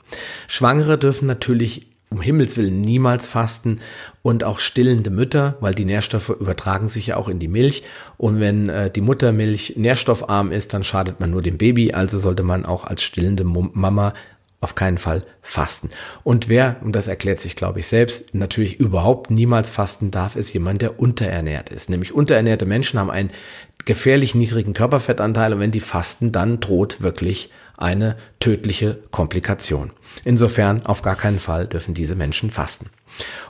Schwangere 0.49 0.99
dürfen 0.99 1.27
natürlich 1.27 1.87
um 2.11 2.21
Himmels 2.21 2.57
Willen 2.57 2.83
niemals 2.83 3.27
fasten 3.27 3.81
und 4.23 4.45
auch 4.45 4.61
stillende 4.61 5.11
Mütter, 5.11 5.57
weil 5.61 5.75
die 5.75 5.85
Nährstoffe 5.85 6.29
übertragen 6.29 6.89
sich 6.89 7.09
ja 7.09 7.17
auch 7.17 7.29
in 7.29 7.41
die 7.41 7.49
Milch. 7.49 7.83
Und 8.17 8.39
wenn 8.39 8.69
äh, 8.69 8.91
die 8.91 9.01
Muttermilch 9.01 9.75
nährstoffarm 9.77 10.53
ist, 10.53 10.73
dann 10.73 10.85
schadet 10.85 11.19
man 11.19 11.31
nur 11.31 11.43
dem 11.43 11.59
Baby. 11.59 11.93
Also 11.93 12.19
sollte 12.19 12.45
man 12.45 12.65
auch 12.65 12.85
als 12.85 13.03
stillende 13.03 13.45
Mama 13.45 14.15
auf 14.61 14.75
keinen 14.75 14.99
Fall 14.99 15.23
fasten. 15.43 15.91
Und 16.25 16.49
wer, 16.49 16.77
und 16.83 16.97
das 16.97 17.09
erklärt 17.09 17.41
sich, 17.41 17.57
glaube 17.57 17.81
ich, 17.81 17.87
selbst, 17.89 18.35
natürlich 18.35 18.81
überhaupt 18.81 19.31
niemals 19.31 19.71
fasten 19.71 20.11
darf, 20.11 20.35
ist 20.35 20.53
jemand, 20.53 20.83
der 20.83 20.99
unterernährt 20.99 21.71
ist. 21.71 21.91
Nämlich 21.91 22.15
unterernährte 22.15 22.67
Menschen 22.67 22.99
haben 22.99 23.11
einen 23.11 23.31
gefährlich 23.87 24.35
niedrigen 24.35 24.75
Körperfettanteil 24.75 25.55
und 25.55 25.61
wenn 25.61 25.71
die 25.71 25.81
fasten, 25.81 26.33
dann 26.33 26.61
droht 26.61 27.01
wirklich 27.01 27.51
eine 27.77 28.17
tödliche 28.41 28.99
Komplikation. 29.11 29.91
Insofern 30.25 30.85
auf 30.87 31.03
gar 31.03 31.17
keinen 31.17 31.39
Fall 31.39 31.67
dürfen 31.67 31.95
diese 31.95 32.15
Menschen 32.15 32.51
fasten. 32.51 32.91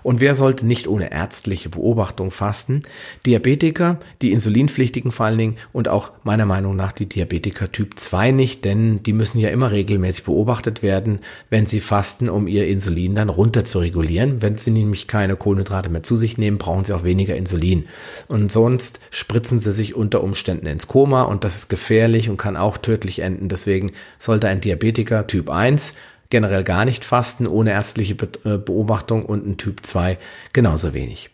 Und 0.02 0.20
wer 0.20 0.34
sollte 0.34 0.66
nicht 0.66 0.86
ohne 0.86 1.10
ärztliche 1.10 1.68
Beobachtung 1.68 2.30
fasten? 2.30 2.82
Diabetiker, 3.24 3.98
die 4.22 4.32
Insulinpflichtigen 4.32 5.10
vor 5.10 5.26
allen 5.26 5.38
Dingen 5.38 5.56
und 5.72 5.88
auch 5.88 6.12
meiner 6.24 6.46
Meinung 6.46 6.76
nach 6.76 6.92
die 6.92 7.08
Diabetiker 7.08 7.72
Typ 7.72 7.98
2 7.98 8.30
nicht, 8.30 8.64
denn 8.64 9.02
die 9.02 9.12
müssen 9.12 9.38
ja 9.38 9.48
immer 9.48 9.72
regelmäßig 9.72 10.24
beobachtet 10.24 10.82
werden, 10.82 11.20
wenn 11.50 11.66
sie 11.66 11.80
fasten, 11.80 12.28
um 12.28 12.46
ihr 12.46 12.68
Insulin 12.68 13.14
dann 13.14 13.28
runter 13.28 13.64
zu 13.64 13.78
regulieren. 13.78 14.42
Wenn 14.42 14.54
sie 14.54 14.70
nämlich 14.70 15.08
keine 15.08 15.36
Kohlenhydrate 15.36 15.88
mehr 15.88 16.02
zu 16.02 16.16
sich 16.16 16.38
nehmen, 16.38 16.58
brauchen 16.58 16.84
sie 16.84 16.92
auch 16.92 17.04
weniger 17.04 17.36
Insulin. 17.36 17.86
Und 18.28 18.52
sonst 18.52 19.00
spritzen 19.10 19.58
sie 19.58 19.72
sich 19.72 19.96
unter 19.96 20.22
Umständen 20.22 20.66
ins 20.66 20.86
Koma 20.86 21.22
und 21.22 21.44
das 21.44 21.56
ist 21.56 21.68
gefährlich 21.68 22.28
und 22.28 22.36
kann 22.36 22.56
auch 22.56 22.78
tödlich 22.78 23.20
enden. 23.20 23.48
Deswegen 23.48 23.92
sollte 24.18 24.48
ein 24.48 24.60
Diabetiker 24.60 25.26
Typ 25.26 25.50
1 25.50 25.94
generell 26.30 26.64
gar 26.64 26.84
nicht 26.84 27.04
fasten 27.04 27.46
ohne 27.46 27.70
ärztliche 27.70 28.14
äh, 28.44 28.58
Beobachtung 28.58 29.24
und 29.24 29.46
ein 29.46 29.56
Typ 29.58 29.84
2 29.84 30.18
genauso 30.52 30.92
wenig. 30.92 31.30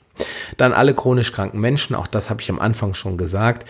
Dann 0.56 0.72
alle 0.72 0.94
chronisch 0.94 1.32
kranken 1.32 1.60
Menschen, 1.60 1.96
auch 1.96 2.06
das 2.06 2.30
habe 2.30 2.42
ich 2.42 2.50
am 2.50 2.58
Anfang 2.58 2.94
schon 2.94 3.16
gesagt, 3.16 3.68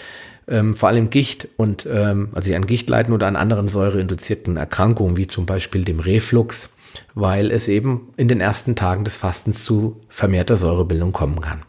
ähm, 0.48 0.74
vor 0.74 0.88
allem 0.88 1.10
Gicht 1.10 1.48
und 1.56 1.86
ähm, 1.90 2.30
also 2.32 2.52
an 2.54 2.66
Gicht 2.66 2.90
leiden 2.90 3.14
oder 3.14 3.28
an 3.28 3.36
anderen 3.36 3.68
säureinduzierten 3.68 4.56
Erkrankungen 4.56 5.16
wie 5.16 5.28
zum 5.28 5.46
Beispiel 5.46 5.84
dem 5.84 6.00
Reflux, 6.00 6.70
weil 7.14 7.50
es 7.50 7.68
eben 7.68 8.12
in 8.16 8.28
den 8.28 8.40
ersten 8.40 8.74
Tagen 8.74 9.04
des 9.04 9.16
Fastens 9.16 9.64
zu 9.64 10.00
vermehrter 10.08 10.56
Säurebildung 10.56 11.12
kommen 11.12 11.40
kann. 11.40 11.62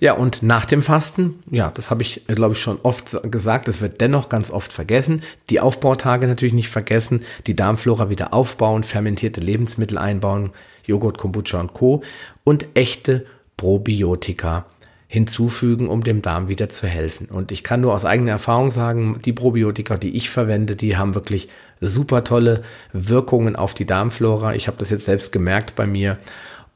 Ja, 0.00 0.14
und 0.14 0.42
nach 0.42 0.64
dem 0.64 0.82
Fasten, 0.82 1.42
ja, 1.50 1.70
das 1.74 1.90
habe 1.90 2.00
ich, 2.00 2.22
glaube 2.26 2.54
ich, 2.54 2.60
schon 2.60 2.78
oft 2.82 3.18
gesagt, 3.30 3.68
das 3.68 3.82
wird 3.82 4.00
dennoch 4.00 4.30
ganz 4.30 4.50
oft 4.50 4.72
vergessen. 4.72 5.22
Die 5.50 5.60
Aufbautage 5.60 6.26
natürlich 6.26 6.54
nicht 6.54 6.70
vergessen, 6.70 7.22
die 7.46 7.54
Darmflora 7.54 8.08
wieder 8.08 8.32
aufbauen, 8.32 8.82
fermentierte 8.82 9.42
Lebensmittel 9.42 9.98
einbauen, 9.98 10.52
Joghurt, 10.86 11.18
Kombucha 11.18 11.60
und 11.60 11.74
Co. 11.74 12.02
und 12.44 12.66
echte 12.72 13.26
Probiotika 13.58 14.64
hinzufügen, 15.06 15.88
um 15.90 16.02
dem 16.02 16.22
Darm 16.22 16.48
wieder 16.48 16.70
zu 16.70 16.86
helfen. 16.86 17.26
Und 17.26 17.52
ich 17.52 17.62
kann 17.62 17.82
nur 17.82 17.92
aus 17.92 18.06
eigener 18.06 18.30
Erfahrung 18.30 18.70
sagen, 18.70 19.18
die 19.22 19.34
Probiotika, 19.34 19.98
die 19.98 20.16
ich 20.16 20.30
verwende, 20.30 20.76
die 20.76 20.96
haben 20.96 21.14
wirklich 21.14 21.48
super 21.82 22.24
tolle 22.24 22.62
Wirkungen 22.94 23.54
auf 23.54 23.74
die 23.74 23.86
Darmflora. 23.86 24.54
Ich 24.54 24.66
habe 24.66 24.78
das 24.78 24.88
jetzt 24.88 25.04
selbst 25.04 25.30
gemerkt 25.30 25.74
bei 25.74 25.86
mir 25.86 26.16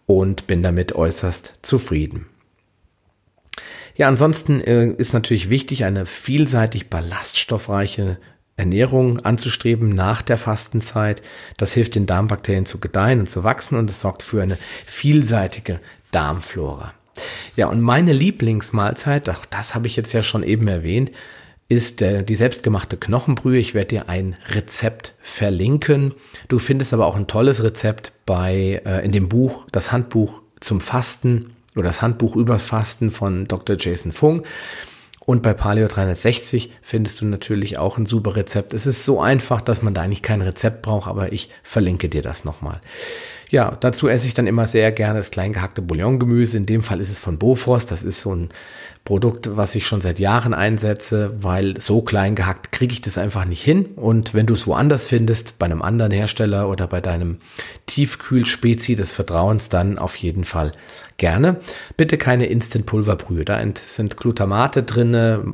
und 0.05 0.47
bin 0.47 0.63
damit 0.63 0.95
äußerst 0.95 1.55
zufrieden. 1.63 2.27
Ja, 3.97 4.09
ansonsten 4.09 4.61
äh, 4.61 4.87
ist 4.87 5.15
natürlich 5.15 5.51
wichtig, 5.51 5.85
eine 5.85 6.07
vielseitig 6.07 6.91
ballaststoffreiche 6.91 8.19
Ernährung 8.57 9.21
anzustreben 9.21 9.91
nach 9.91 10.23
der 10.23 10.39
Fastenzeit. 10.39 11.23
Das 11.57 11.73
hilft 11.73 11.95
den 11.95 12.07
Darmbakterien 12.07 12.67
zu 12.67 12.79
gedeihen 12.79 13.21
und 13.21 13.29
zu 13.29 13.45
wachsen 13.45 13.77
und 13.79 13.91
es 13.91 14.01
sorgt 14.01 14.23
für 14.23 14.43
eine 14.43 14.59
vielseitige 14.87 15.81
Darmflora. 16.11 16.95
Ja, 17.57 17.69
und 17.69 17.81
meine 17.81 18.13
Lieblingsmahlzeit, 18.13 19.29
auch 19.29 19.45
das 19.47 19.75
habe 19.75 19.87
ich 19.87 19.97
jetzt 19.97 20.13
ja 20.13 20.23
schon 20.23 20.43
eben 20.43 20.67
erwähnt, 20.67 21.13
ist 21.69 22.03
äh, 22.03 22.23
die 22.23 22.37
selbstgemachte 22.37 22.97
Knochenbrühe. 22.97 23.59
Ich 23.59 23.75
werde 23.75 23.89
dir 23.89 24.09
ein 24.09 24.37
Rezept 24.49 25.15
verlinken. 25.21 26.15
Du 26.49 26.59
findest 26.59 26.93
aber 26.93 27.07
auch 27.07 27.17
ein 27.17 27.27
tolles 27.27 27.63
Rezept 27.63 28.13
bei 28.27 28.83
äh, 28.85 29.05
in 29.05 29.13
dem 29.13 29.29
Buch, 29.29 29.67
das 29.73 29.93
Handbuch 29.93 30.43
zum 30.61 30.81
Fasten 30.81 31.54
oder 31.75 31.85
das 31.85 32.03
Handbuch 32.03 32.37
übers 32.37 32.65
Fasten 32.65 33.11
von 33.11 33.47
Dr. 33.47 33.77
Jason 33.79 34.13
Fung. 34.13 34.43
Und 35.27 35.43
bei 35.43 35.55
Paleo 35.55 35.89
360 35.89 36.71
findest 36.83 37.21
du 37.21 37.25
natürlich 37.25 37.79
auch 37.79 37.97
ein 37.97 38.05
super 38.05 38.37
Rezept. 38.37 38.75
Es 38.75 38.85
ist 38.85 39.05
so 39.05 39.21
einfach, 39.21 39.63
dass 39.63 39.81
man 39.81 39.95
da 39.95 40.03
eigentlich 40.03 40.23
kein 40.23 40.43
Rezept 40.43 40.83
braucht, 40.83 41.09
aber 41.09 41.33
ich 41.33 41.49
verlinke 41.63 42.11
dir 42.11 42.21
das 42.21 42.45
nochmal. 42.45 42.81
Ja, 43.49 43.77
dazu 43.79 44.09
esse 44.09 44.27
ich 44.27 44.35
dann 44.35 44.47
immer 44.47 44.67
sehr 44.67 44.93
gerne 44.93 45.21
das 45.21 45.31
kleingehackte 45.31 45.81
Bouillongemüse. 45.81 46.57
In 46.57 46.67
dem 46.67 46.83
Fall 46.83 47.01
ist 47.01 47.09
es 47.09 47.21
von 47.21 47.39
Bofrost. 47.39 47.91
Das 47.91 48.03
ist 48.03 48.21
so 48.21 48.35
ein 48.35 48.51
Produkt, 49.05 49.55
was 49.55 49.75
ich 49.75 49.87
schon 49.87 50.01
seit 50.01 50.19
Jahren 50.19 50.55
einsetze, 50.55 51.35
weil 51.43 51.79
so 51.79 52.01
klein 52.01 52.35
gehackt 52.35 52.73
kriege 52.73 52.95
ich 52.95 53.03
das 53.03 53.19
einfach 53.19 53.45
nicht 53.45 53.63
hin. 53.63 53.85
Und 53.97 54.33
wenn 54.33 54.47
du 54.47 54.55
es 54.55 54.67
woanders 54.67 55.05
findest, 55.05 55.59
bei 55.59 55.67
einem 55.67 55.83
anderen 55.83 56.11
Hersteller 56.11 56.71
oder 56.71 56.87
bei 56.87 57.03
deinem 57.03 57.37
Tiefkühlspezi 57.85 58.97
des 58.97 59.13
Vertrauens, 59.13 59.69
dann 59.69 59.99
auf 59.99 60.17
jeden 60.17 60.45
Fall 60.45 60.73
gerne. 61.19 61.57
Bitte 61.99 62.17
keine 62.17 62.47
Instant-Pulverbrühe. 62.47 63.45
Da 63.45 63.63
sind 63.75 64.17
Glutamate 64.17 64.85
drinne, 64.85 65.45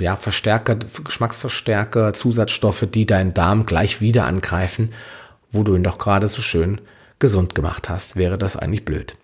ja, 0.00 0.16
Verstärker, 0.16 0.76
Geschmacksverstärker, 1.04 2.14
Zusatzstoffe, 2.14 2.86
die 2.90 3.04
deinen 3.04 3.34
Darm 3.34 3.66
gleich 3.66 4.00
wieder 4.00 4.24
angreifen, 4.24 4.94
wo 5.50 5.62
du 5.62 5.76
ihn 5.76 5.84
doch 5.84 5.98
gerade 5.98 6.26
so 6.26 6.40
schön 6.40 6.80
gesund 7.18 7.54
gemacht 7.54 7.90
hast. 7.90 8.16
Wäre 8.16 8.38
das 8.38 8.56
eigentlich 8.56 8.86
blöd. 8.86 9.14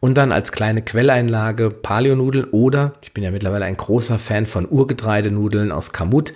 Und 0.00 0.14
dann 0.14 0.32
als 0.32 0.50
kleine 0.50 0.80
Quelleinlage 0.80 1.70
Paleo-Nudeln 1.70 2.46
oder, 2.46 2.94
ich 3.02 3.12
bin 3.12 3.22
ja 3.22 3.30
mittlerweile 3.30 3.66
ein 3.66 3.76
großer 3.76 4.18
Fan 4.18 4.46
von 4.46 4.66
Urgetreidenudeln 4.66 5.70
aus 5.70 5.92
Kamut, 5.92 6.32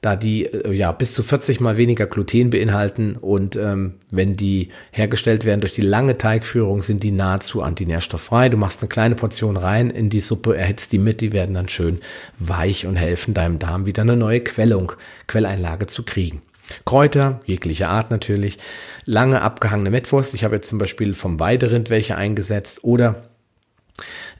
da 0.00 0.16
die 0.16 0.46
äh, 0.46 0.72
ja 0.72 0.92
bis 0.92 1.12
zu 1.12 1.22
40 1.22 1.60
mal 1.60 1.76
weniger 1.76 2.06
Gluten 2.06 2.48
beinhalten 2.48 3.16
und 3.16 3.54
ähm, 3.56 3.94
wenn 4.10 4.32
die 4.32 4.70
hergestellt 4.90 5.44
werden 5.44 5.60
durch 5.60 5.74
die 5.74 5.82
lange 5.82 6.16
Teigführung, 6.16 6.80
sind 6.80 7.02
die 7.02 7.12
nahezu 7.12 7.62
antinährstofffrei. 7.62 8.48
Du 8.48 8.56
machst 8.56 8.80
eine 8.80 8.88
kleine 8.88 9.14
Portion 9.14 9.56
rein 9.56 9.90
in 9.90 10.10
die 10.10 10.20
Suppe, 10.20 10.56
erhitzt 10.56 10.92
die 10.92 10.98
mit, 10.98 11.20
die 11.20 11.32
werden 11.32 11.54
dann 11.54 11.68
schön 11.68 12.00
weich 12.38 12.86
und 12.86 12.96
helfen 12.96 13.34
deinem 13.34 13.58
Darm 13.58 13.86
wieder 13.86 14.02
eine 14.02 14.16
neue 14.16 14.40
Quellung, 14.40 14.92
Quelleinlage 15.28 15.86
zu 15.86 16.02
kriegen. 16.02 16.42
Kräuter, 16.84 17.40
jeglicher 17.44 17.88
Art 17.88 18.10
natürlich, 18.10 18.58
lange 19.04 19.42
abgehangene 19.42 19.90
Mettwurst. 19.90 20.34
Ich 20.34 20.44
habe 20.44 20.56
jetzt 20.56 20.68
zum 20.68 20.78
Beispiel 20.78 21.14
vom 21.14 21.40
Weiderind 21.40 21.90
welche 21.90 22.16
eingesetzt 22.16 22.84
oder 22.84 23.24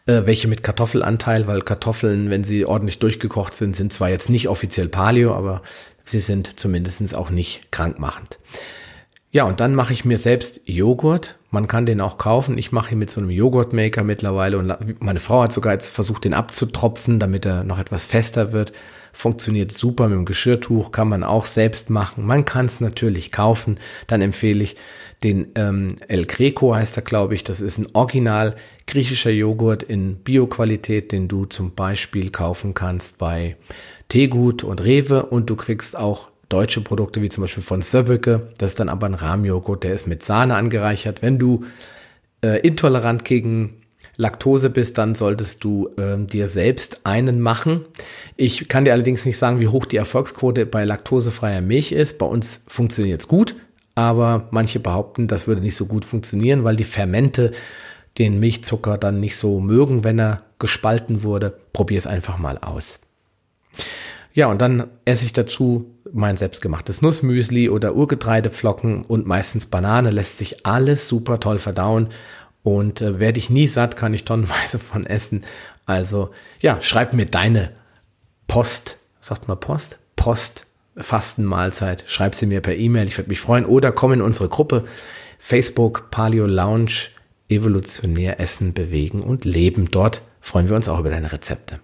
äh, 0.07 0.23
welche 0.25 0.49
mit 0.49 0.63
Kartoffelanteil, 0.63 1.47
weil 1.47 1.63
Kartoffeln, 1.63 2.31
wenn 2.31 2.45
sie 2.45 2.65
ordentlich 2.65 2.99
durchgekocht 2.99 3.55
sind, 3.55 3.77
sind 3.77 3.93
zwar 3.93 4.11
jetzt 4.11 4.29
nicht 4.29 4.49
offiziell 4.49 4.89
Paleo, 4.89 5.35
aber 5.35 5.63
sie 6.05 6.21
sind 6.21 6.59
zumindest 6.59 7.15
auch 7.15 7.31
nicht 7.31 7.71
krankmachend. 7.71 8.39
Ja, 9.31 9.45
und 9.45 9.61
dann 9.61 9.75
mache 9.75 9.95
ich 9.95 10.05
mir 10.05 10.19
selbst 10.19 10.61
Joghurt. 10.67 11.37
Man 11.51 11.67
kann 11.67 11.87
den 11.87 12.03
auch 12.03 12.19
kaufen. 12.19 12.59
Ich 12.59 12.71
mache 12.71 12.93
ihn 12.93 12.99
mit 12.99 13.11
so 13.11 13.19
einem 13.19 13.31
Joghurtmaker 13.31 14.05
mittlerweile 14.05 14.59
und 14.59 15.01
meine 15.01 15.21
Frau 15.21 15.43
hat 15.43 15.53
sogar 15.53 15.73
jetzt 15.73 15.89
versucht, 15.89 16.25
den 16.25 16.35
abzutropfen, 16.35 17.19
damit 17.19 17.47
er 17.47 17.65
noch 17.65 17.79
etwas 17.79 18.05
fester 18.05 18.53
wird. 18.53 18.73
Funktioniert 19.13 19.73
super 19.73 20.09
mit 20.09 20.17
dem 20.17 20.25
Geschirrtuch, 20.25 20.91
kann 20.91 21.09
man 21.09 21.23
auch 21.23 21.47
selbst 21.47 21.91
machen. 21.91 22.27
Man 22.27 22.45
kann 22.45 22.67
es 22.67 22.81
natürlich 22.81 23.31
kaufen. 23.31 23.79
Dann 24.07 24.23
empfehle 24.23 24.65
ich 24.65 24.77
den 25.23 25.53
ähm, 25.55 25.97
El 26.09 26.27
Greco 26.27 26.75
heißt 26.75 26.97
er, 26.97 27.03
glaube 27.03 27.35
ich. 27.35 27.45
Das 27.45 27.61
ist 27.61 27.79
ein 27.79 27.89
original 27.93 28.57
griechischer 28.87 29.31
Joghurt 29.31 29.83
in 29.83 30.17
Bioqualität, 30.17 31.13
den 31.13 31.29
du 31.29 31.45
zum 31.45 31.75
Beispiel 31.75 32.31
kaufen 32.31 32.75
kannst 32.75 33.19
bei 33.19 33.57
Teegut 34.09 34.65
und 34.65 34.83
Rewe 34.83 35.27
und 35.27 35.49
du 35.49 35.57
kriegst 35.57 35.97
auch 35.97 36.31
deutsche 36.49 36.83
Produkte 36.83 37.23
wie 37.23 37.29
zum 37.29 37.43
Beispiel 37.43 37.63
von 37.63 37.83
Söbbeke. 37.83 38.49
Das 38.59 38.71
ist 38.71 38.81
dann 38.81 38.89
aber 38.89 39.07
ein 39.07 39.15
Rahmjoghurt, 39.15 39.85
der 39.85 39.95
ist 39.95 40.07
mit 40.07 40.25
Sahne 40.25 40.57
angereichert. 40.57 41.23
Wenn 41.23 41.39
du 41.39 41.65
äh, 42.45 42.61
intolerant 42.61 43.25
gegen 43.25 43.81
Laktose 44.23 44.71
bist, 44.71 44.97
dann 44.97 45.15
solltest 45.15 45.63
du 45.65 45.91
ähm, 45.99 46.27
dir 46.29 46.49
selbst 46.49 47.01
einen 47.05 47.41
machen. 47.41 47.85
Ich 48.37 48.69
kann 48.69 48.85
dir 48.85 48.93
allerdings 48.93 49.27
nicht 49.27 49.37
sagen, 49.37 49.61
wie 49.61 49.69
hoch 49.69 49.85
die 49.85 49.97
Erfolgsquote 49.97 50.65
bei 50.65 50.85
laktosefreier 50.85 51.61
Milch 51.61 51.93
ist. 51.93 52.19
Bei 52.19 52.27
uns 52.27 52.63
funktioniert 52.69 53.21
es 53.21 53.29
gut, 53.29 53.57
aber 53.95 54.49
manche 54.51 54.81
behaupten, 54.81 55.29
das 55.29 55.47
würde 55.47 55.61
nicht 55.61 55.77
so 55.77 55.87
gut 55.87 56.05
funktionieren, 56.05 56.65
weil 56.65 56.77
die 56.77 56.85
Fermente 56.85 57.53
den 58.19 58.41
Milchzucker 58.41 58.97
dann 58.97 59.21
nicht 59.21 59.37
so 59.37 59.61
mögen, 59.61 60.05
wenn 60.05 60.19
er 60.19 60.43
gespalten 60.59 61.23
wurde. 61.23 61.59
Probier 61.73 61.99
es 61.99 62.07
einfach 62.07 62.39
mal 62.39 62.59
aus. 62.59 63.01
Ja, 64.35 64.47
und 64.47 64.63
dann 64.63 64.87
esse 65.05 65.27
ich 65.27 65.33
dazu 65.33 65.95
mein 66.13 66.37
selbstgemachtes 66.37 67.03
Nussmüsli 67.03 67.69
oder 67.71 67.95
Urgetreidepflocken 67.95 69.03
und 69.05 69.27
meistens 69.27 69.67
Banane. 69.67 70.11
Lässt 70.11 70.39
sich 70.39 70.65
alles 70.65 71.09
super 71.09 71.41
toll 71.41 71.59
verdauen 71.59 72.09
und 72.63 73.01
äh, 73.01 73.19
werde 73.21 73.39
ich 73.39 73.51
nie 73.51 73.67
satt, 73.67 73.97
kann 73.97 74.15
ich 74.15 74.25
tonnenweise 74.25 74.79
von 74.79 75.07
essen. 75.07 75.43
Also 75.87 76.31
ja, 76.61 76.81
schreib 76.81 77.13
mir 77.13 77.27
deine 77.27 77.73
Post, 78.47 78.99
sagt 79.21 79.49
mal 79.49 79.57
Post? 79.57 79.99
Post, 80.17 80.67
Fastenmahlzeit. 80.97 82.05
Schreib 82.07 82.35
sie 82.35 82.47
mir 82.47 82.61
per 82.61 82.77
E-Mail, 82.77 83.07
ich 83.07 83.19
würde 83.19 83.31
mich 83.31 83.41
freuen. 83.41 83.67
Oder 83.67 83.93
komm 83.93 84.13
in 84.13 84.23
unsere 84.23 84.49
Gruppe 84.49 84.85
Facebook 85.39 86.11
Paleo 86.11 86.47
Lounge 86.47 87.09
Evolutionär 87.49 88.41
Essen, 88.41 88.73
Bewegen 88.73 89.23
und 89.23 89.45
Leben. 89.45 89.91
Dort 89.91 90.23
freuen 90.41 90.69
wir 90.69 90.77
uns 90.77 90.89
auch 90.89 91.01
über 91.01 91.11
deine 91.11 91.33
Rezepte. 91.33 91.81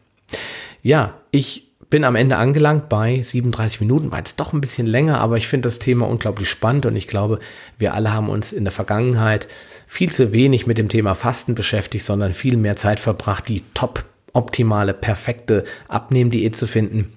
Ja, 0.83 1.21
ich 1.31 1.68
bin 1.91 2.05
am 2.05 2.17
Ende 2.17 2.37
angelangt 2.37 2.89
bei 2.89 3.23
37 3.23 3.81
Minuten, 3.81 4.11
war 4.11 4.19
jetzt 4.19 4.41
doch 4.41 4.53
ein 4.53 4.61
bisschen 4.61 4.87
länger, 4.87 5.21
aber 5.21 5.39
ich 5.39 5.49
finde 5.49 5.67
das 5.67 5.79
Thema 5.79 6.07
unglaublich 6.07 6.49
spannend 6.49 6.87
und 6.87 6.97
ich 6.97 7.09
glaube, 7.09 7.39
wir 7.79 7.95
alle 7.95 8.13
haben 8.13 8.29
uns 8.29 8.53
in 8.53 8.65
der 8.65 8.73
Vergangenheit 8.73 9.49
viel 9.87 10.13
zu 10.13 10.33
wenig 10.33 10.67
mit 10.67 10.77
dem 10.77 10.89
Thema 10.89 11.15
Fasten 11.15 11.55
beschäftigt, 11.55 12.05
sondern 12.05 12.35
viel 12.35 12.57
mehr 12.57 12.77
Zeit 12.77 13.01
verbracht, 13.01 13.49
die 13.49 13.63
top 13.75 14.05
optimale, 14.35 14.93
perfekte 14.93 15.65
Abnehmdiät 15.89 16.55
zu 16.55 16.67
finden. 16.67 17.13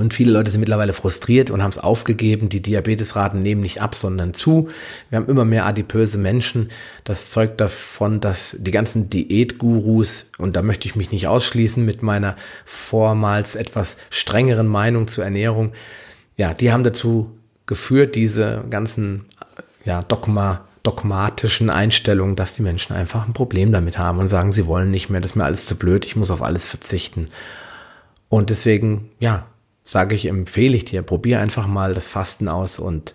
Und 0.00 0.14
viele 0.14 0.32
Leute 0.32 0.50
sind 0.50 0.60
mittlerweile 0.60 0.94
frustriert 0.94 1.50
und 1.50 1.62
haben 1.62 1.72
es 1.72 1.78
aufgegeben. 1.78 2.48
Die 2.48 2.62
Diabetesraten 2.62 3.42
nehmen 3.42 3.60
nicht 3.60 3.82
ab, 3.82 3.94
sondern 3.94 4.32
zu. 4.32 4.70
Wir 5.10 5.18
haben 5.18 5.28
immer 5.28 5.44
mehr 5.44 5.66
adipöse 5.66 6.16
Menschen. 6.16 6.70
Das 7.04 7.28
zeugt 7.28 7.60
davon, 7.60 8.18
dass 8.18 8.56
die 8.58 8.70
ganzen 8.70 9.10
Diätgurus, 9.10 10.30
und 10.38 10.56
da 10.56 10.62
möchte 10.62 10.88
ich 10.88 10.96
mich 10.96 11.12
nicht 11.12 11.28
ausschließen 11.28 11.84
mit 11.84 12.02
meiner 12.02 12.36
vormals 12.64 13.56
etwas 13.56 13.98
strengeren 14.08 14.68
Meinung 14.68 15.06
zur 15.06 15.24
Ernährung, 15.24 15.72
ja, 16.38 16.54
die 16.54 16.72
haben 16.72 16.82
dazu 16.82 17.32
geführt, 17.66 18.14
diese 18.14 18.64
ganzen 18.70 19.26
ja, 19.84 20.00
Dogma, 20.00 20.64
dogmatischen 20.82 21.68
Einstellungen, 21.68 22.36
dass 22.36 22.54
die 22.54 22.62
Menschen 22.62 22.96
einfach 22.96 23.26
ein 23.26 23.34
Problem 23.34 23.70
damit 23.70 23.98
haben 23.98 24.18
und 24.18 24.28
sagen, 24.28 24.50
sie 24.50 24.66
wollen 24.66 24.90
nicht 24.90 25.10
mehr, 25.10 25.20
das 25.20 25.32
ist 25.32 25.36
mir 25.36 25.44
alles 25.44 25.66
zu 25.66 25.76
blöd, 25.76 26.06
ich 26.06 26.16
muss 26.16 26.30
auf 26.30 26.40
alles 26.40 26.66
verzichten. 26.66 27.28
Und 28.30 28.48
deswegen, 28.48 29.10
ja, 29.18 29.44
sage 29.84 30.14
ich, 30.14 30.26
empfehle 30.26 30.76
ich 30.76 30.84
dir, 30.84 31.02
probier 31.02 31.40
einfach 31.40 31.66
mal 31.66 31.94
das 31.94 32.08
Fasten 32.08 32.48
aus 32.48 32.78
und 32.78 33.14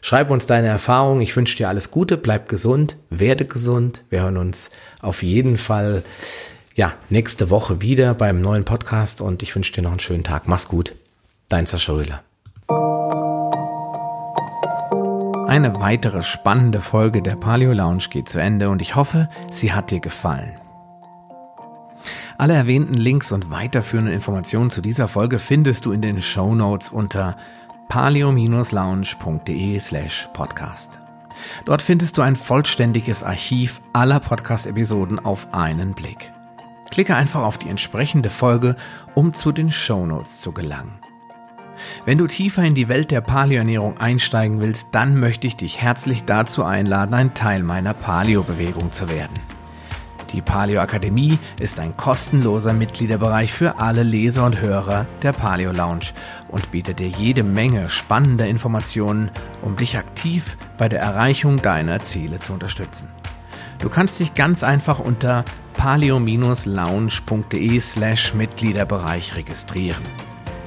schreib 0.00 0.30
uns 0.30 0.46
deine 0.46 0.68
Erfahrungen. 0.68 1.20
Ich 1.20 1.36
wünsche 1.36 1.56
dir 1.56 1.68
alles 1.68 1.90
Gute, 1.90 2.16
bleib 2.16 2.48
gesund, 2.48 2.96
werde 3.10 3.44
gesund. 3.44 4.04
Wir 4.10 4.22
hören 4.22 4.36
uns 4.36 4.70
auf 5.00 5.22
jeden 5.22 5.56
Fall 5.56 6.02
ja, 6.74 6.94
nächste 7.10 7.50
Woche 7.50 7.82
wieder 7.82 8.14
beim 8.14 8.40
neuen 8.40 8.64
Podcast 8.64 9.20
und 9.20 9.42
ich 9.42 9.54
wünsche 9.54 9.72
dir 9.72 9.82
noch 9.82 9.90
einen 9.90 10.00
schönen 10.00 10.24
Tag. 10.24 10.46
Mach's 10.46 10.68
gut. 10.68 10.94
Dein 11.48 11.66
Sascha 11.66 11.92
Röhler. 11.92 12.22
Eine 15.48 15.80
weitere 15.80 16.22
spannende 16.22 16.80
Folge 16.80 17.22
der 17.22 17.34
Paleo 17.34 17.72
Lounge 17.72 18.04
geht 18.10 18.28
zu 18.28 18.38
Ende 18.38 18.68
und 18.68 18.82
ich 18.82 18.94
hoffe, 18.94 19.30
sie 19.50 19.72
hat 19.72 19.90
dir 19.90 19.98
gefallen. 19.98 20.52
Alle 22.38 22.54
erwähnten 22.54 22.94
Links 22.94 23.32
und 23.32 23.50
weiterführenden 23.50 24.14
Informationen 24.14 24.70
zu 24.70 24.80
dieser 24.80 25.08
Folge 25.08 25.40
findest 25.40 25.84
du 25.84 25.90
in 25.90 26.00
den 26.00 26.22
Show 26.22 26.54
Notes 26.54 26.88
unter 26.88 27.36
paleo-lounge.de 27.88 29.80
slash 29.80 30.28
podcast. 30.34 31.00
Dort 31.64 31.82
findest 31.82 32.16
du 32.16 32.22
ein 32.22 32.36
vollständiges 32.36 33.24
Archiv 33.24 33.80
aller 33.92 34.20
Podcast-Episoden 34.20 35.18
auf 35.18 35.52
einen 35.52 35.94
Blick. 35.94 36.32
Klicke 36.92 37.16
einfach 37.16 37.42
auf 37.42 37.58
die 37.58 37.68
entsprechende 37.68 38.30
Folge, 38.30 38.76
um 39.14 39.32
zu 39.32 39.50
den 39.50 39.72
Show 39.72 40.06
Notes 40.06 40.40
zu 40.40 40.52
gelangen. 40.52 41.00
Wenn 42.04 42.18
du 42.18 42.28
tiefer 42.28 42.62
in 42.62 42.76
die 42.76 42.88
Welt 42.88 43.10
der 43.10 43.20
Paleoernährung 43.20 43.98
einsteigen 43.98 44.60
willst, 44.60 44.86
dann 44.92 45.18
möchte 45.18 45.48
ich 45.48 45.56
dich 45.56 45.82
herzlich 45.82 46.22
dazu 46.22 46.62
einladen, 46.62 47.14
ein 47.14 47.34
Teil 47.34 47.64
meiner 47.64 47.94
Paleo-Bewegung 47.94 48.92
zu 48.92 49.08
werden. 49.08 49.34
Die 50.32 50.42
Paleo 50.42 50.80
Akademie 50.80 51.38
ist 51.58 51.80
ein 51.80 51.96
kostenloser 51.96 52.74
Mitgliederbereich 52.74 53.52
für 53.52 53.78
alle 53.78 54.02
Leser 54.02 54.44
und 54.44 54.60
Hörer 54.60 55.06
der 55.22 55.32
Paleo 55.32 55.72
Lounge 55.72 56.12
und 56.48 56.70
bietet 56.70 56.98
dir 56.98 57.08
jede 57.08 57.42
Menge 57.42 57.88
spannender 57.88 58.46
Informationen, 58.46 59.30
um 59.62 59.76
dich 59.76 59.96
aktiv 59.96 60.58
bei 60.76 60.88
der 60.88 61.00
Erreichung 61.00 61.62
deiner 61.62 62.00
Ziele 62.00 62.40
zu 62.40 62.52
unterstützen. 62.52 63.08
Du 63.78 63.88
kannst 63.88 64.20
dich 64.20 64.34
ganz 64.34 64.62
einfach 64.62 64.98
unter 64.98 65.44
paleo-lounge.de 65.74 67.80
slash 67.80 68.34
Mitgliederbereich 68.34 69.36
registrieren. 69.36 70.02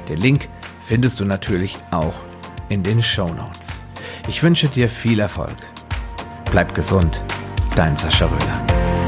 Den 0.10 0.18
Link 0.18 0.50
findest 0.86 1.20
du 1.20 1.26
natürlich 1.26 1.78
auch 1.92 2.16
in 2.70 2.84
den 2.84 3.04
Show 3.04 3.28
Notes. 3.28 3.82
Ich 4.28 4.42
wünsche 4.42 4.70
dir 4.70 4.90
viel 4.90 5.20
Erfolg. 5.20 5.58
Bleib 6.50 6.74
gesund, 6.74 7.22
dein 7.76 7.96
Sascha 7.98 8.26
Röhler. 8.26 9.01